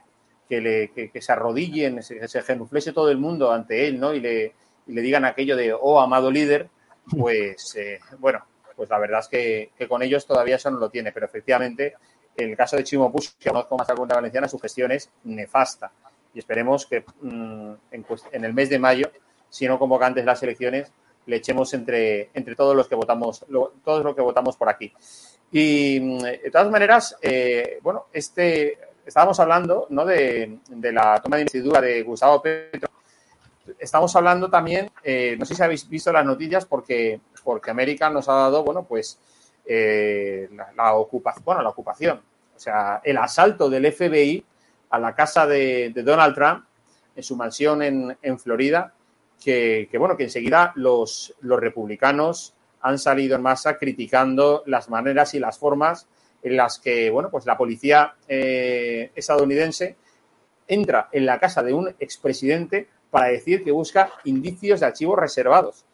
que, 0.48 0.60
le, 0.60 0.90
que, 0.92 1.20
se 1.20 1.32
arrodillen, 1.32 2.02
se, 2.02 2.26
se 2.26 2.92
todo 2.92 3.10
el 3.10 3.18
mundo 3.18 3.50
ante 3.52 3.86
él, 3.86 3.98
¿no? 3.98 4.14
Y 4.14 4.20
le, 4.20 4.54
y 4.88 4.92
le 4.92 5.02
digan 5.02 5.24
aquello 5.24 5.56
de, 5.56 5.72
oh, 5.72 6.00
amado 6.00 6.30
líder, 6.30 6.68
pues 7.16 7.74
eh, 7.78 8.00
bueno, 8.18 8.44
pues 8.74 8.88
la 8.88 8.98
verdad 8.98 9.20
es 9.20 9.28
que, 9.28 9.86
con 9.86 10.02
ellos 10.02 10.26
todavía 10.26 10.56
eso 10.56 10.70
no 10.70 10.78
lo 10.78 10.90
tiene, 10.90 11.12
pero 11.12 11.26
efectivamente 11.26 11.94
el 12.36 12.56
caso 12.56 12.76
de 12.76 12.84
Chimo 12.84 13.12
Puig, 13.12 13.30
que 13.38 13.50
conozco 13.50 13.76
más 13.76 13.90
a 13.90 13.94
la 13.94 14.14
Valenciana, 14.14 14.48
su 14.48 14.58
gestión 14.58 14.92
es 14.92 15.10
nefasta 15.24 15.90
y 16.32 16.38
esperemos 16.38 16.86
que 16.86 17.04
mm, 17.20 17.72
en, 17.90 18.44
el 18.44 18.54
mes 18.54 18.70
de 18.70 18.78
mayo, 18.78 19.10
si 19.50 19.66
no 19.66 19.78
convoca 19.78 20.06
antes 20.06 20.24
las 20.24 20.42
elecciones, 20.42 20.92
le 21.26 21.36
echemos 21.36 21.74
entre, 21.74 22.30
entre 22.32 22.54
todos 22.54 22.76
los 22.76 22.88
que 22.88 22.94
votamos, 22.94 23.44
todos 23.84 24.04
los 24.04 24.14
que 24.14 24.22
votamos 24.22 24.56
por 24.56 24.68
aquí. 24.68 24.92
Y 25.50 25.98
mm, 26.00 26.18
de 26.20 26.50
todas 26.52 26.70
maneras, 26.70 27.16
eh, 27.20 27.78
bueno, 27.82 28.06
este 28.12 28.78
estábamos 29.04 29.40
hablando 29.40 29.86
¿no? 29.90 30.04
de, 30.04 30.58
de 30.68 30.92
la 30.92 31.20
toma 31.20 31.36
de 31.36 31.42
investidura 31.42 31.80
de 31.80 32.02
Gustavo 32.02 32.42
Petro 32.42 32.88
estamos 33.78 34.14
hablando 34.16 34.50
también, 34.50 34.90
eh, 35.02 35.36
no 35.38 35.44
sé 35.44 35.54
si 35.54 35.62
habéis 35.62 35.88
visto 35.88 36.12
las 36.12 36.24
noticias, 36.24 36.64
porque, 36.64 37.20
porque 37.42 37.70
América 37.70 38.10
nos 38.10 38.28
ha 38.28 38.34
dado, 38.34 38.64
bueno, 38.64 38.84
pues 38.84 39.18
eh, 39.64 40.48
la, 40.76 40.94
ocupación, 40.94 41.44
bueno, 41.44 41.62
la 41.62 41.70
ocupación, 41.70 42.22
o 42.56 42.58
sea, 42.58 43.00
el 43.04 43.16
asalto 43.16 43.68
del 43.68 43.92
FBI 43.92 44.44
a 44.90 44.98
la 44.98 45.14
casa 45.14 45.46
de, 45.46 45.92
Donald 45.94 46.34
Trump 46.34 46.64
en 47.14 47.22
su 47.22 47.36
mansión 47.36 47.82
en, 47.82 48.38
Florida, 48.38 48.94
que, 49.42 49.88
bueno, 49.98 50.16
que 50.16 50.24
enseguida 50.24 50.72
los, 50.76 51.34
los 51.40 51.60
republicanos 51.60 52.54
han 52.80 52.98
salido 52.98 53.36
en 53.36 53.42
masa 53.42 53.76
criticando 53.76 54.62
las 54.66 54.88
maneras 54.88 55.34
y 55.34 55.40
las 55.40 55.58
formas 55.58 56.08
en 56.42 56.56
las 56.56 56.78
que, 56.78 57.10
bueno, 57.10 57.30
pues 57.30 57.46
la 57.46 57.56
policía 57.56 58.14
eh, 58.28 59.10
estadounidense 59.14 59.96
entra 60.66 61.08
en 61.12 61.26
la 61.26 61.40
casa 61.40 61.62
de 61.62 61.72
un 61.72 61.88
expresidente 61.98 62.88
para 63.10 63.28
decir 63.28 63.64
que 63.64 63.70
busca 63.70 64.10
indicios 64.24 64.80
de 64.80 64.86
archivos 64.86 65.18
reservados. 65.18 65.84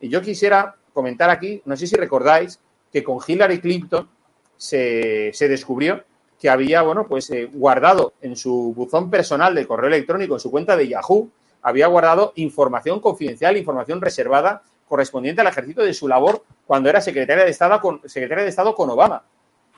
Y 0.00 0.08
yo 0.08 0.22
quisiera 0.22 0.76
comentar 0.92 1.30
aquí, 1.30 1.62
no 1.64 1.76
sé 1.76 1.86
si 1.86 1.96
recordáis, 1.96 2.60
que 2.92 3.04
con 3.04 3.18
Hillary 3.26 3.60
Clinton 3.60 4.08
se, 4.56 5.32
descubrió 5.40 6.04
que 6.38 6.48
había, 6.48 6.82
bueno, 6.82 7.06
pues 7.06 7.30
eh, 7.30 7.50
guardado 7.52 8.14
en 8.22 8.34
su 8.34 8.72
buzón 8.74 9.10
personal 9.10 9.54
de 9.54 9.66
correo 9.66 9.88
electrónico, 9.88 10.34
en 10.34 10.40
su 10.40 10.50
cuenta 10.50 10.76
de 10.76 10.88
Yahoo, 10.88 11.30
había 11.62 11.86
guardado 11.86 12.32
información 12.36 13.00
confidencial, 13.00 13.56
información 13.56 14.00
reservada 14.00 14.62
correspondiente 14.88 15.40
al 15.40 15.46
ejercicio 15.46 15.84
de 15.84 15.94
su 15.94 16.08
labor 16.08 16.44
cuando 16.66 16.88
era 16.88 17.00
secretaria 17.00 17.44
de 17.44 17.50
Estado 17.50 17.80
con, 17.80 18.00
secretaria 18.08 18.44
de 18.44 18.50
Estado 18.50 18.74
con 18.74 18.90
Obama. 18.90 19.22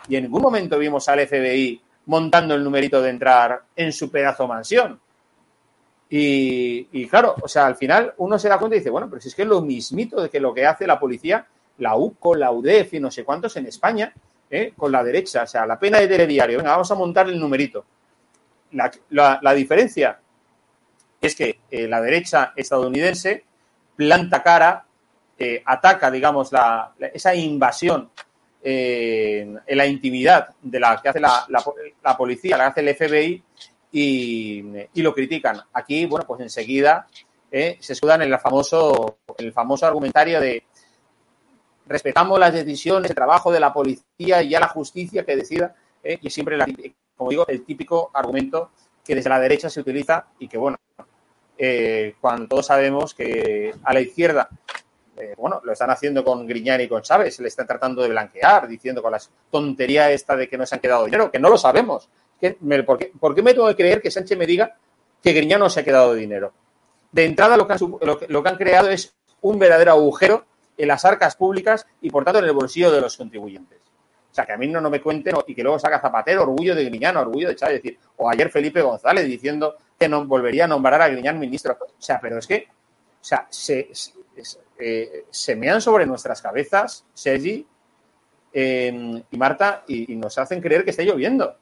Y 0.09 0.17
en 0.17 0.25
ningún 0.25 0.43
momento 0.43 0.79
vimos 0.79 1.09
al 1.09 1.27
FBI 1.27 1.81
montando 2.07 2.55
el 2.55 2.65
numerito 2.65 3.03
de 3.03 3.11
entrar 3.11 3.63
en 3.77 3.93
su 3.93 4.11
pedazo 4.11 4.47
mansión. 4.49 5.01
Y, 6.15 7.09
claro, 7.09 7.35
o 7.41 7.49
sea, 7.49 7.65
al 7.65 7.75
final 7.75 8.13
uno 8.19 8.39
se 8.39 8.47
da 8.47 8.59
cuenta 8.59 8.77
y 8.77 8.81
dice, 8.81 8.91
bueno, 8.91 9.09
pero 9.09 9.23
si 9.23 9.29
es 9.29 9.35
que 9.35 9.43
es 9.43 9.49
lo 9.49 9.63
mismito 9.63 10.21
de 10.21 10.29
que 10.29 10.41
lo 10.41 10.53
que 10.53 10.67
hace 10.67 10.87
la 10.87 11.01
policía, 11.01 11.47
la 11.79 11.97
UCO, 11.97 12.35
la 12.35 12.53
UDEF 12.53 12.93
y 12.93 13.01
no 13.01 13.11
sé 13.11 13.25
cuántos 13.25 13.57
en 13.57 13.65
España, 13.65 14.13
¿eh? 14.51 14.75
con 14.77 14.93
la 14.93 15.03
derecha, 15.03 15.45
o 15.45 15.47
sea, 15.47 15.65
la 15.65 15.79
pena 15.79 16.01
de 16.01 16.09
telediario, 16.09 16.59
venga, 16.59 16.73
vamos 16.73 16.91
a 16.91 16.97
montar 16.97 17.31
el 17.31 17.41
numerito. 17.41 17.87
La, 18.73 19.55
diferencia 19.55 20.21
es 21.19 21.35
que 21.35 21.61
eh, 21.71 21.89
la 21.89 22.03
derecha 22.03 22.53
estadounidense 22.57 23.45
planta 23.97 24.43
cara, 24.43 24.85
eh, 25.39 25.63
ataca, 25.65 26.11
digamos, 26.11 26.51
esa 27.15 27.35
invasión 27.35 28.11
en 28.63 29.59
la 29.67 29.87
intimidad 29.87 30.51
de 30.61 30.79
la 30.79 31.01
que 31.01 31.09
hace 31.09 31.21
la, 31.21 32.17
policía, 32.19 32.59
la 32.59 32.65
que 32.65 32.81
hace 32.81 32.81
el 32.81 32.95
FBI 32.95 33.43
y, 33.93 34.63
lo 34.95 35.15
critican. 35.15 35.61
Aquí, 35.73 36.07
bueno, 36.07 36.27
pues 36.27 36.41
enseguida 36.41 37.07
eh, 37.51 37.77
se 37.79 37.93
escudan 37.93 38.23
en 38.23 38.33
el 38.33 38.39
famoso, 38.39 39.19
el 39.39 39.53
famoso 39.53 39.87
argumentario 39.87 40.41
de 40.41 40.65
respetamos 41.87 42.39
las 42.39 42.55
decisiones, 42.55 43.11
el 43.11 43.15
trabajo 43.15 43.53
de 43.53 43.61
la 43.61 43.73
policía 43.73 44.43
y 44.43 44.49
ya 44.49 44.61
la 44.61 44.69
justicia 44.69 45.25
que 45.25 45.37
decida, 45.37 45.75
eh, 46.03 46.19
y 46.23 46.31
siempre, 46.31 46.57
como 47.17 47.31
digo, 47.31 47.45
el 47.47 47.65
típico 47.65 48.11
argumento 48.15 48.71
que 49.05 49.15
desde 49.15 49.29
la 49.29 49.39
derecha 49.39 49.69
se 49.69 49.81
utiliza 49.81 50.29
y 50.39 50.49
que, 50.49 50.57
bueno, 50.57 50.79
eh, 51.59 52.15
cuando 52.21 52.49
todos 52.49 52.67
sabemos 52.67 53.15
que 53.15 53.75
a 53.85 53.93
la 53.93 54.01
izquierda 54.01 54.49
bueno, 55.37 55.61
lo 55.63 55.73
están 55.73 55.91
haciendo 55.91 56.25
con 56.25 56.47
Griñán 56.49 56.81
y 56.81 56.89
con 56.89 57.03
Chávez, 57.03 57.39
le 57.39 57.47
están 57.47 57.67
tratando 57.67 58.03
de 58.03 58.09
blanquear, 58.09 58.67
diciendo 58.67 59.01
con 59.03 59.13
la 59.13 59.21
tontería 59.53 60.11
esta 60.11 60.35
de 60.35 60.49
que 60.49 60.59
no 60.59 60.67
se 60.67 60.75
han 60.75 60.81
quedado 60.81 61.05
dinero, 61.05 61.31
que 61.31 61.39
no 61.39 61.49
lo 61.49 61.57
sabemos. 61.57 62.09
¿Por, 62.87 63.35
qué, 63.35 63.43
me 63.43 63.55
tengo 63.55 63.69
que 63.69 63.77
creer 63.77 64.03
que 64.03 64.11
Sánchez 64.11 64.37
me 64.37 64.47
diga 64.47 64.77
que 65.23 65.33
Griñán 65.33 65.61
no 65.61 65.71
se 65.71 65.81
ha 65.81 65.85
quedado 65.85 66.15
dinero? 66.15 66.53
De 67.11 67.25
entrada, 67.25 67.57
lo 67.57 67.67
que, 67.67 67.75
han, 67.75 68.57
creado 68.57 68.89
es 68.89 69.15
un 69.43 69.59
verdadero 69.59 69.93
agujero 69.93 70.45
en 70.77 70.89
las 70.89 71.05
arcas 71.05 71.37
públicas 71.37 71.87
y, 72.01 72.11
por 72.11 72.25
tanto, 72.25 72.39
en 72.39 72.47
el 72.47 72.53
bolsillo 72.53 72.91
de 72.91 73.01
los 73.01 73.17
contribuyentes. 73.17 73.79
O 74.31 74.35
sea, 74.35 74.47
que 74.47 74.53
a 74.53 74.57
mí 74.57 74.67
no, 74.67 74.81
no 74.81 74.89
me 74.89 75.03
cuenten 75.03 75.37
y 75.47 75.55
que 75.55 75.63
luego 75.63 75.79
saca 75.79 76.01
Zapatero, 76.01 76.43
orgullo 76.43 76.75
de 76.75 76.87
Griñán, 76.87 77.19
orgullo 77.19 77.49
de 77.49 77.57
Chávez. 77.57 77.83
Decir, 77.83 77.99
o 78.17 78.31
ayer 78.31 78.51
Felipe 78.51 78.81
González 78.81 79.27
diciendo 79.27 79.77
que 79.99 80.09
no 80.09 80.25
volvería 80.25 80.65
a 80.65 80.69
nombrar 80.69 81.03
a 81.03 81.09
Griñán 81.09 81.39
ministro. 81.39 81.77
O 81.81 82.01
sea, 82.03 82.19
pero 82.19 82.39
es 82.39 82.47
que, 82.47 82.67
o 83.21 83.25
sea, 83.25 83.47
se, 83.51 83.91
eh, 84.79 85.27
se 85.31 85.55
mean 85.55 85.81
sobre 85.81 86.07
nuestras 86.07 86.41
cabezas, 86.41 87.05
Sergi 87.13 87.67
em, 88.53 89.23
y 89.31 89.37
Marta, 89.37 89.85
y, 89.87 90.17
nos 90.17 90.37
hacen 90.39 90.61
creer 90.61 90.85
que 90.85 90.91
está 90.91 91.03
lloviendo. 91.03 91.57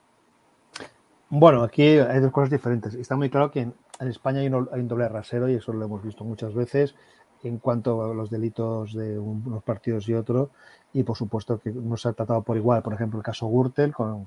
Bueno, 1.33 1.63
aquí 1.63 1.83
hay 1.83 2.19
dos 2.19 2.33
cosas 2.33 2.51
diferentes. 2.51 2.95
Está 2.95 3.15
muy 3.15 3.31
claro 3.31 3.53
que 3.53 3.61
en, 3.61 3.75
España 4.01 4.41
hay 4.41 4.49
un, 4.49 4.89
doble 4.89 5.09
rasero 5.09 5.49
y 5.49 5.55
eso 5.55 5.73
lo 5.73 5.85
hemos 5.85 6.03
visto 6.03 6.25
muchas 6.25 6.55
veces 6.55 6.97
en 7.45 7.59
cuanto 7.59 8.03
a 8.03 8.13
los 8.13 8.31
delitos 8.31 8.93
de 8.95 9.17
unos 9.17 9.63
partidos 9.63 10.09
y 10.09 10.15
otros. 10.15 10.49
Y 10.93 11.05
por 11.05 11.17
supuesto 11.17 11.61
que 11.61 11.71
no 11.71 11.97
se 11.97 12.09
ha 12.09 12.13
tratado 12.15 12.43
por 12.43 12.57
igual, 12.57 12.83
por 12.83 12.95
ejemplo, 12.95 13.21
el 13.21 13.25
caso 13.25 13.49
Gürtel, 13.49 13.93
con, 13.95 14.27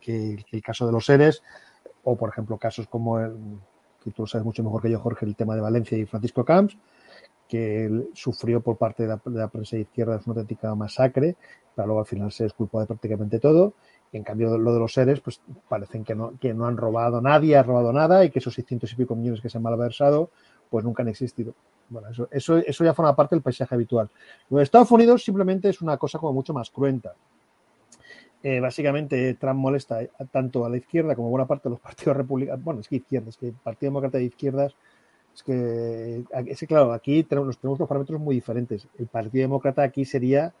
que, 0.00 0.44
el 0.52 0.62
caso 0.62 0.86
de 0.86 0.92
los 0.92 1.04
seres, 1.06 1.42
o 2.04 2.16
por 2.16 2.28
ejemplo, 2.30 2.56
casos 2.56 2.86
como 2.86 3.18
el, 3.18 3.34
que 4.04 4.12
tú 4.12 4.24
sabes 4.24 4.44
mucho 4.44 4.62
mejor 4.62 4.80
que 4.80 4.90
yo, 4.90 5.00
Jorge, 5.00 5.26
el 5.26 5.34
tema 5.34 5.56
de 5.56 5.60
Valencia 5.60 5.98
y 5.98 6.06
Francisco 6.06 6.44
Camps, 6.44 6.78
que 7.48 8.08
sufrió 8.14 8.60
por 8.60 8.76
parte 8.76 9.02
de 9.02 9.08
la, 9.08 9.48
prensa 9.48 9.74
de 9.74 9.82
izquierda 9.82 10.16
es 10.16 10.26
una 10.26 10.40
auténtica 10.40 10.72
masacre, 10.76 11.36
pero 11.74 11.86
luego 11.86 12.00
al 12.00 12.06
final 12.06 12.30
se 12.30 12.44
disculpó 12.44 12.80
de 12.80 12.86
prácticamente 12.86 13.40
todo. 13.40 13.74
En 14.14 14.22
cambio, 14.22 14.56
lo 14.56 14.72
de 14.72 14.78
los 14.78 14.92
seres, 14.92 15.20
pues 15.20 15.40
parecen 15.68 16.04
que 16.04 16.14
no, 16.14 16.34
que 16.40 16.54
no 16.54 16.66
han 16.66 16.76
robado 16.76 17.20
nadie, 17.20 17.56
ha 17.56 17.64
robado 17.64 17.92
nada 17.92 18.24
y 18.24 18.30
que 18.30 18.38
esos 18.38 18.54
600 18.54 18.92
y 18.92 18.96
pico 18.96 19.16
millones 19.16 19.40
que 19.40 19.50
se 19.50 19.58
han 19.58 19.62
malversado, 19.64 20.30
pues 20.70 20.84
nunca 20.84 21.02
han 21.02 21.08
existido. 21.08 21.52
Bueno, 21.88 22.08
eso, 22.08 22.28
eso, 22.30 22.56
eso 22.58 22.84
ya 22.84 22.94
forma 22.94 23.16
parte 23.16 23.34
del 23.34 23.42
paisaje 23.42 23.74
habitual. 23.74 24.08
Lo 24.50 24.58
de 24.58 24.62
Estados 24.62 24.90
Unidos 24.92 25.24
simplemente 25.24 25.68
es 25.68 25.80
una 25.80 25.96
cosa 25.96 26.18
como 26.20 26.32
mucho 26.32 26.54
más 26.54 26.70
cruenta. 26.70 27.14
Eh, 28.42 28.60
básicamente, 28.60 29.34
Trump 29.34 29.58
molesta 29.58 29.98
tanto 30.30 30.64
a 30.64 30.68
la 30.68 30.76
izquierda 30.76 31.16
como 31.16 31.28
a 31.28 31.30
buena 31.30 31.46
parte 31.46 31.68
de 31.68 31.70
los 31.70 31.80
partidos 31.80 32.16
republicanos. 32.16 32.62
Bueno, 32.62 32.80
es 32.80 32.88
que 32.88 32.96
izquierdas, 32.96 33.36
que 33.36 33.48
el 33.48 33.54
Partido 33.54 33.90
Demócrata 33.90 34.18
de 34.18 34.24
Izquierdas 34.24 34.76
es 35.34 35.42
que, 35.42 36.24
es 36.46 36.64
claro, 36.68 36.92
aquí 36.92 37.24
tenemos, 37.24 37.58
tenemos 37.58 37.80
dos 37.80 37.88
parámetros 37.88 38.20
muy 38.20 38.36
diferentes. 38.36 38.86
El 38.96 39.06
Partido 39.06 39.42
Demócrata 39.42 39.82
aquí 39.82 40.04
sería 40.04 40.54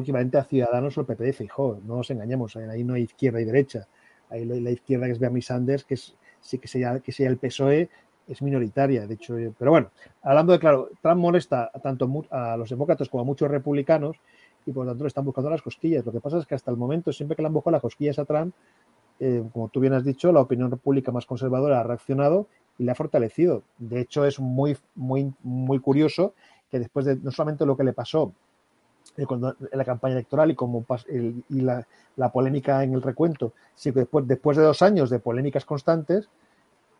equivalente 0.00 0.38
a 0.38 0.44
Ciudadanos 0.44 0.96
o 0.96 1.00
el 1.00 1.06
PPD 1.06 1.32
Fijó. 1.32 1.80
No 1.84 1.96
nos 1.96 2.10
engañemos, 2.10 2.56
ahí 2.56 2.84
no 2.84 2.94
hay 2.94 3.02
izquierda 3.02 3.40
y 3.40 3.44
derecha. 3.44 3.86
Ahí 4.30 4.44
la, 4.44 4.70
izquierda 4.70 5.06
que 5.06 5.12
es 5.12 5.18
Bernie 5.18 5.42
Sanders, 5.42 5.84
que 5.84 5.94
es, 5.94 6.16
que 6.60 6.68
sea, 6.68 7.00
que 7.00 7.12
sea 7.12 7.28
el 7.28 7.36
PSOE, 7.36 7.88
es 8.26 8.42
minoritaria. 8.42 9.06
De 9.06 9.14
hecho, 9.14 9.36
pero 9.58 9.70
bueno, 9.70 9.90
hablando 10.22 10.52
de 10.52 10.58
claro, 10.58 10.90
Trump 11.02 11.20
molesta 11.20 11.70
tanto 11.82 12.08
a 12.30 12.56
los 12.56 12.70
demócratas 12.70 13.08
como 13.08 13.22
a 13.22 13.24
muchos 13.24 13.50
republicanos 13.50 14.16
y 14.66 14.72
por 14.72 14.86
lo 14.86 14.92
tanto 14.92 15.04
le 15.04 15.08
están 15.08 15.24
buscando 15.24 15.50
las 15.50 15.62
cosquillas. 15.62 16.04
Lo 16.04 16.12
que 16.12 16.20
pasa 16.20 16.38
es 16.38 16.46
que 16.46 16.54
hasta 16.54 16.70
el 16.70 16.76
momento, 16.76 17.12
siempre 17.12 17.36
que 17.36 17.42
le 17.42 17.48
han 17.48 17.54
buscado 17.54 17.72
las 17.72 17.82
cosquillas 17.82 18.18
a 18.18 18.24
Trump, 18.24 18.54
eh, 19.20 19.44
como 19.52 19.68
tú 19.68 19.80
bien 19.80 19.92
has 19.92 20.04
dicho, 20.04 20.32
la 20.32 20.40
opinión 20.40 20.70
pública 20.70 21.12
más 21.12 21.26
conservadora 21.26 21.80
ha 21.80 21.82
reaccionado 21.82 22.48
y 22.78 22.84
le 22.84 22.92
ha 22.92 22.94
fortalecido. 22.94 23.62
De 23.78 24.00
hecho, 24.00 24.24
es 24.24 24.40
muy, 24.40 24.76
muy, 24.94 25.32
muy 25.42 25.78
curioso 25.78 26.34
que 26.70 26.78
después 26.78 27.04
de 27.06 27.16
no 27.16 27.30
solamente 27.30 27.66
lo 27.66 27.76
que 27.76 27.84
le 27.84 27.92
pasó 27.92 28.32
eh, 29.16 29.26
en 29.28 29.78
la 29.78 29.84
campaña 29.84 30.14
electoral 30.14 30.50
y 30.50 30.54
como 30.54 30.84
la, 31.48 32.32
polémica 32.32 32.82
en 32.82 32.94
el 32.94 33.02
recuento, 33.02 33.52
sino 33.74 33.94
que 33.94 34.00
después, 34.00 34.26
después 34.26 34.56
de 34.56 34.64
dos 34.64 34.82
años 34.82 35.10
de 35.10 35.18
polémicas 35.18 35.64
constantes, 35.64 36.28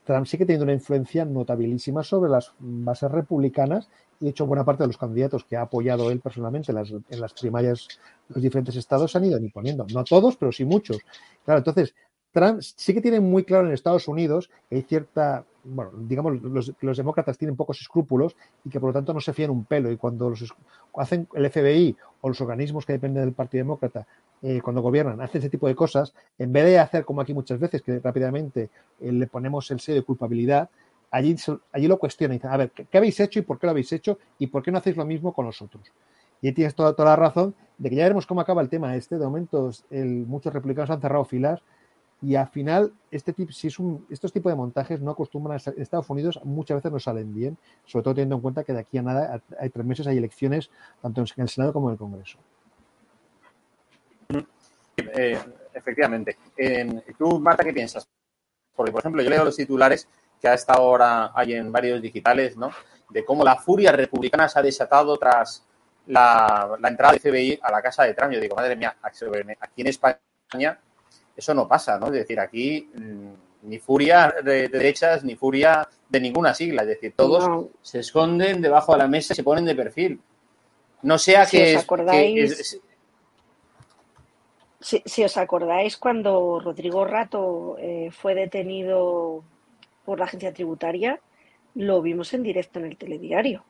Trump 0.05 0.27
sigue 0.27 0.45
teniendo 0.45 0.65
una 0.65 0.75
influencia 0.75 1.25
notabilísima 1.25 2.03
sobre 2.03 2.31
las 2.31 2.53
bases 2.59 3.11
republicanas 3.11 3.89
y 4.21 4.27
de 4.27 4.31
hecho 4.31 4.47
buena 4.47 4.65
parte 4.65 4.83
de 4.83 4.89
los 4.89 4.99
candidatos 4.99 5.45
que 5.45 5.57
ha 5.57 5.63
apoyado 5.63 6.11
él 6.11 6.21
personalmente 6.21 6.73
en 6.73 6.77
las, 6.77 6.91
en 6.91 7.21
las 7.21 7.33
primarias 7.33 7.89
de 8.29 8.35
los 8.35 8.43
diferentes 8.43 8.77
estados 8.77 9.11
se 9.11 9.19
han 9.19 9.25
ido 9.25 9.39
imponiendo. 9.39 9.87
No 9.93 10.05
todos, 10.05 10.37
pero 10.37 10.53
sí 10.53 10.65
muchos. 10.65 10.99
Claro, 11.45 11.59
entonces 11.59 11.95
Trump 12.35 12.61
sí 12.61 12.93
que 12.93 13.01
tiene 13.01 13.21
muy 13.21 13.45
claro 13.45 13.67
en 13.67 13.73
Estados 13.73 14.09
Unidos 14.09 14.51
que 14.69 14.75
hay 14.75 14.83
cierta, 14.83 15.45
bueno, 15.63 15.93
digamos, 15.97 16.43
los, 16.43 16.73
los 16.81 16.97
demócratas 16.97 17.39
tienen 17.39 17.55
pocos 17.55 17.81
escrúpulos 17.81 18.35
y 18.65 18.71
que 18.71 18.81
por 18.81 18.91
lo 18.91 18.93
tanto 18.93 19.15
no 19.15 19.21
se 19.21 19.33
fían 19.33 19.51
un 19.51 19.65
pelo. 19.65 19.91
Y 19.93 19.97
cuando 19.97 20.29
los 20.31 20.53
hacen 20.97 21.29
el 21.33 21.49
FBI 21.49 21.97
o 22.23 22.29
los 22.29 22.41
organismos 22.41 22.85
que 22.85 22.95
dependen 22.95 23.25
del 23.25 23.35
Partido 23.35 23.63
Demócrata, 23.63 24.05
eh, 24.43 24.61
cuando 24.61 24.83
gobiernan, 24.83 25.21
hacen 25.21 25.39
ese 25.39 25.49
tipo 25.49 25.69
de 25.69 25.77
cosas, 25.77 26.13
en 26.37 26.53
vez 26.53 26.65
de 26.65 26.79
hacer 26.81 27.05
como 27.05 27.21
aquí 27.21 27.33
muchas 27.33 27.61
veces, 27.61 27.83
que 27.83 28.01
rápidamente 28.01 28.69
eh, 29.01 29.13
le 29.13 29.29
ponemos 29.29 29.71
el 29.71 29.79
sello 29.79 30.01
de 30.01 30.05
culpabilidad, 30.05 30.69
allí, 31.13 31.37
allí 31.73 31.87
lo 31.87 31.99
cuestionan 31.99 32.35
y 32.35 32.39
dicen, 32.39 32.51
a 32.51 32.57
ver, 32.57 32.73
¿qué, 32.73 32.99
habéis 32.99 33.21
hecho 33.21 33.39
y 33.39 33.43
por 33.43 33.61
qué 33.61 33.69
lo 33.69 33.71
habéis 33.71 33.93
hecho 33.93 34.19
y 34.41 34.49
por 34.49 34.65
qué 34.65 34.73
no 34.73 34.79
hacéis 34.79 34.97
lo 34.97 35.07
mismo 35.07 35.33
con 35.33 35.47
nosotros? 35.47 35.85
Y 36.43 36.49
ahí 36.49 36.53
tienes 36.53 36.75
toda, 36.75 36.95
toda 36.95 37.11
la 37.11 37.17
razón 37.17 37.55
de 37.79 37.89
que 37.89 37.97
ya 37.97 38.03
veremos 38.03 38.27
cómo 38.27 38.41
acaba 38.41 38.61
el 38.61 38.69
tema 38.69 38.97
este. 38.97 39.17
De 39.17 39.25
momento, 39.25 39.71
muchos 39.91 40.53
republicanos 40.53 40.91
han 40.91 41.01
cerrado 41.01 41.25
filas 41.25 41.63
y 42.25 42.37
al 42.37 42.49
final, 42.49 42.93
este 43.11 43.35
tipo, 43.35 43.53
si 43.53 43.67
es 43.67 43.79
un, 43.79 44.07
estos 44.09 44.33
tipos 44.33 44.51
de 44.51 44.57
montajes 44.57 44.99
no 45.01 45.11
acostumbran 45.11 45.59
a 45.59 45.71
Estados 45.81 46.09
Unidos, 46.09 46.41
muchas 46.43 46.77
veces 46.77 46.91
no 46.91 46.99
salen 46.99 47.35
bien, 47.35 47.59
sobre 47.85 48.03
todo 48.03 48.15
teniendo 48.15 48.37
en 48.37 48.41
cuenta 48.41 48.65
que 48.65 48.73
de 48.73 48.81
aquí 48.81 48.97
a 48.97 49.03
nada, 49.03 49.43
hay 49.61 49.69
tres 49.69 49.85
meses, 49.85 50.07
hay 50.07 50.17
elecciones 50.17 50.71
tanto 51.03 51.21
en 51.21 51.27
el 51.37 51.49
Senado 51.49 51.73
como 51.75 51.89
en 51.89 51.93
el 51.93 51.99
Congreso. 51.99 52.39
Eh, 54.97 55.39
efectivamente. 55.75 56.39
¿Tú, 57.19 57.39
Marta, 57.41 57.63
qué 57.63 57.75
piensas? 57.75 58.09
Porque, 58.75 58.91
por 58.91 59.01
ejemplo, 59.01 59.23
yo 59.23 59.29
leo 59.29 59.45
los 59.45 59.57
titulares 59.57 60.09
que 60.41 60.49
a 60.49 60.55
esta 60.55 60.81
hora 60.81 61.31
hay 61.35 61.53
en 61.53 61.71
varios 61.71 62.01
digitales, 62.01 62.57
¿no? 62.57 62.71
De 63.11 63.23
cómo 63.23 63.45
la 63.45 63.57
furia 63.57 63.93
republicana 63.93 64.49
se 64.49 64.59
ha 64.59 64.63
desatado 64.63 65.19
tras 65.19 65.67
la, 66.07 66.79
entrada 66.89 67.13
de 67.13 67.21
FBI 67.21 67.61
a 67.63 67.71
la 67.71 67.83
casa 67.83 68.05
de 68.05 68.15
Trump. 68.15 68.33
Yo 68.33 68.41
digo, 68.41 68.57
madre 68.57 68.77
mía, 68.77 68.97
aquí 69.03 69.83
en 69.83 69.89
España 69.89 70.81
eso 71.37 71.55
no 71.55 71.67
pasa, 71.69 71.99
¿no? 71.99 72.07
Es 72.07 72.13
decir, 72.13 72.39
aquí 72.41 72.89
mm, 72.95 73.69
ni 73.69 73.79
furia 73.79 74.35
de, 74.45 74.69
derechas 74.69 75.25
ni 75.25 75.37
furia 75.37 75.89
de 76.09 76.21
ninguna 76.21 76.55
sigla, 76.55 76.83
es 76.83 76.89
decir, 76.89 77.15
todos 77.17 77.67
se 77.83 78.01
esconden 78.01 78.61
debajo 78.61 78.93
de 78.93 78.99
la 78.99 79.09
mesa 79.09 79.33
y 79.33 79.37
se 79.37 79.43
ponen 79.45 79.65
de 79.65 79.75
perfil. 79.75 80.21
No 81.03 81.19
sea 81.19 81.45
Si 81.47 81.57
que... 81.57 81.77
os 81.77 81.83
acordáis- 81.85 82.35
que 82.35 82.45
es- 82.45 82.81
Si, 84.81 85.03
si 85.07 85.25
os 85.25 85.37
acordáis, 85.39 85.97
cuando 85.97 86.61
Rodrigo 86.61 87.07
Rato 87.07 87.77
eh, 87.79 88.11
fue 88.13 88.35
detenido 88.35 89.43
por 90.05 90.19
la 90.19 90.27
agencia 90.27 90.53
tributaria, 90.53 91.19
lo 91.75 92.03
vimos 92.03 92.35
en 92.35 92.43
directo 92.43 92.81
en 92.81 92.85
el 92.87 92.97
telediario. 92.99 93.65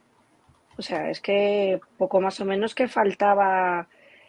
O 0.77 0.83
sea, 0.83 1.11
es 1.11 1.21
que 1.21 1.81
poco 1.99 2.21
más 2.21 2.41
o 2.41 2.45
menos 2.45 2.75
que 2.75 2.89
faltaba 2.89 3.87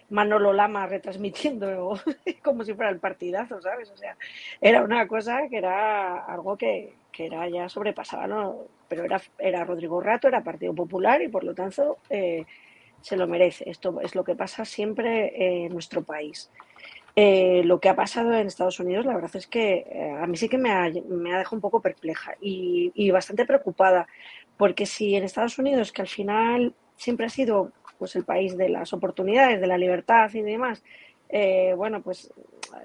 Manolo 0.09 0.53
Lama 0.53 0.87
retransmitiendo 0.87 1.99
como 2.43 2.63
si 2.63 2.73
fuera 2.73 2.91
el 2.91 2.99
partidazo, 2.99 3.61
¿sabes? 3.61 3.89
O 3.91 3.97
sea, 3.97 4.15
era 4.61 4.83
una 4.83 5.07
cosa 5.07 5.47
que 5.49 5.57
era 5.57 6.25
algo 6.25 6.57
que, 6.57 6.93
que 7.11 7.25
era 7.25 7.47
ya 7.49 7.69
sobrepasaba, 7.69 8.27
¿no? 8.27 8.67
Pero 8.87 9.03
era, 9.03 9.21
era 9.39 9.63
Rodrigo 9.63 9.99
Rato, 10.01 10.27
era 10.27 10.43
Partido 10.43 10.73
Popular 10.73 11.21
y 11.21 11.27
por 11.27 11.43
lo 11.43 11.55
tanto 11.55 11.97
eh, 12.09 12.45
se 13.01 13.17
lo 13.17 13.27
merece. 13.27 13.69
Esto 13.69 13.99
es 14.01 14.15
lo 14.15 14.23
que 14.23 14.35
pasa 14.35 14.65
siempre 14.65 15.65
en 15.65 15.73
nuestro 15.73 16.03
país. 16.03 16.51
Eh, 17.15 17.61
lo 17.63 17.79
que 17.79 17.87
ha 17.87 17.95
pasado 17.95 18.33
en 18.33 18.47
Estados 18.47 18.79
Unidos, 18.79 19.05
la 19.05 19.15
verdad 19.15 19.35
es 19.35 19.47
que 19.47 19.85
eh, 19.89 20.17
a 20.19 20.27
mí 20.27 20.35
sí 20.35 20.49
que 20.49 20.57
me 20.57 20.71
ha, 20.71 20.91
me 21.07 21.33
ha 21.33 21.37
dejado 21.39 21.55
un 21.55 21.61
poco 21.61 21.81
perpleja 21.81 22.33
y, 22.41 22.91
y 22.93 23.09
bastante 23.09 23.45
preocupada, 23.45 24.07
porque 24.57 24.85
si 24.85 25.15
en 25.15 25.23
Estados 25.23 25.57
Unidos, 25.57 25.93
que 25.93 26.01
al 26.01 26.09
final 26.09 26.73
siempre 26.97 27.25
ha 27.25 27.29
sido 27.29 27.71
pues 27.97 28.15
el 28.15 28.25
país 28.25 28.57
de 28.57 28.69
las 28.69 28.93
oportunidades, 28.93 29.61
de 29.61 29.67
la 29.67 29.77
libertad 29.77 30.29
y 30.33 30.41
demás, 30.41 30.83
eh, 31.29 31.73
bueno, 31.75 32.01
pues 32.01 32.31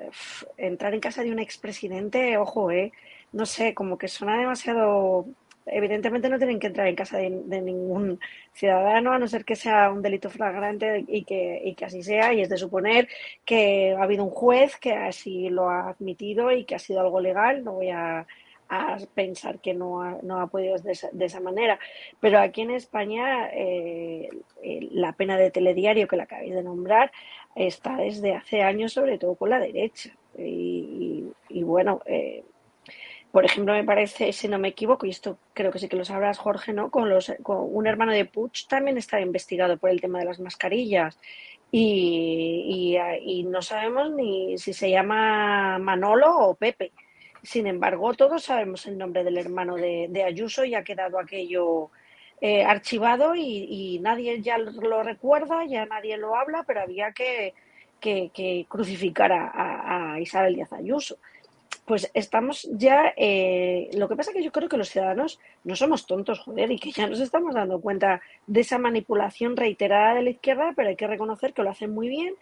eh, 0.00 0.10
entrar 0.56 0.94
en 0.94 1.00
casa 1.00 1.22
de 1.22 1.30
un 1.32 1.38
expresidente, 1.38 2.36
ojo, 2.38 2.70
eh, 2.70 2.92
no 3.32 3.46
sé, 3.46 3.74
como 3.74 3.98
que 3.98 4.08
suena 4.08 4.38
demasiado. 4.38 5.26
Evidentemente 5.66 6.28
no 6.28 6.38
tienen 6.38 6.58
que 6.58 6.68
entrar 6.68 6.88
en 6.88 6.96
casa 6.96 7.18
de, 7.18 7.30
de 7.44 7.60
ningún 7.60 8.18
ciudadano, 8.52 9.12
a 9.12 9.18
no 9.18 9.28
ser 9.28 9.44
que 9.44 9.56
sea 9.56 9.90
un 9.90 10.02
delito 10.02 10.30
flagrante 10.30 11.04
y 11.06 11.22
que, 11.24 11.60
y 11.64 11.74
que 11.74 11.84
así 11.84 12.02
sea, 12.02 12.32
y 12.32 12.40
es 12.40 12.48
de 12.48 12.56
suponer 12.56 13.08
que 13.44 13.94
ha 13.96 14.02
habido 14.02 14.24
un 14.24 14.30
juez 14.30 14.76
que 14.78 14.94
así 14.94 15.48
lo 15.50 15.68
ha 15.70 15.90
admitido 15.90 16.50
y 16.50 16.64
que 16.64 16.74
ha 16.74 16.78
sido 16.78 17.00
algo 17.00 17.20
legal. 17.20 17.62
No 17.62 17.74
voy 17.74 17.90
a, 17.90 18.26
a 18.70 18.96
pensar 19.14 19.58
que 19.58 19.74
no 19.74 20.00
ha, 20.00 20.18
no 20.22 20.40
ha 20.40 20.46
podido 20.46 20.78
de 20.78 20.92
esa, 20.92 21.08
de 21.12 21.24
esa 21.26 21.40
manera. 21.40 21.78
Pero 22.20 22.38
aquí 22.38 22.62
en 22.62 22.70
España 22.70 23.50
eh, 23.52 24.28
eh, 24.62 24.88
la 24.92 25.12
pena 25.12 25.36
de 25.36 25.50
telediario 25.50 26.08
que 26.08 26.16
la 26.16 26.22
acabáis 26.22 26.54
de 26.54 26.62
nombrar 26.62 27.10
está 27.54 27.96
desde 27.96 28.34
hace 28.34 28.62
años, 28.62 28.92
sobre 28.92 29.18
todo 29.18 29.34
con 29.34 29.50
la 29.50 29.58
derecha. 29.58 30.10
Y 30.38 31.62
bueno, 31.64 32.00
eh, 32.06 32.44
por 33.32 33.44
ejemplo, 33.44 33.74
me 33.74 33.84
parece, 33.84 34.32
si 34.32 34.48
no 34.48 34.58
me 34.58 34.68
equivoco, 34.68 35.06
y 35.06 35.10
esto 35.10 35.38
creo 35.52 35.70
que 35.70 35.78
sí 35.78 35.88
que 35.88 35.96
lo 35.96 36.04
sabrás, 36.04 36.38
Jorge, 36.38 36.72
¿no? 36.72 36.90
Con, 36.90 37.08
los, 37.08 37.32
con 37.42 37.58
un 37.60 37.86
hermano 37.86 38.12
de 38.12 38.24
Puig 38.24 38.52
también 38.68 38.98
está 38.98 39.20
investigado 39.20 39.76
por 39.76 39.90
el 39.90 40.00
tema 40.00 40.18
de 40.18 40.24
las 40.24 40.40
mascarillas. 40.40 41.18
Y, 41.72 42.96
y, 42.96 43.40
y 43.40 43.44
no 43.44 43.62
sabemos 43.62 44.10
ni 44.12 44.58
si 44.58 44.72
se 44.72 44.90
llama 44.90 45.78
Manolo 45.78 46.38
o 46.38 46.54
Pepe. 46.54 46.92
Sin 47.42 47.66
embargo, 47.66 48.12
todos 48.14 48.44
sabemos 48.44 48.86
el 48.86 48.98
nombre 48.98 49.24
del 49.24 49.38
hermano 49.38 49.76
de, 49.76 50.08
Ayuso 50.24 50.64
y 50.64 50.74
ha 50.74 50.84
quedado 50.84 51.18
aquello 51.18 51.90
eh, 52.40 52.64
archivado 52.64 53.34
y, 53.34 53.42
y 53.96 53.98
nadie 54.00 54.42
ya 54.42 54.58
lo 54.58 55.02
recuerda, 55.02 55.64
ya 55.66 55.86
nadie 55.86 56.18
lo 56.18 56.36
habla, 56.36 56.64
pero 56.66 56.82
había 56.82 57.12
que, 57.12 57.54
que, 58.00 58.30
que 58.34 58.66
crucificar 58.68 59.32
a, 59.32 59.48
a- 59.48 60.14
a 60.14 60.20
Isabel 60.20 60.54
Díaz 60.56 60.72
Ayuso. 60.72 61.18
Pues 61.90 62.08
estamos 62.14 62.68
ya. 62.70 63.12
eh, 63.16 63.90
lo 63.94 64.08
que 64.08 64.14
pasa 64.14 64.30
es 64.30 64.36
que 64.36 64.44
yo 64.44 64.52
creo 64.52 64.68
que 64.68 64.76
los 64.76 64.90
ciudadanos 64.90 65.40
no 65.64 65.74
somos 65.74 66.06
tontos, 66.06 66.38
joder, 66.38 66.70
y 66.70 66.78
que 66.78 66.92
ya 66.92 67.08
nos 67.08 67.18
estamos 67.18 67.52
dando 67.52 67.80
cuenta 67.80 68.22
de 68.46 68.60
esa 68.60 68.78
manipulación 68.78 69.56
reiterada 69.56 70.14
de 70.14 70.22
la 70.22 70.30
izquierda, 70.30 70.72
pero 70.76 70.90
hay 70.90 70.94
que 70.94 71.08
reconocer 71.08 71.52
que 71.52 71.64
lo 71.64 71.70
hacen 71.70 71.90
muy 71.90 72.08
bien. 72.08 72.34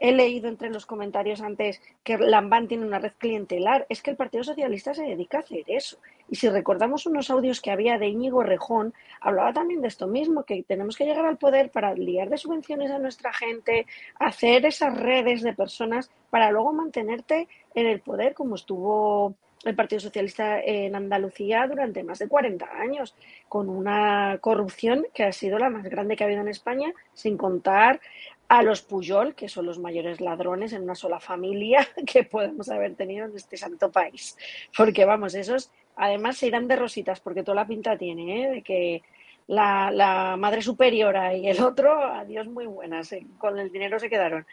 He 0.00 0.10
leído 0.10 0.48
entre 0.48 0.70
los 0.70 0.86
comentarios 0.86 1.40
antes 1.40 1.80
que 2.02 2.18
Lambán 2.18 2.66
tiene 2.66 2.84
una 2.84 2.98
red 2.98 3.12
clientelar. 3.16 3.86
Es 3.88 4.02
que 4.02 4.10
el 4.10 4.16
Partido 4.16 4.42
Socialista 4.42 4.92
se 4.92 5.04
dedica 5.04 5.36
a 5.36 5.42
hacer 5.42 5.62
eso. 5.68 5.98
Y 6.28 6.36
si 6.36 6.48
recordamos 6.48 7.06
unos 7.06 7.30
audios 7.30 7.60
que 7.60 7.70
había 7.70 7.98
de 7.98 8.08
Íñigo 8.08 8.42
Rejón, 8.42 8.94
hablaba 9.20 9.52
también 9.52 9.80
de 9.80 9.88
esto 9.88 10.06
mismo, 10.06 10.44
que 10.44 10.62
tenemos 10.62 10.96
que 10.96 11.04
llegar 11.04 11.24
al 11.24 11.38
poder 11.38 11.70
para 11.70 11.94
liar 11.94 12.28
de 12.28 12.38
subvenciones 12.38 12.90
a 12.90 12.98
nuestra 12.98 13.32
gente, 13.32 13.86
hacer 14.18 14.66
esas 14.66 14.96
redes 14.96 15.42
de 15.42 15.52
personas 15.52 16.10
para 16.30 16.50
luego 16.50 16.72
mantenerte 16.72 17.48
en 17.74 17.86
el 17.86 18.00
poder, 18.00 18.34
como 18.34 18.56
estuvo 18.56 19.34
el 19.64 19.74
Partido 19.74 20.00
Socialista 20.00 20.60
en 20.60 20.94
Andalucía 20.94 21.66
durante 21.66 22.04
más 22.04 22.18
de 22.18 22.28
40 22.28 22.66
años, 22.66 23.14
con 23.48 23.68
una 23.68 24.38
corrupción 24.40 25.06
que 25.12 25.24
ha 25.24 25.32
sido 25.32 25.58
la 25.58 25.70
más 25.70 25.84
grande 25.84 26.16
que 26.16 26.24
ha 26.24 26.26
habido 26.26 26.42
en 26.42 26.48
España, 26.48 26.92
sin 27.14 27.36
contar 27.36 28.00
a 28.48 28.62
los 28.62 28.82
Puyol, 28.82 29.34
que 29.34 29.48
son 29.48 29.66
los 29.66 29.78
mayores 29.78 30.20
ladrones 30.20 30.72
en 30.72 30.82
una 30.82 30.94
sola 30.94 31.18
familia 31.18 31.86
que 32.06 32.24
podemos 32.24 32.68
haber 32.68 32.94
tenido 32.94 33.26
en 33.26 33.34
este 33.34 33.56
santo 33.56 33.90
país. 33.90 34.36
Porque 34.76 35.04
vamos, 35.04 35.34
esos 35.34 35.70
además 35.96 36.36
se 36.36 36.46
irán 36.46 36.68
de 36.68 36.76
rositas, 36.76 37.20
porque 37.20 37.42
toda 37.42 37.56
la 37.56 37.66
pinta 37.66 37.96
tiene, 37.96 38.44
¿eh? 38.44 38.50
de 38.50 38.62
que 38.62 39.02
la, 39.48 40.36
madre 40.38 40.62
superiora 40.62 41.34
y 41.34 41.48
el 41.48 41.60
otro, 41.62 42.02
adiós 42.02 42.46
muy 42.46 42.66
buenas, 42.66 43.12
¿eh? 43.12 43.26
con 43.38 43.58
el 43.58 43.72
dinero 43.72 43.98
se 43.98 44.10
quedaron. 44.10 44.46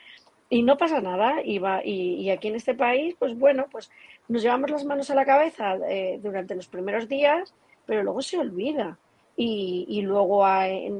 Y 0.50 0.64
no 0.64 0.78
pasa 0.78 1.02
nada, 1.02 1.42
y, 1.44 1.58
va, 1.58 1.84
y, 1.84 2.30
aquí 2.30 2.48
en 2.48 2.56
este 2.56 2.76
país, 2.76 3.16
pues 3.18 3.38
bueno, 3.38 3.66
pues 3.72 3.90
nos 4.28 4.42
llevamos 4.42 4.70
las 4.70 4.86
manos 4.86 5.10
a 5.10 5.16
la 5.16 5.26
cabeza 5.26 5.78
eh, 5.90 6.20
durante 6.22 6.56
los 6.56 6.68
primeros 6.68 7.08
días, 7.08 7.54
pero 7.86 8.04
luego 8.04 8.22
se 8.22 8.38
olvida. 8.38 8.98
Y, 9.36 9.86
y 9.90 10.04
luego 10.04 10.46
hay, 10.46 10.92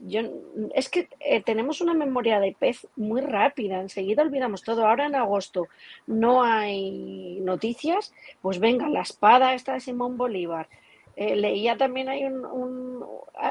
yo, 0.00 0.20
es 0.74 0.88
que 0.88 1.08
eh, 1.20 1.42
tenemos 1.42 1.80
una 1.80 1.94
memoria 1.94 2.40
de 2.40 2.56
pez 2.58 2.86
muy 2.96 3.20
rápida, 3.20 3.80
enseguida 3.80 4.22
olvidamos 4.22 4.62
todo. 4.62 4.86
Ahora 4.86 5.06
en 5.06 5.14
agosto 5.14 5.68
no 6.06 6.42
hay 6.42 7.40
noticias, 7.40 8.12
pues 8.42 8.58
venga, 8.58 8.88
la 8.88 9.02
espada 9.02 9.54
esta 9.54 9.74
de 9.74 9.80
Simón 9.80 10.16
Bolívar. 10.16 10.68
Eh, 11.16 11.34
leía 11.34 11.78
también 11.78 12.10
hay 12.10 12.24
un, 12.24 12.44
un, 12.44 13.04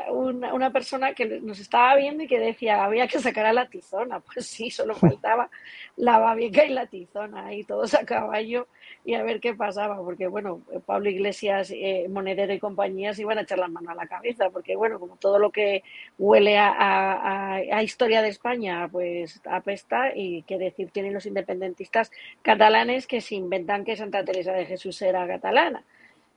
una, 0.10 0.54
una 0.54 0.72
persona 0.72 1.14
que 1.16 1.26
nos 1.26 1.60
estaba 1.60 1.96
viendo 1.96 2.24
y 2.24 2.28
que 2.28 2.40
decía 2.40 2.84
había 2.84 3.08
que 3.08 3.20
sacar 3.20 3.46
a 3.48 3.54
la 3.54 3.68
tizona. 3.68 4.20
Pues 4.34 4.46
sí, 4.46 4.70
solo 4.70 4.96
faltaba 4.96 5.50
la 5.98 6.20
babieca 6.20 6.64
y 6.66 6.70
la 6.70 6.86
tizona 6.86 7.54
y 7.54 7.64
todos 7.64 7.94
a 7.96 8.06
caballo 8.06 8.68
y 9.06 9.14
a 9.14 9.22
ver 9.22 9.40
qué 9.40 9.54
pasaba, 9.54 9.98
porque 10.04 10.26
bueno, 10.26 10.62
Pablo 10.88 11.12
Iglesias, 11.12 11.72
eh, 11.72 12.08
Monedero 12.10 12.54
y 12.54 12.60
compañías 12.60 13.20
iban 13.20 13.38
a 13.38 13.42
echar 13.42 13.60
las 13.60 13.70
manos 13.70 13.92
a 13.92 13.96
la 13.96 14.08
cabeza, 14.08 14.50
porque 14.50 14.76
bueno, 14.76 15.00
como 15.00 15.16
todo 15.18 15.38
lo 15.38 15.52
que 15.52 15.84
huele 16.18 16.58
a, 16.58 17.84
historia 17.84 18.24
de 18.24 18.30
España, 18.30 18.90
pues 18.92 19.42
apesta 19.46 20.12
y 20.16 20.42
qué 20.42 20.58
decir 20.58 20.90
tienen 20.90 21.14
los 21.14 21.28
independentistas 21.28 22.12
catalanes 22.42 23.06
que 23.06 23.22
se 23.22 23.36
inventan 23.36 23.86
que 23.86 23.96
Santa 23.96 24.26
Teresa 24.26 24.54
de 24.54 24.66
Jesús 24.66 25.00
era 25.04 25.28
catalana. 25.28 25.84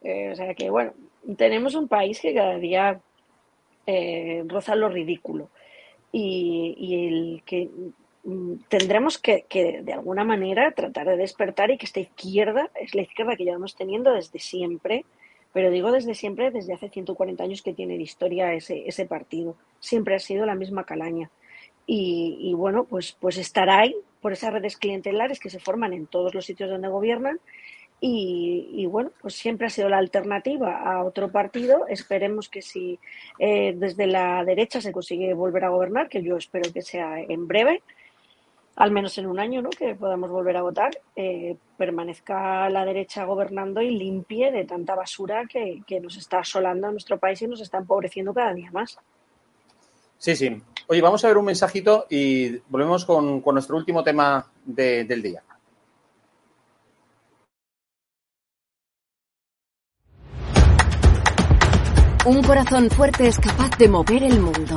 Eh, 0.03 0.31
o 0.31 0.37
sea 0.37 0.53
que 0.55 0.69
bueno, 0.69 0.93
tenemos 1.39 1.75
un 1.75 1.89
país 1.89 2.21
que 2.21 2.35
cada 2.35 2.59
día 2.59 3.01
eh, 3.87 4.45
roza 4.47 4.77
lo 4.77 4.91
ridículo 4.91 5.49
y 6.13 7.07
el 7.07 7.43
que 7.45 7.69
tendremos 8.69 9.19
que, 9.19 9.45
que, 9.49 9.83
de 9.83 9.93
alguna 9.93 10.25
manera 10.25 10.73
tratar 10.73 11.07
de 11.07 11.17
despertar 11.17 11.71
y 11.71 11.79
que 11.79 11.87
esta 11.87 12.01
izquierda 12.01 12.71
es 12.81 12.95
la 12.95 13.03
izquierda 13.03 13.37
que 13.37 13.45
llevamos 13.45 13.75
teniendo 13.75 14.13
desde 14.13 14.39
siempre, 14.39 15.05
pero 15.53 15.71
digo 15.71 15.93
desde 15.93 16.15
siempre, 16.15 16.51
desde 16.51 16.75
hace 16.75 16.89
140 16.89 17.43
años 17.43 17.63
que 17.63 17.73
tiene 17.73 17.97
de 17.97 18.03
historia 18.03 18.53
ese, 18.53 18.87
ese 18.87 19.07
partido. 19.07 19.57
Siempre 19.81 20.15
ha 20.15 20.19
sido 20.19 20.47
la 20.47 20.55
misma 20.55 20.85
calaña. 20.85 21.31
Y, 21.87 22.37
y 22.41 22.53
bueno, 22.53 22.85
pues, 22.85 23.17
pues 23.19 23.39
estará 23.39 23.81
ahí 23.81 23.97
por 24.21 24.33
esas 24.33 24.53
redes 24.53 24.77
clientelares 24.77 25.41
que 25.41 25.49
se 25.49 25.61
forman 25.61 25.95
en 25.95 26.07
todos 26.07 26.35
los 26.35 26.45
sitios 26.45 26.69
donde 26.69 26.89
gobiernan 26.89 27.41
y, 28.01 28.69
y, 28.73 28.87
bueno, 28.87 29.11
pues 29.21 29.35
siempre 29.35 29.67
ha 29.67 29.71
sido 29.71 29.89
la 29.89 29.99
alternativa 29.99 30.79
a 30.79 31.03
otro 31.03 31.33
partido. 31.33 31.87
Esperemos 31.89 32.49
que 32.49 32.63
si 32.63 32.99
eh, 33.39 33.75
desde 33.77 34.07
la 34.07 34.45
derecha 34.45 34.81
se 34.81 34.93
consigue 34.93 35.35
volver 35.35 35.65
a 35.65 35.71
gobernar, 35.71 36.09
que 36.09 36.23
yo 36.23 36.37
espero 36.37 36.73
que 36.73 36.83
sea 36.83 37.21
en 37.21 37.49
breve, 37.49 37.83
al 38.79 38.93
menos 38.93 39.19
en 39.19 39.27
un 39.27 39.41
año, 39.41 39.61
¿no? 39.61 39.71
que 39.71 39.97
podamos 39.97 40.31
volver 40.31 40.57
a 40.57 40.63
votar, 40.63 40.93
eh, 41.17 41.57
permanezca 41.77 42.71
la 42.71 42.85
derecha 42.85 43.25
gobernando 43.25 43.83
y 43.83 43.91
limpie 43.91 44.53
de 44.53 44.65
tanta 44.65 44.95
basura 44.95 45.47
que, 45.51 45.83
que, 45.85 45.99
nos 45.99 46.17
está 46.17 46.39
asolando 46.39 46.87
a 46.87 46.93
nuestro 46.93 47.19
país 47.19 47.43
y 47.43 47.49
nos 47.49 47.61
está 47.61 47.79
empobreciendo 47.79 48.33
cada 48.33 48.55
día 48.55 48.71
más. 48.71 48.97
Sí, 50.17 50.37
sí. 50.37 50.63
Oye, 50.87 51.03
vamos 51.03 51.25
a 51.25 51.29
ver 51.29 51.39
un 51.39 51.47
mensajito 51.47 52.07
y 52.09 52.57
volvemos 52.69 53.05
con, 53.05 53.41
con 53.41 53.57
nuestro 53.57 53.77
último 53.77 54.05
tema 54.05 54.47
de, 54.65 55.03
del 55.05 55.23
día. 55.23 55.43
Un 62.25 62.43
corazón 62.45 62.89
fuerte 62.91 63.27
es 63.27 63.39
capaz 63.39 63.77
de 63.77 63.89
mover 63.89 64.23
el 64.23 64.39
mundo. 64.39 64.77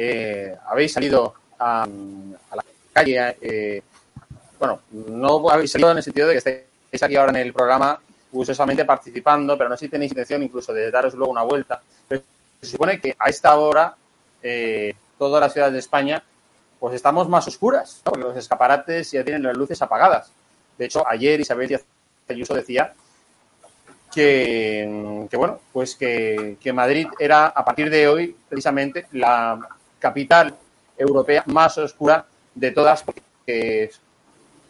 eh, 0.00 0.56
habéis 0.68 0.92
salido 0.92 1.34
a, 1.58 1.84
la 2.54 2.64
calle. 2.92 3.36
Eh, 3.40 3.82
bueno, 4.56 4.80
no 4.92 5.50
habéis 5.50 5.72
salido 5.72 5.90
en 5.90 5.96
el 5.96 6.02
sentido 6.04 6.28
de 6.28 6.34
que 6.34 6.38
estéis 6.38 7.02
aquí 7.02 7.16
ahora 7.16 7.30
en 7.30 7.44
el 7.44 7.52
programa 7.52 8.00
gustosamente 8.30 8.84
participando, 8.84 9.58
pero 9.58 9.68
no 9.68 9.76
sé 9.76 9.86
si 9.86 9.90
tenéis 9.90 10.12
intención 10.12 10.40
incluso 10.42 10.72
de 10.72 10.90
daros 10.92 11.14
luego 11.14 11.32
una 11.32 11.42
vuelta. 11.42 11.82
se 12.08 12.66
supone 12.68 13.00
que 13.00 13.16
a 13.18 13.28
esta 13.28 13.56
hora 13.56 13.96
eh, 14.40 14.94
todas 15.18 15.40
las 15.40 15.52
ciudades 15.52 15.72
de 15.72 15.80
España 15.80 16.22
pues 16.78 16.94
estamos 16.94 17.28
más 17.28 17.48
oscuras, 17.48 18.00
porque 18.04 18.20
los 18.20 18.36
escaparates 18.36 19.10
ya 19.10 19.24
tienen 19.24 19.42
las 19.42 19.56
luces 19.56 19.82
apagadas. 19.82 20.30
De 20.76 20.84
hecho, 20.84 21.04
ayer 21.08 21.40
Isabel 21.40 21.66
Díaz 21.66 21.84
Ayuso 22.28 22.54
decía 22.54 22.94
que, 24.14 25.28
bueno, 25.32 25.58
pues 25.72 25.96
que, 25.96 26.56
que, 26.60 26.72
Madrid 26.72 27.08
era 27.18 27.46
a 27.46 27.64
partir 27.64 27.90
de 27.90 28.06
hoy 28.06 28.36
precisamente 28.48 29.06
la 29.10 29.58
capital 29.98 30.54
europea 30.96 31.44
más 31.46 31.78
oscura 31.78 32.26
de 32.54 32.70
todas, 32.72 33.02
porque 33.02 33.90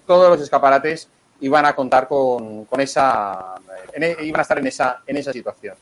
todos 0.07 0.31
los 0.31 0.41
escaparates 0.41 1.09
iban 1.41 1.65
a 1.67 1.75
contar 1.75 2.09
con, 2.09 2.65
con 2.65 2.81
esa, 2.81 3.55
e, 3.93 4.17
iban 4.23 4.41
a 4.41 4.43
estar 4.43 4.59
en 4.59 4.67
esa, 4.67 5.03
en 5.07 5.17
esa 5.17 5.33
situación. 5.33 5.77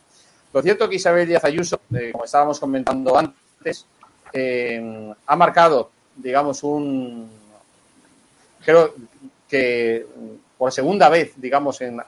Lo 0.53 0.63
cierto 0.63 0.85
es 0.85 0.91
que 0.91 0.97
Isabel 0.97 1.29
Díaz 1.29 1.45
Ayuso, 1.45 1.81
eh, 1.95 2.11
como 2.13 2.25
estábamos 2.25 2.59
comentando 2.61 3.17
antes, 3.17 3.87
eh, 4.33 5.13
ha 5.27 5.37
marcado, 5.37 5.91
digamos, 6.17 6.63
un, 6.63 7.31
creo 8.65 8.95
que 9.49 10.07
por 10.57 10.73
segunda 10.73 11.09
vez, 11.09 11.33
digamos, 11.37 11.81
en, 11.81 12.01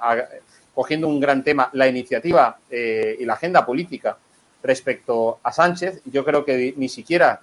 cogiendo 0.74 1.08
un 1.08 1.20
gran 1.20 1.42
tema, 1.42 1.70
la 1.72 1.88
iniciativa 1.88 2.58
eh, 2.70 3.16
y 3.18 3.24
la 3.24 3.34
agenda 3.34 3.64
política 3.66 4.16
respecto 4.62 5.38
a 5.42 5.52
Sánchez. 5.52 6.02
Yo 6.04 6.24
creo 6.24 6.44
que 6.44 6.74
ni 6.76 6.88
siquiera 6.88 7.40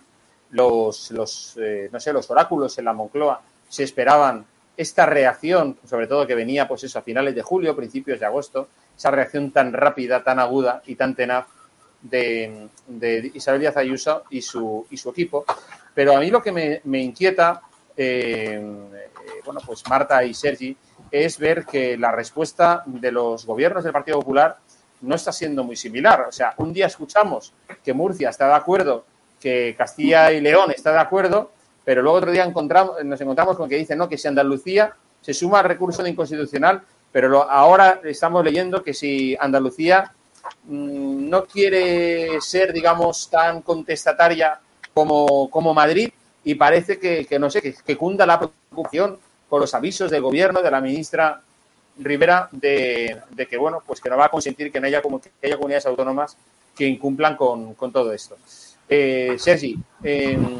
los, 0.51 1.11
los 1.11 1.57
no 1.91 1.99
sé, 1.99 2.13
los 2.13 2.29
oráculos 2.29 2.77
en 2.77 2.85
la 2.85 2.93
Moncloa 2.93 3.41
se 3.67 3.83
esperaban 3.83 4.45
esta 4.77 5.05
reacción, 5.05 5.77
sobre 5.87 6.07
todo 6.07 6.27
que 6.27 6.35
venía 6.35 6.67
pues 6.67 6.83
eso, 6.83 6.99
a 6.99 7.01
finales 7.01 7.35
de 7.35 7.41
julio, 7.41 7.75
principios 7.75 8.19
de 8.19 8.25
agosto, 8.25 8.67
esa 8.97 9.11
reacción 9.11 9.51
tan 9.51 9.73
rápida, 9.73 10.23
tan 10.23 10.39
aguda 10.39 10.81
y 10.85 10.95
tan 10.95 11.15
tenaz 11.15 11.45
de, 12.01 12.69
Isabel 13.33 13.61
Díaz 13.61 13.77
Ayuso 13.77 14.23
y 14.29 14.41
su, 14.41 14.85
y 14.89 14.97
su 14.97 15.09
equipo. 15.09 15.45
Pero 15.93 16.15
a 16.15 16.19
mí 16.19 16.29
lo 16.29 16.41
que 16.41 16.51
me, 16.51 16.99
inquieta, 16.99 17.61
eh, 17.95 18.61
bueno, 19.45 19.61
pues 19.65 19.83
Marta 19.89 20.23
y 20.23 20.33
Sergi, 20.33 20.75
es 21.09 21.37
ver 21.37 21.65
que 21.65 21.97
la 21.97 22.11
respuesta 22.11 22.83
de 22.85 23.11
los 23.11 23.45
gobiernos 23.45 23.83
del 23.83 23.93
Partido 23.93 24.19
Popular 24.19 24.57
no 25.05 25.15
está 25.15 25.31
siendo 25.31 25.63
muy 25.63 25.75
similar. 25.75 26.25
O 26.27 26.31
sea, 26.31 26.53
un 26.57 26.73
día 26.73 26.87
escuchamos 26.87 27.53
que 27.83 27.93
Murcia 27.93 28.29
está 28.29 28.47
de 28.47 28.55
acuerdo, 28.55 29.05
que 29.39 29.75
Castilla 29.77 30.31
y 30.31 30.41
León 30.41 30.71
está 30.71 30.91
de 30.91 30.99
acuerdo, 30.99 31.51
pero 31.83 32.01
luego 32.01 32.17
otro 32.17 32.31
día 32.31 32.43
encontramos, 32.43 33.03
nos 33.03 33.21
encontramos 33.21 33.57
con 33.57 33.69
que 33.69 33.77
dicen 33.77 33.97
¿no? 33.97 34.09
que 34.09 34.17
si 34.17 34.27
Andalucía 34.27 34.93
se 35.21 35.33
suma 35.33 35.59
al 35.59 35.65
recurso 35.65 36.03
de 36.03 36.09
inconstitucional, 36.09 36.81
pero 37.11 37.49
ahora 37.49 38.01
estamos 38.03 38.43
leyendo 38.43 38.83
que 38.83 38.93
si 38.93 39.37
Andalucía 39.39 40.11
mm, 40.65 41.29
no 41.29 41.45
quiere 41.45 42.41
ser, 42.41 42.73
digamos, 42.73 43.29
tan 43.29 43.61
contestataria 43.61 44.59
como, 44.93 45.49
como 45.49 45.73
Madrid 45.73 46.09
y 46.43 46.55
parece 46.55 46.99
que, 46.99 47.39
no 47.39 47.49
sé, 47.49 47.61
que, 47.61 47.97
cunda 47.97 48.25
la 48.25 48.37
preocupación 48.37 49.17
por 49.49 49.61
los 49.61 49.73
avisos 49.73 50.11
del 50.11 50.21
gobierno, 50.21 50.61
de 50.61 50.71
la 50.71 50.79
ministra 50.79 51.41
Rivera, 51.97 52.49
de, 52.51 53.21
que, 53.49 53.57
bueno, 53.57 53.81
pues 53.85 54.01
que 54.01 54.09
no 54.09 54.17
va 54.17 54.25
a 54.25 54.29
consentir 54.29 54.71
que 54.71 54.79
no 54.79 54.87
haya, 54.87 55.01
como, 55.01 55.21
que 55.21 55.29
haya 55.43 55.55
comunidades 55.55 55.85
autónomas 55.85 56.37
que 56.75 56.85
incumplan 56.85 57.35
con, 57.35 57.75
todo 57.75 58.11
esto. 58.11 58.37
Eh, 58.87 59.35
Sergi, 59.39 59.77
em, 60.03 60.59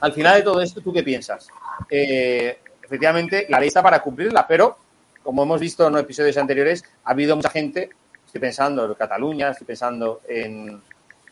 al 0.00 0.12
final 0.12 0.36
de 0.36 0.42
todo 0.42 0.60
esto, 0.60 0.80
¿tú 0.80 0.92
qué 0.92 1.02
piensas? 1.02 1.48
Eh, 1.90 2.58
efectivamente, 2.82 3.46
la 3.48 3.58
ley 3.58 3.68
está 3.68 3.82
para 3.82 4.00
cumplirla, 4.00 4.46
pero 4.46 4.78
como 5.26 5.42
hemos 5.42 5.60
visto 5.60 5.88
en 5.88 5.96
episodios 5.96 6.36
anteriores, 6.36 6.84
ha 7.04 7.10
habido 7.10 7.34
mucha 7.34 7.50
gente, 7.50 7.90
estoy 8.24 8.40
pensando 8.40 8.84
en 8.84 8.94
Cataluña, 8.94 9.50
estoy 9.50 9.66
pensando 9.66 10.20
en, 10.28 10.80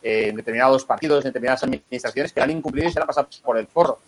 determinados 0.03 0.85
partidos, 0.85 1.25
en 1.25 1.31
determinadas 1.31 1.63
administraciones 1.63 2.33
que 2.33 2.41
han 2.41 2.51
incumplido 2.51 2.89
y 2.89 2.93
se 2.93 3.01
han 3.01 3.07
pasado 3.07 3.29
por 3.43 3.57
el 3.57 3.69
forro. 3.69 4.01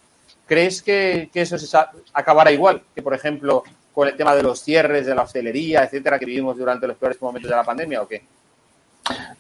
¿Crees 0.47 0.83
que, 0.83 1.31
eso 1.33 1.57
se 1.57 1.79
acabará 2.13 2.51
igual 2.51 2.83
que, 2.95 3.01
por 3.01 3.15
ejemplo, 3.15 3.63
con 3.97 4.09
el 4.09 4.15
tema 4.15 4.35
de 4.35 4.43
los 4.43 4.61
cierres 4.61 5.07
de 5.07 5.15
la 5.15 5.23
hostelería, 5.23 5.83
etcétera, 5.83 6.19
que 6.19 6.27
vivimos 6.27 6.59
durante 6.59 6.87
los 6.87 6.99
peores 6.99 7.19
momentos 7.23 7.49
de 7.51 7.57
la 7.57 7.65
pandemia 7.65 8.03
o 8.03 8.07
qué? 8.07 8.25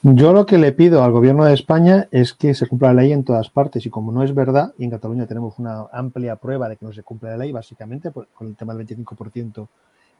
Yo 0.00 0.32
lo 0.32 0.46
que 0.46 0.56
le 0.56 0.72
pido 0.72 1.04
al 1.04 1.12
gobierno 1.12 1.44
de 1.44 1.52
España 1.52 2.08
es 2.10 2.32
que 2.32 2.54
se 2.54 2.66
cumpla 2.66 2.94
la 2.94 3.02
ley 3.02 3.12
en 3.12 3.22
todas 3.22 3.50
partes 3.50 3.84
y 3.84 3.90
como 3.90 4.12
no 4.12 4.22
es 4.22 4.34
verdad, 4.34 4.72
y 4.78 4.84
en 4.84 4.90
Cataluña 4.90 5.26
tenemos 5.26 5.58
una 5.58 5.88
amplia 5.92 6.36
prueba 6.36 6.70
de 6.70 6.78
que 6.78 6.86
no 6.86 6.92
se 6.94 7.02
cumple 7.02 7.28
la 7.28 7.36
ley, 7.36 7.52
básicamente 7.52 8.10
con 8.10 8.46
el 8.46 8.56
tema 8.56 8.72
del 8.72 8.86
25% 8.86 9.68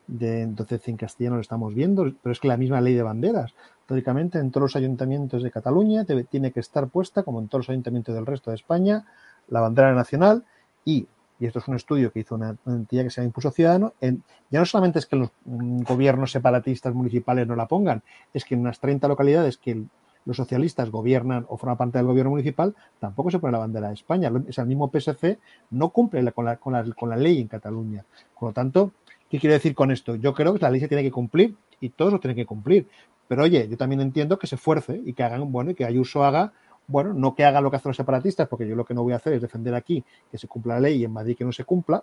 de 0.07 0.43
entonces 0.43 0.87
en 0.87 0.99
castellano 0.99 1.37
lo 1.37 1.41
estamos 1.41 1.74
viendo, 1.74 2.03
pero 2.22 2.30
es 2.30 2.39
que 2.39 2.49
la 2.49 2.59
misma 2.59 2.82
ley 2.82 2.93
de 2.93 3.03
banderas, 3.03 3.55
teóricamente 3.87 4.39
en 4.39 4.51
todos 4.51 4.64
los 4.64 4.76
ayuntamientos 4.76 5.43
de 5.43 5.51
Cataluña 5.51 6.05
tiene 6.05 6.53
que 6.53 6.61
estar 6.61 6.89
puesta, 6.89 7.22
como 7.22 7.41
en 7.41 7.49
todos 7.49 7.64
los 7.64 7.70
ayuntamientos 7.70 8.14
del 8.14 8.26
resto 8.26 8.51
de 8.51 8.57
España, 8.57 9.07
la 9.49 9.61
bandera 9.61 9.95
nacional 9.95 10.45
y 10.84 11.07
y 11.39 11.47
esto 11.47 11.59
es 11.59 11.68
un 11.68 11.76
estudio 11.76 12.12
que 12.12 12.20
hizo 12.20 12.34
una, 12.34 12.57
entidad 12.66 13.05
que 13.05 13.11
se 13.11 13.20
llama 13.20 13.26
Impulso 13.26 13.51
Ciudadano, 13.51 13.95
en, 14.01 14.22
ya 14.51 14.59
no 14.59 14.66
solamente 14.66 14.99
es 14.99 15.07
que 15.07 15.16
los 15.16 15.30
mm, 15.45 15.82
gobiernos 15.82 16.32
separatistas 16.32 16.95
municipales 16.95 17.47
no 17.47 17.57
la 17.57 17.66
pongan, 17.66 18.03
es 18.32 18.45
que 18.45 18.55
en 18.55 18.61
unas 18.61 18.80
30 18.80 19.07
localidades 19.09 19.59
que 19.59 19.84
los 20.26 20.37
socialistas 20.37 20.91
gobiernan 20.91 21.47
o 21.49 21.57
forman 21.57 21.78
parte 21.78 21.99
del 21.99 22.07
gobierno 22.07 22.30
municipal, 22.30 22.74
tampoco 22.99 23.30
se 23.30 23.39
pone 23.39 23.53
la 23.53 23.59
bandera 23.59 23.89
de 23.89 23.95
España. 23.95 24.30
Es 24.49 24.59
el 24.59 24.66
mismo 24.66 24.91
PSC, 24.91 25.39
no 25.70 25.91
cumple 25.91 26.20
con 26.32 26.45
la, 26.45 26.57
con, 26.57 26.72
la, 26.72 27.16
ley 27.16 27.41
en 27.41 27.47
Cataluña. 27.49 28.05
Por 28.39 28.51
lo 28.51 28.53
tanto, 28.53 28.91
¿qué 29.30 29.39
quiero 29.39 29.55
decir 29.55 29.74
con 29.74 29.93
esto? 29.93 30.16
Yo 30.16 30.34
creo 30.34 30.53
que 30.55 30.61
la 30.61 30.70
ley 30.70 30.80
se 30.80 30.89
tiene 30.89 31.05
que 31.05 31.12
cumplir 31.12 31.55
y 31.80 31.91
todos 31.91 32.12
lo 32.12 32.18
tienen 32.18 32.37
que 32.37 32.45
cumplir. 32.45 32.89
Pero 33.28 33.45
oye, 33.45 33.68
yo 33.68 33.76
también 33.76 34.01
entiendo 34.01 34.39
que 34.39 34.49
se 34.49 34.57
esfuerce 34.57 35.01
y 35.05 35.12
que 35.12 35.22
hagan, 35.22 35.51
bueno, 35.51 35.70
y 35.70 35.74
que 35.74 35.84
Ayuso 35.84 36.24
haga 36.24 36.53
bueno, 36.89 37.12
no 37.14 37.34
que 37.34 37.45
haga 37.45 37.61
lo 37.61 37.70
que 37.70 37.76
hacen 37.76 37.91
los 37.91 37.97
separatistas, 37.97 38.49
porque 38.49 38.66
yo 38.66 38.76
lo 38.76 38.84
que 38.84 38.95
no 38.95 39.03
voy 39.03 39.12
a 39.12 39.16
hacer 39.16 39.32
es 39.32 39.43
defender 39.43 39.74
aquí 39.74 40.05
que 40.30 40.39
se 40.39 40.49
cumpla 40.49 40.74
la 40.74 40.80
ley 40.80 41.01
y 41.01 41.05
en 41.05 41.12
Madrid 41.12 41.37
que 41.37 41.45
no 41.45 41.53
se 41.53 41.64
cumpla. 41.64 42.03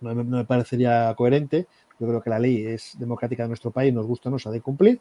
No 0.00 0.14
me, 0.14 0.44
parecería 0.44 1.14
coherente. 1.14 1.66
Yo 1.98 2.06
creo 2.06 2.22
que 2.22 2.30
la 2.30 2.38
ley 2.38 2.64
es 2.64 2.98
democrática 2.98 3.42
de 3.42 3.48
nuestro 3.48 3.70
país, 3.70 3.92
nos 3.92 4.06
gusta 4.06 4.30
o 4.30 4.32
no, 4.32 4.38
ha 4.42 4.50
de 4.50 4.62
cumplir, 4.62 5.00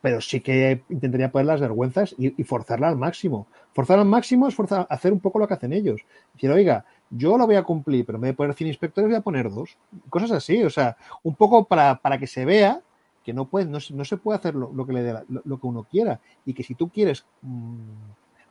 pero 0.00 0.20
sí 0.20 0.40
que 0.40 0.82
intentaría 0.88 1.30
poner 1.30 1.46
las 1.46 1.60
vergüenzas 1.60 2.14
y, 2.18 2.42
forzarla 2.44 2.88
al 2.88 2.96
máximo. 2.96 3.46
Forzar 3.74 3.98
al 3.98 4.06
máximo 4.06 4.48
es 4.48 4.56
hacer 4.88 5.12
un 5.12 5.20
poco 5.20 5.38
lo 5.38 5.46
que 5.46 5.54
hacen 5.54 5.74
ellos. 5.74 6.00
Decir, 6.32 6.50
oiga, 6.50 6.86
yo 7.10 7.36
lo 7.36 7.46
voy 7.46 7.56
a 7.56 7.62
cumplir, 7.62 8.06
pero 8.06 8.16
en 8.16 8.22
vez 8.22 8.28
de 8.30 8.36
poner 8.36 8.54
100 8.54 8.68
inspectores 8.68 9.08
voy 9.08 9.16
a 9.16 9.22
poner 9.22 9.50
dos. 9.50 9.76
Cosas 10.08 10.30
así, 10.30 10.62
o 10.62 10.70
sea, 10.70 10.96
un 11.22 11.34
poco 11.34 11.64
para, 11.64 12.00
que 12.18 12.26
se 12.26 12.44
vea 12.44 12.80
que 13.24 13.34
no, 13.34 13.44
puede, 13.44 13.66
no, 13.66 13.80
se 13.80 14.16
puede 14.16 14.38
hacer 14.38 14.54
lo, 14.54 14.86
que 14.86 14.92
le 14.94 15.12
lo, 15.28 15.60
que 15.60 15.66
uno 15.66 15.84
quiera 15.84 16.18
y 16.46 16.54
que 16.54 16.62
si 16.62 16.74
tú 16.74 16.88
quieres 16.88 17.26
mm, 17.42 17.76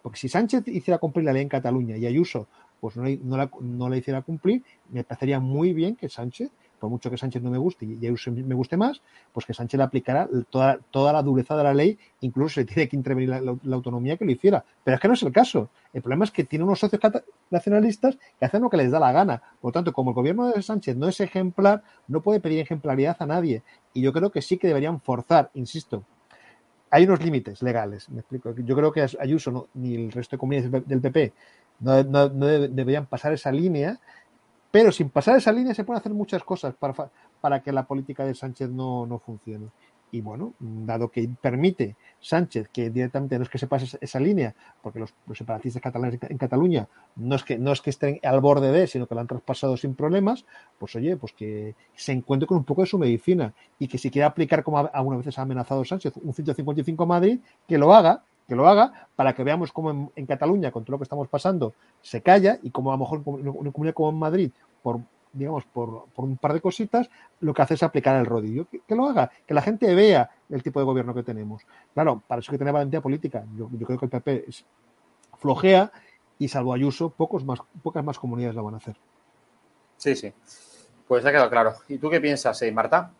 porque 0.07 0.19
si 0.19 0.29
Sánchez 0.29 0.65
hiciera 0.69 0.99
cumplir 0.99 1.25
la 1.25 1.33
ley 1.33 1.41
en 1.41 1.49
Cataluña 1.49 1.97
y 1.97 2.05
Ayuso 2.05 2.47
pues 2.79 2.95
no, 2.95 3.03
no, 3.03 3.89
la, 3.89 3.97
hiciera 3.97 4.21
cumplir, 4.21 4.63
me 4.89 5.03
parecería 5.03 5.41
muy 5.41 5.73
bien 5.73 5.97
que 5.97 6.07
Sánchez, 6.07 6.49
por 6.79 6.89
mucho 6.89 7.11
que 7.11 7.17
Sánchez 7.17 7.43
no 7.43 7.51
me 7.51 7.57
guste 7.57 7.85
y 7.85 8.05
Ayuso 8.05 8.31
me 8.31 8.55
guste 8.55 8.77
más, 8.77 9.01
pues 9.33 9.45
que 9.45 9.53
Sánchez 9.53 9.77
le 9.77 9.83
aplicara 9.83 10.29
toda, 10.49 10.79
toda 10.91 11.11
la 11.11 11.21
dureza 11.21 11.57
de 11.57 11.63
la 11.65 11.73
ley, 11.73 11.99
incluso 12.21 12.55
se 12.55 12.63
tiene 12.63 12.87
que 12.87 12.95
intervenir 12.95 13.27
la, 13.27 13.75
autonomía 13.75 14.15
que 14.15 14.23
lo 14.23 14.31
hiciera. 14.31 14.63
Pero 14.81 14.95
es 14.95 15.01
que 15.01 15.09
no 15.09 15.13
es 15.15 15.23
el 15.23 15.33
caso. 15.33 15.71
El 15.91 16.01
problema 16.01 16.23
es 16.23 16.31
que 16.31 16.45
tiene 16.45 16.63
unos 16.63 16.79
socios 16.79 17.01
nacionalistas 17.49 18.17
que 18.39 18.45
hacen 18.45 18.61
lo 18.61 18.69
que 18.69 18.77
les 18.77 18.91
da 18.91 19.01
la 19.01 19.11
gana. 19.11 19.41
Por 19.59 19.71
lo 19.71 19.73
tanto, 19.73 19.91
como 19.91 20.11
el 20.11 20.15
gobierno 20.15 20.47
de 20.47 20.61
Sánchez 20.61 20.95
no 20.95 21.09
es 21.09 21.19
ejemplar, 21.19 21.83
no 22.07 22.21
puede 22.21 22.39
pedir 22.39 22.61
ejemplaridad 22.61 23.17
a 23.19 23.25
nadie. 23.25 23.61
Y 23.93 24.03
yo 24.03 24.13
creo 24.13 24.31
que 24.31 24.41
sí 24.41 24.57
que 24.57 24.67
deberían 24.67 25.01
forzar, 25.01 25.51
insisto, 25.53 26.05
hay 26.89 27.03
unos 27.03 27.23
límites 27.23 27.61
legales, 27.61 28.09
me 28.09 28.19
explico. 28.19 28.53
Yo 28.55 28.75
creo 28.75 28.91
que 28.91 29.05
Ayuso 29.19 29.67
ni 29.73 29.95
el 29.95 30.11
resto 30.11 30.35
de 30.35 30.39
comunidades 30.39 30.87
del 30.87 31.01
PP 31.01 31.33
no, 31.79 32.29
deberían 32.29 33.05
pasar 33.05 33.33
esa 33.33 33.51
línea, 33.51 33.99
pero 34.71 34.91
sin 34.91 35.09
pasar 35.09 35.37
esa 35.37 35.51
línea 35.51 35.73
se 35.73 35.83
pueden 35.83 35.99
hacer 35.99 36.13
muchas 36.13 36.43
cosas 36.43 36.75
para, 36.75 37.09
para 37.41 37.61
que 37.61 37.71
la 37.71 37.85
política 37.85 38.25
de 38.25 38.35
Sánchez 38.35 38.69
no, 38.69 39.05
no 39.05 39.19
funcione. 39.19 39.67
Y 40.11 40.21
bueno, 40.21 40.53
dado 40.59 41.09
que 41.09 41.29
permite 41.41 41.95
Sánchez 42.19 42.69
que 42.69 42.89
directamente 42.89 43.37
no 43.37 43.43
es 43.43 43.49
que 43.49 43.57
se 43.57 43.67
pase 43.67 43.97
esa 43.99 44.19
línea, 44.19 44.55
porque 44.81 44.99
los, 44.99 45.13
separatistas 45.33 45.81
catalanes 45.81 46.19
en 46.21 46.37
Cataluña 46.37 46.87
no 47.15 47.35
es 47.35 47.43
que 47.43 47.57
no 47.57 47.71
es 47.71 47.81
que 47.81 47.89
estén 47.89 48.19
al 48.23 48.39
borde 48.39 48.71
de, 48.71 48.87
sino 48.87 49.05
que 49.05 49.15
lo 49.15 49.21
han 49.21 49.27
traspasado 49.27 49.75
sin 49.77 49.95
problemas, 49.95 50.45
pues 50.79 50.95
oye, 50.95 51.17
pues 51.17 51.33
que 51.33 51.75
se 51.95 52.13
encuentre 52.13 52.47
con 52.47 52.57
un 52.57 52.63
poco 52.63 52.81
de 52.81 52.87
su 52.87 52.97
medicina 52.97 53.53
y 53.79 53.87
que 53.87 53.97
si 53.97 54.09
quiere 54.09 54.25
aplicar, 54.25 54.63
como 54.63 54.89
algunas 54.91 55.19
veces 55.19 55.37
ha 55.39 55.43
amenazado 55.43 55.83
Sánchez, 55.83 56.13
un 56.17 56.33
155 56.33 57.05
Madrid, 57.05 57.39
que 57.67 57.77
lo 57.77 57.93
haga 57.93 58.23
que 58.47 58.55
lo 58.55 58.67
haga 58.67 59.09
para 59.15 59.33
que 59.33 59.43
veamos 59.43 59.73
cómo 59.73 60.11
en, 60.15 60.25
Cataluña, 60.25 60.71
con 60.71 60.85
todo 60.85 60.93
lo 60.93 60.99
que 60.99 61.03
estamos 61.03 61.27
pasando, 61.27 61.73
se 62.01 62.21
calla 62.21 62.59
y 62.63 62.71
como 62.71 62.91
a 62.91 62.95
lo 62.95 62.99
mejor 62.99 63.23
como 63.93 64.09
en 64.09 64.15
Madrid, 64.15 64.51
por 64.81 65.01
digamos, 65.33 65.65
por, 65.65 66.05
un 66.15 66.37
par 66.37 66.53
de 66.53 66.61
cositas, 66.61 67.09
lo 67.39 67.53
que 67.53 67.61
hace 67.61 67.75
es 67.75 67.83
aplicar 67.83 68.15
el 68.17 68.25
rodillo. 68.25 68.67
Que, 68.69 68.95
lo 68.95 69.07
haga, 69.07 69.31
que 69.45 69.53
la 69.53 69.61
gente 69.61 69.93
vea 69.93 70.29
el 70.49 70.63
tipo 70.63 70.79
de 70.79 70.85
gobierno 70.85 71.13
que 71.13 71.23
tenemos. 71.23 71.63
Claro, 71.93 72.21
para 72.27 72.39
eso 72.39 72.51
hay 72.51 72.55
que 72.55 72.59
tener 72.59 72.73
valentía 72.73 73.01
política. 73.01 73.45
Yo, 73.57 73.67
creo 73.69 73.99
que 73.99 74.05
el 74.05 74.11
PP 74.11 74.45
es, 74.47 74.65
flojea 75.37 75.91
y 76.39 76.47
salvo 76.47 76.73
Ayuso, 76.73 77.09
pocos 77.09 77.43
más, 77.45 77.59
pocas 77.83 78.03
más 78.03 78.19
comunidades 78.19 78.55
lo 78.55 78.63
van 78.63 78.75
a 78.75 78.77
hacer. 78.77 78.95
Sí, 79.97 80.15
sí. 80.15 80.33
Pues 81.07 81.25
ha 81.25 81.31
quedado 81.31 81.49
claro. 81.49 81.73
¿Y 81.87 81.97
tú 81.97 82.09
qué 82.09 82.19
piensas, 82.19 82.61
eh, 82.61 82.71
Marta? 82.71 83.11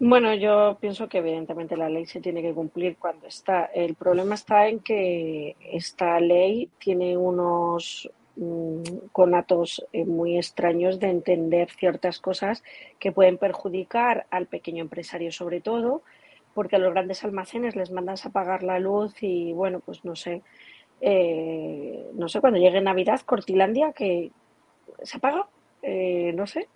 Bueno, 0.00 0.32
yo 0.34 0.78
pienso 0.80 1.08
que 1.08 1.18
evidentemente 1.18 1.76
la 1.76 1.88
ley 1.88 2.06
se 2.06 2.20
tiene 2.20 2.40
que 2.40 2.54
cumplir 2.54 2.96
cuando 2.98 3.26
está. 3.26 3.64
El 3.64 3.96
problema 3.96 4.36
está 4.36 4.68
en 4.68 4.78
que 4.78 5.56
esta 5.72 6.20
ley 6.20 6.70
tiene 6.78 7.16
unos 7.16 8.08
conatos 9.12 9.84
eh, 9.92 10.04
muy 10.04 10.36
extraños 10.36 11.00
de 11.00 11.08
entender 11.08 11.70
ciertas 11.70 12.20
cosas 12.20 12.62
que 12.98 13.12
pueden 13.12 13.38
perjudicar 13.38 14.26
al 14.30 14.46
pequeño 14.46 14.82
empresario 14.82 15.32
sobre 15.32 15.60
todo, 15.60 16.02
porque 16.54 16.76
a 16.76 16.78
los 16.78 16.92
grandes 16.92 17.24
almacenes 17.24 17.76
les 17.76 17.90
mandas 17.90 18.26
a 18.26 18.30
pagar 18.30 18.62
la 18.62 18.78
luz 18.78 19.14
y 19.22 19.52
bueno, 19.52 19.80
pues 19.80 20.04
no 20.04 20.16
sé, 20.16 20.42
eh, 21.00 22.06
no 22.14 22.28
sé, 22.28 22.40
cuando 22.40 22.58
llegue 22.58 22.80
Navidad, 22.80 23.20
Cortilandia, 23.20 23.92
que 23.92 24.30
se 25.02 25.16
apaga, 25.16 25.46
eh, 25.82 26.32
no 26.34 26.46
sé, 26.46 26.68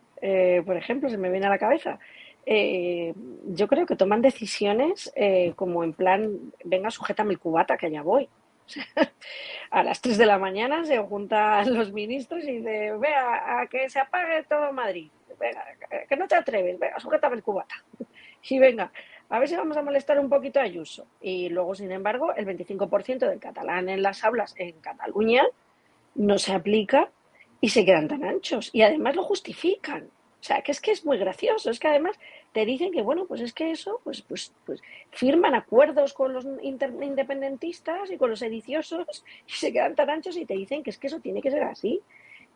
por 0.64 0.76
ejemplo, 0.76 1.08
se 1.08 1.18
me 1.18 1.30
viene 1.30 1.46
a 1.46 1.50
la 1.50 1.58
cabeza 1.58 1.98
yo 2.44 3.68
creo 3.68 3.86
que 3.86 3.94
toman 3.94 4.20
decisiones 4.20 5.12
como 5.54 5.84
en 5.84 5.92
plan, 5.92 6.52
venga, 6.64 6.90
sujétame 6.90 7.32
el 7.32 7.38
cubata, 7.38 7.76
que 7.76 7.86
allá 7.86 8.02
voy. 8.02 8.28
a 9.70 9.82
las 9.82 10.00
3 10.00 10.18
de 10.18 10.26
la 10.26 10.38
mañana 10.38 10.84
se 10.84 10.98
juntan 10.98 11.74
los 11.74 11.92
ministros 11.92 12.44
y 12.44 12.58
dicen, 12.58 13.00
vea, 13.00 13.60
a 13.60 13.66
que 13.66 13.88
se 13.88 14.00
apague 14.00 14.42
todo 14.44 14.72
Madrid. 14.72 15.10
Venga, 15.38 15.64
que 16.08 16.16
no 16.16 16.28
te 16.28 16.36
atreves, 16.36 16.78
venga, 16.78 16.98
sujétame 17.00 17.36
el 17.36 17.42
cubata. 17.42 17.74
y 18.48 18.58
venga, 18.58 18.92
a 19.32 19.38
ver 19.38 19.48
si 19.48 19.56
vamos 19.56 19.76
a 19.78 19.82
molestar 19.82 20.18
un 20.20 20.28
poquito 20.28 20.60
a 20.60 20.64
Ayuso. 20.64 21.06
Y 21.20 21.48
luego, 21.48 21.74
sin 21.74 21.90
embargo, 21.90 22.34
el 22.34 22.46
25% 22.46 23.18
del 23.18 23.40
catalán 23.40 23.88
en 23.88 24.02
las 24.02 24.24
aulas 24.24 24.54
en 24.58 24.72
Cataluña 24.80 25.42
no 26.14 26.38
se 26.38 26.52
aplica 26.52 27.08
y 27.58 27.70
se 27.70 27.84
quedan 27.86 28.08
tan 28.08 28.24
anchos. 28.24 28.68
Y 28.74 28.82
además 28.82 29.16
lo 29.16 29.22
justifican. 29.22 30.04
O 30.04 30.44
sea, 30.44 30.60
que 30.60 30.72
es 30.72 30.82
que 30.82 30.90
es 30.90 31.06
muy 31.06 31.16
gracioso, 31.16 31.70
es 31.70 31.80
que 31.80 31.88
además 31.88 32.18
te 32.52 32.66
dicen 32.66 32.92
que, 32.92 33.02
bueno, 33.02 33.26
pues 33.26 33.40
es 33.40 33.52
que 33.52 33.70
eso, 33.70 34.00
pues, 34.04 34.22
pues, 34.22 34.52
pues 34.66 34.82
firman 35.10 35.54
acuerdos 35.54 36.12
con 36.12 36.32
los 36.32 36.46
independentistas 36.62 38.10
y 38.10 38.18
con 38.18 38.30
los 38.30 38.40
sediciosos 38.40 39.24
y 39.46 39.52
se 39.52 39.72
quedan 39.72 39.94
tan 39.94 40.10
anchos 40.10 40.36
y 40.36 40.44
te 40.44 40.54
dicen 40.54 40.82
que 40.82 40.90
es 40.90 40.98
que 40.98 41.06
eso 41.06 41.20
tiene 41.20 41.42
que 41.42 41.50
ser 41.50 41.64
así. 41.64 42.00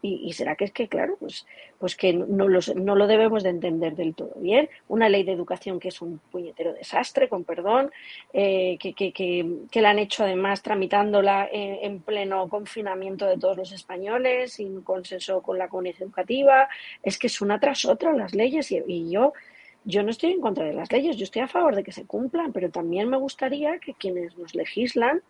Y, 0.03 0.35
será 0.35 0.55
que 0.55 0.67
es 0.67 0.73
que, 0.73 0.87
claro, 0.87 1.17
pues, 1.19 1.47
pues 1.81 1.97
que 1.97 2.13
no, 2.13 2.47
no 2.47 2.95
lo 2.95 3.07
debemos 3.09 3.43
de 3.43 3.49
entender 3.49 3.97
del 3.97 4.15
todo 4.15 4.35
bien. 4.37 4.69
Una 4.87 5.09
ley 5.09 5.25
de 5.25 5.33
educación 5.33 5.81
que 5.81 5.89
es 5.89 6.01
un 6.01 6.21
puñetero 6.31 6.75
desastre, 6.75 7.29
con 7.29 7.43
perdón, 7.43 7.91
eh, 8.33 8.77
que, 8.79 8.93
que, 8.93 9.13
que, 9.13 9.81
la 9.81 9.91
han 9.91 9.99
hecho 9.99 10.23
además 10.23 10.63
tramitándola 10.63 11.49
en, 11.51 12.01
pleno 12.03 12.49
confinamiento 12.49 13.27
de 13.27 13.39
todos 13.39 13.57
los 13.57 13.73
españoles, 13.73 14.53
sin 14.53 14.83
consenso 14.83 15.43
con 15.43 15.59
la 15.59 15.69
comunidad 15.69 16.03
educativa. 16.03 16.69
Es 17.03 17.19
que 17.19 17.27
es 17.27 17.41
una 17.41 17.59
tras 17.59 17.85
otra 17.85 18.13
las 18.13 18.33
leyes 18.33 18.71
y 18.71 19.11
yo 19.11 19.33
yo 19.87 20.03
no 20.03 20.11
estoy 20.11 20.33
en 20.33 20.41
contra 20.41 20.65
de 20.65 20.73
las 20.73 20.91
leyes, 20.91 21.17
yo 21.17 21.23
estoy 21.23 21.43
a 21.43 21.49
favor 21.49 21.77
de 21.77 21.85
que 21.85 21.93
se 21.93 22.05
cumplan, 22.07 22.53
pero 22.53 22.71
también 22.71 23.09
me 23.09 23.17
gustaría 23.17 23.79
que 23.79 23.95
quienes 23.95 24.37
nos 24.37 24.55
legislan 24.55 25.23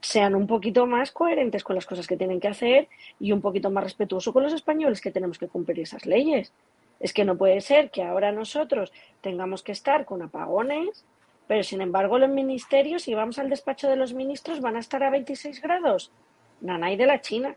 sean 0.00 0.36
un 0.36 0.46
poquito 0.46 0.86
más 0.86 1.10
coherentes 1.10 1.64
con 1.64 1.74
las 1.74 1.84
cosas 1.84 2.06
que 2.06 2.16
tienen 2.16 2.38
que 2.38 2.46
hacer 2.46 2.88
y 3.18 3.32
un 3.32 3.40
poquito 3.40 3.70
más 3.70 3.82
respetuosos 3.82 4.32
con 4.32 4.44
los 4.44 4.52
españoles 4.52 5.00
que 5.00 5.10
tenemos 5.10 5.36
que 5.36 5.48
cumplir 5.48 5.80
esas 5.80 6.06
leyes. 6.06 6.52
Es 7.00 7.12
que 7.12 7.24
no 7.24 7.36
puede 7.36 7.60
ser 7.60 7.90
que 7.90 8.04
ahora 8.04 8.30
nosotros 8.30 8.92
tengamos 9.20 9.64
que 9.64 9.72
estar 9.72 10.04
con 10.04 10.22
apagones, 10.22 11.04
pero 11.48 11.64
sin 11.64 11.80
embargo 11.80 12.20
los 12.20 12.30
ministerios, 12.30 13.02
si 13.02 13.14
vamos 13.14 13.40
al 13.40 13.50
despacho 13.50 13.88
de 13.88 13.96
los 13.96 14.14
ministros, 14.14 14.60
van 14.60 14.76
a 14.76 14.80
estar 14.80 15.02
a 15.02 15.10
26 15.10 15.60
grados. 15.60 16.12
Nanay 16.60 16.96
de 16.96 17.06
la 17.06 17.20
China, 17.20 17.56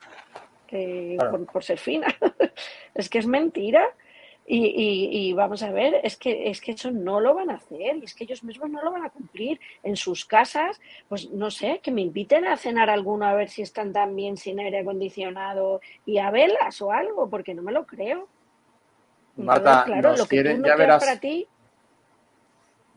por 1.51 1.63
ser 1.63 1.77
fina. 1.77 2.07
es 2.95 3.09
que 3.09 3.19
es 3.19 3.27
mentira. 3.27 3.87
Y, 4.47 5.09
y, 5.11 5.33
vamos 5.33 5.63
a 5.63 5.71
ver, 5.71 6.01
es 6.03 6.17
que, 6.17 6.51
es 6.51 6.61
que 6.61 6.73
eso 6.73 6.91
no 6.91 7.19
lo 7.19 7.33
van 7.33 7.49
a 7.49 7.55
hacer 7.55 7.97
y 7.97 8.03
es 8.03 8.13
que 8.13 8.25
ellos 8.25 8.43
mismos 8.43 8.69
no 8.69 8.83
lo 8.83 8.91
van 8.91 9.03
a 9.03 9.09
cumplir. 9.09 9.59
En 9.81 9.95
sus 9.95 10.23
casas, 10.23 10.79
pues 11.09 11.31
no 11.31 11.49
sé, 11.49 11.79
que 11.81 11.89
me 11.89 12.01
inviten 12.01 12.45
a 12.45 12.55
cenar 12.55 12.91
alguno 12.91 13.25
a 13.25 13.33
ver 13.33 13.49
si 13.49 13.63
están 13.63 13.91
tan 13.91 14.15
bien 14.15 14.37
sin 14.37 14.59
aire 14.59 14.81
acondicionado 14.81 15.81
y 16.05 16.19
a 16.19 16.29
velas 16.29 16.79
o 16.83 16.91
algo, 16.91 17.27
porque 17.27 17.55
no 17.55 17.63
me 17.63 17.71
lo 17.71 17.87
creo. 17.87 18.27
Marta, 19.37 19.83
claro, 19.83 20.15
lo 20.15 20.27
que 20.27 20.43
tú 20.43 20.57
no 20.61 20.67
ya 20.67 20.75
verás. 20.75 21.03
para 21.03 21.19
ti. 21.19 21.47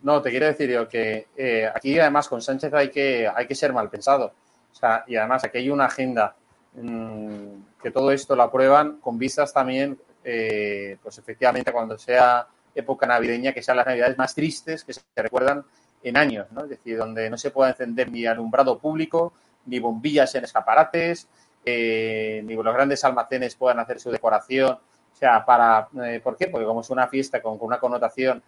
No, 0.02 0.20
te 0.20 0.30
quiero 0.30 0.46
decir 0.46 0.70
yo 0.70 0.86
que 0.86 1.28
eh, 1.34 1.68
aquí 1.74 1.98
además 1.98 2.28
con 2.28 2.42
Sánchez 2.42 2.74
hay 2.74 2.90
que, 2.90 3.26
hay 3.26 3.46
que 3.46 3.54
ser 3.54 3.72
mal 3.72 3.88
pensado. 3.88 4.34
O 4.70 4.74
sea, 4.74 5.02
y 5.06 5.16
además 5.16 5.44
aquí 5.44 5.58
hay 5.58 5.70
una 5.70 5.86
agenda 5.86 6.36
mm, 6.74 7.80
que 7.82 7.90
todo 7.90 8.12
esto 8.12 8.36
lo 8.36 8.42
aprueban 8.42 8.98
con 9.00 9.18
vistas 9.18 9.54
también 9.54 9.98
eh, 10.24 10.96
pues 11.02 11.18
efectivamente 11.18 11.72
cuando 11.72 11.98
sea 11.98 12.46
época 12.74 13.06
navideña, 13.06 13.52
que 13.52 13.62
sean 13.62 13.76
las 13.76 13.86
navidades 13.86 14.16
más 14.18 14.34
tristes 14.34 14.84
que 14.84 14.92
se 14.92 15.02
recuerdan 15.16 15.64
en 16.02 16.16
años, 16.16 16.46
¿no? 16.52 16.62
Es 16.64 16.70
decir, 16.70 16.96
donde 16.96 17.28
no 17.28 17.36
se 17.36 17.50
pueda 17.50 17.70
encender 17.70 18.10
ni 18.10 18.26
alumbrado 18.26 18.78
público, 18.78 19.32
ni 19.66 19.78
bombillas 19.78 20.34
en 20.34 20.44
escaparates, 20.44 21.28
eh, 21.64 22.42
ni 22.44 22.54
los 22.54 22.74
grandes 22.74 23.04
almacenes 23.04 23.56
puedan 23.56 23.80
hacer 23.80 24.00
su 24.00 24.10
decoración. 24.10 24.72
O 25.12 25.16
sea, 25.16 25.44
para, 25.44 25.88
eh, 26.04 26.20
¿por 26.22 26.36
qué? 26.36 26.46
Porque 26.46 26.66
como 26.66 26.82
es 26.82 26.90
una 26.90 27.08
fiesta 27.08 27.42
con, 27.42 27.58
una 27.60 27.80
connotación 27.80 28.42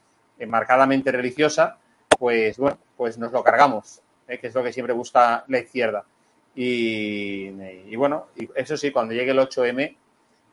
marcadamente 0.47 1.13
religiosa, 1.13 1.77
pues 2.19 2.57
bueno, 2.57 2.79
pues 2.97 3.19
nos 3.19 3.33
lo 3.33 3.43
cargamos, 3.43 4.01
que 4.27 4.47
es 4.47 4.55
lo 4.55 4.63
que 4.63 4.73
siempre 4.73 4.95
busca 4.95 5.45
la 5.49 5.59
izquierda. 5.59 6.05
Y, 6.55 7.49
y, 7.89 7.97
bueno, 7.97 8.29
eso 8.55 8.77
sí, 8.77 8.91
cuando 8.91 9.13
llegue 9.13 9.33
el 9.33 9.39
8M, 9.39 9.97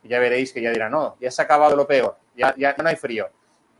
ya 0.03 0.19
veréis 0.19 0.53
que 0.53 0.61
ya 0.61 0.71
dirán, 0.71 0.91
no, 0.91 1.15
ya 1.19 1.31
se 1.31 1.41
ha 1.41 1.45
acabado 1.45 1.75
lo 1.75 1.87
peor, 1.87 2.17
ya, 2.35 2.53
ya 2.57 2.75
no 2.77 2.89
hay 2.89 2.95
frío, 2.95 3.27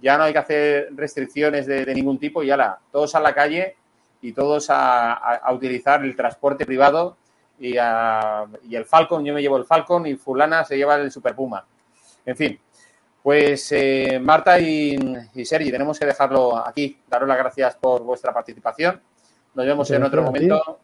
ya 0.02 0.18
no 0.18 0.24
hay 0.24 0.34
que 0.34 0.40
hacer 0.40 0.90
restricciones 0.96 1.66
de, 1.66 1.86
ningún 1.94 2.20
tipo, 2.20 2.44
ya 2.44 2.58
la, 2.58 2.80
todos 2.92 3.16
a 3.16 3.20
la 3.20 3.34
calle 3.34 3.76
y 4.22 4.34
todos 4.34 4.68
a, 4.70 5.42
utilizar 5.54 6.04
el 6.04 6.16
transporte 6.16 6.66
privado 6.66 7.18
y, 7.60 7.76
y, 7.76 8.76
el 8.76 8.86
Falcon, 8.86 9.26
yo 9.26 9.34
me 9.34 9.42
llevo 9.42 9.58
el 9.58 9.66
Falcon 9.66 10.06
y 10.06 10.16
fulana 10.16 10.64
se 10.64 10.78
lleva 10.78 10.96
el 10.96 11.12
Super 11.12 11.36
Puma. 11.36 11.66
En 12.26 12.36
fin, 12.36 12.60
pues 13.28 13.74
eh, 13.74 14.20
Marta 14.22 14.58
y, 14.58 14.98
Sergi, 15.44 15.70
tenemos 15.70 16.00
que 16.00 16.06
dejarlo 16.06 16.56
aquí. 16.56 16.98
Daros 17.10 17.28
las 17.28 17.38
gracias 17.38 17.76
por 17.76 18.02
vuestra 18.02 18.34
participación. 18.34 19.02
Nos 19.54 19.66
vemos 19.66 19.92
en 19.92 20.02
otro 20.04 20.24
momento 20.24 20.80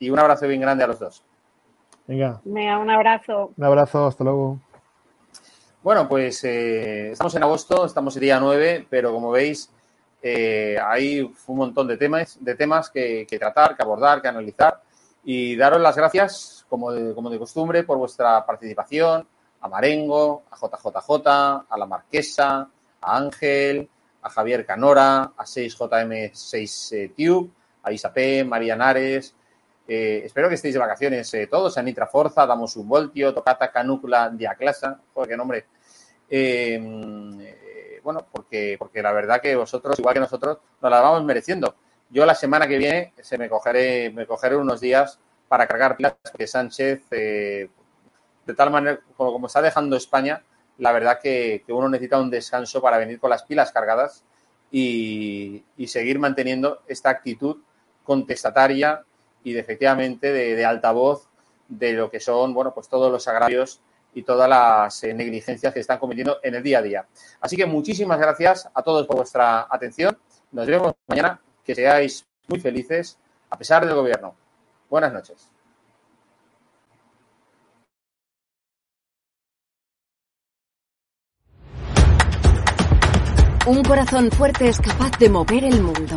y 0.00 0.10
un 0.10 0.18
abrazo 0.18 0.48
bien 0.48 0.60
grande 0.60 0.82
a 0.82 0.88
los 0.88 0.98
dos. 0.98 1.22
Venga. 2.08 2.40
Venga, 2.44 2.78
un 2.78 2.90
abrazo. 2.90 3.52
Un 3.56 3.64
abrazo, 3.64 4.06
hasta 4.06 4.24
luego. 4.24 4.58
Bueno, 5.86 6.08
pues 6.08 6.42
eh, 6.42 7.12
estamos 7.12 7.32
en 7.36 7.44
agosto, 7.44 7.86
estamos 7.86 8.16
el 8.16 8.22
día 8.22 8.40
9, 8.40 8.88
pero 8.90 9.12
como 9.12 9.30
veis, 9.30 9.70
eh, 10.20 10.76
hay 10.84 11.20
un 11.20 11.56
montón 11.56 11.86
de 11.86 11.96
temas, 11.96 12.38
de 12.40 12.56
temas 12.56 12.90
que, 12.90 13.24
tratar, 13.38 13.76
que 13.76 13.84
abordar, 13.84 14.20
que 14.20 14.26
analizar. 14.26 14.82
Y 15.22 15.54
daros 15.54 15.80
las 15.80 15.94
gracias, 15.96 16.66
como 16.68 16.90
de, 16.90 17.38
costumbre, 17.38 17.84
por 17.84 17.98
vuestra 17.98 18.44
participación, 18.44 19.28
a 19.60 19.68
Marengo, 19.68 20.42
a 20.50 20.56
JJJ, 20.56 21.28
a 21.28 21.78
la 21.78 21.86
Marquesa, 21.86 22.68
a 23.00 23.16
Ángel, 23.16 23.88
a 24.22 24.28
Javier 24.28 24.66
Canora, 24.66 25.34
a 25.36 25.44
6JM6 25.44 26.96
eh, 26.96 27.50
a 27.84 27.92
Isapé, 27.92 28.42
María 28.42 28.74
Nares. 28.74 29.36
espero 29.86 30.48
que 30.48 30.56
estéis 30.56 30.74
de 30.74 30.80
vacaciones 30.80 31.30
todos, 31.48 31.78
a 31.78 31.82
Nitra 31.84 32.08
Forza, 32.08 32.44
Damos 32.44 32.74
un 32.74 32.88
Voltio, 32.88 33.32
Tocata 33.32 33.70
Canúcula 33.70 34.30
Diaclasa, 34.30 34.98
joder, 35.14 35.30
qué 35.30 35.36
nombre, 35.36 35.64
eh, 36.28 38.00
bueno, 38.02 38.24
porque, 38.30 38.76
porque 38.78 39.02
la 39.02 39.12
verdad 39.12 39.40
que 39.40 39.56
vosotros, 39.56 39.98
igual 39.98 40.14
que 40.14 40.20
nosotros, 40.20 40.58
nos 40.80 40.90
la 40.90 41.00
vamos 41.00 41.24
mereciendo. 41.24 41.74
Yo 42.08 42.24
la 42.24 42.34
semana 42.34 42.68
que 42.68 42.78
viene 42.78 43.12
se 43.20 43.36
me 43.36 43.48
cogeré, 43.48 44.12
unos 44.56 44.80
días 44.80 45.18
para 45.48 45.66
cargar 45.66 45.96
pilas, 45.96 46.14
porque 46.22 46.46
Sánchez, 46.46 47.02
eh, 47.10 47.68
de 48.46 48.54
tal 48.54 48.70
manera 48.70 49.00
como, 49.16 49.46
está 49.48 49.60
dejando 49.60 49.96
España, 49.96 50.42
la 50.78 50.92
verdad 50.92 51.18
que, 51.20 51.64
uno 51.68 51.88
necesita 51.88 52.20
un 52.20 52.30
descanso 52.30 52.80
para 52.80 52.98
venir 52.98 53.18
con 53.18 53.30
las 53.30 53.42
pilas 53.42 53.72
cargadas 53.72 54.22
y, 54.70 55.64
seguir 55.86 56.20
manteniendo 56.20 56.82
esta 56.86 57.10
actitud 57.10 57.56
contestataria 58.04 59.02
y 59.42 59.56
efectivamente 59.56 60.32
de, 60.32 60.54
de 60.54 60.64
altavoz 60.64 61.28
de 61.68 61.92
lo 61.94 62.08
que 62.08 62.20
son, 62.20 62.54
bueno, 62.54 62.72
pues 62.72 62.88
todos 62.88 63.10
los 63.10 63.26
agravios 63.26 63.80
y 64.16 64.22
todas 64.22 64.48
las 64.48 65.04
eh, 65.04 65.12
negligencias 65.12 65.74
que 65.74 65.80
están 65.80 65.98
cometiendo 65.98 66.38
en 66.42 66.54
el 66.54 66.62
día 66.62 66.78
a 66.78 66.82
día. 66.82 67.06
Así 67.38 67.54
que 67.54 67.66
muchísimas 67.66 68.18
gracias 68.18 68.66
a 68.72 68.82
todos 68.82 69.06
por 69.06 69.16
vuestra 69.16 69.66
atención. 69.70 70.16
Nos 70.52 70.66
vemos 70.66 70.94
mañana. 71.06 71.38
Que 71.62 71.74
seáis 71.74 72.26
muy 72.48 72.58
felices. 72.58 73.18
a 73.50 73.58
pesar 73.58 73.84
del 73.84 73.94
gobierno. 73.94 74.34
Buenas 74.88 75.12
noches. 75.12 75.50
Un 83.66 83.82
corazón 83.82 84.30
fuerte 84.30 84.68
es 84.68 84.78
capaz 84.80 85.18
de 85.18 85.28
mover 85.28 85.64
el 85.64 85.82
mundo. 85.82 86.16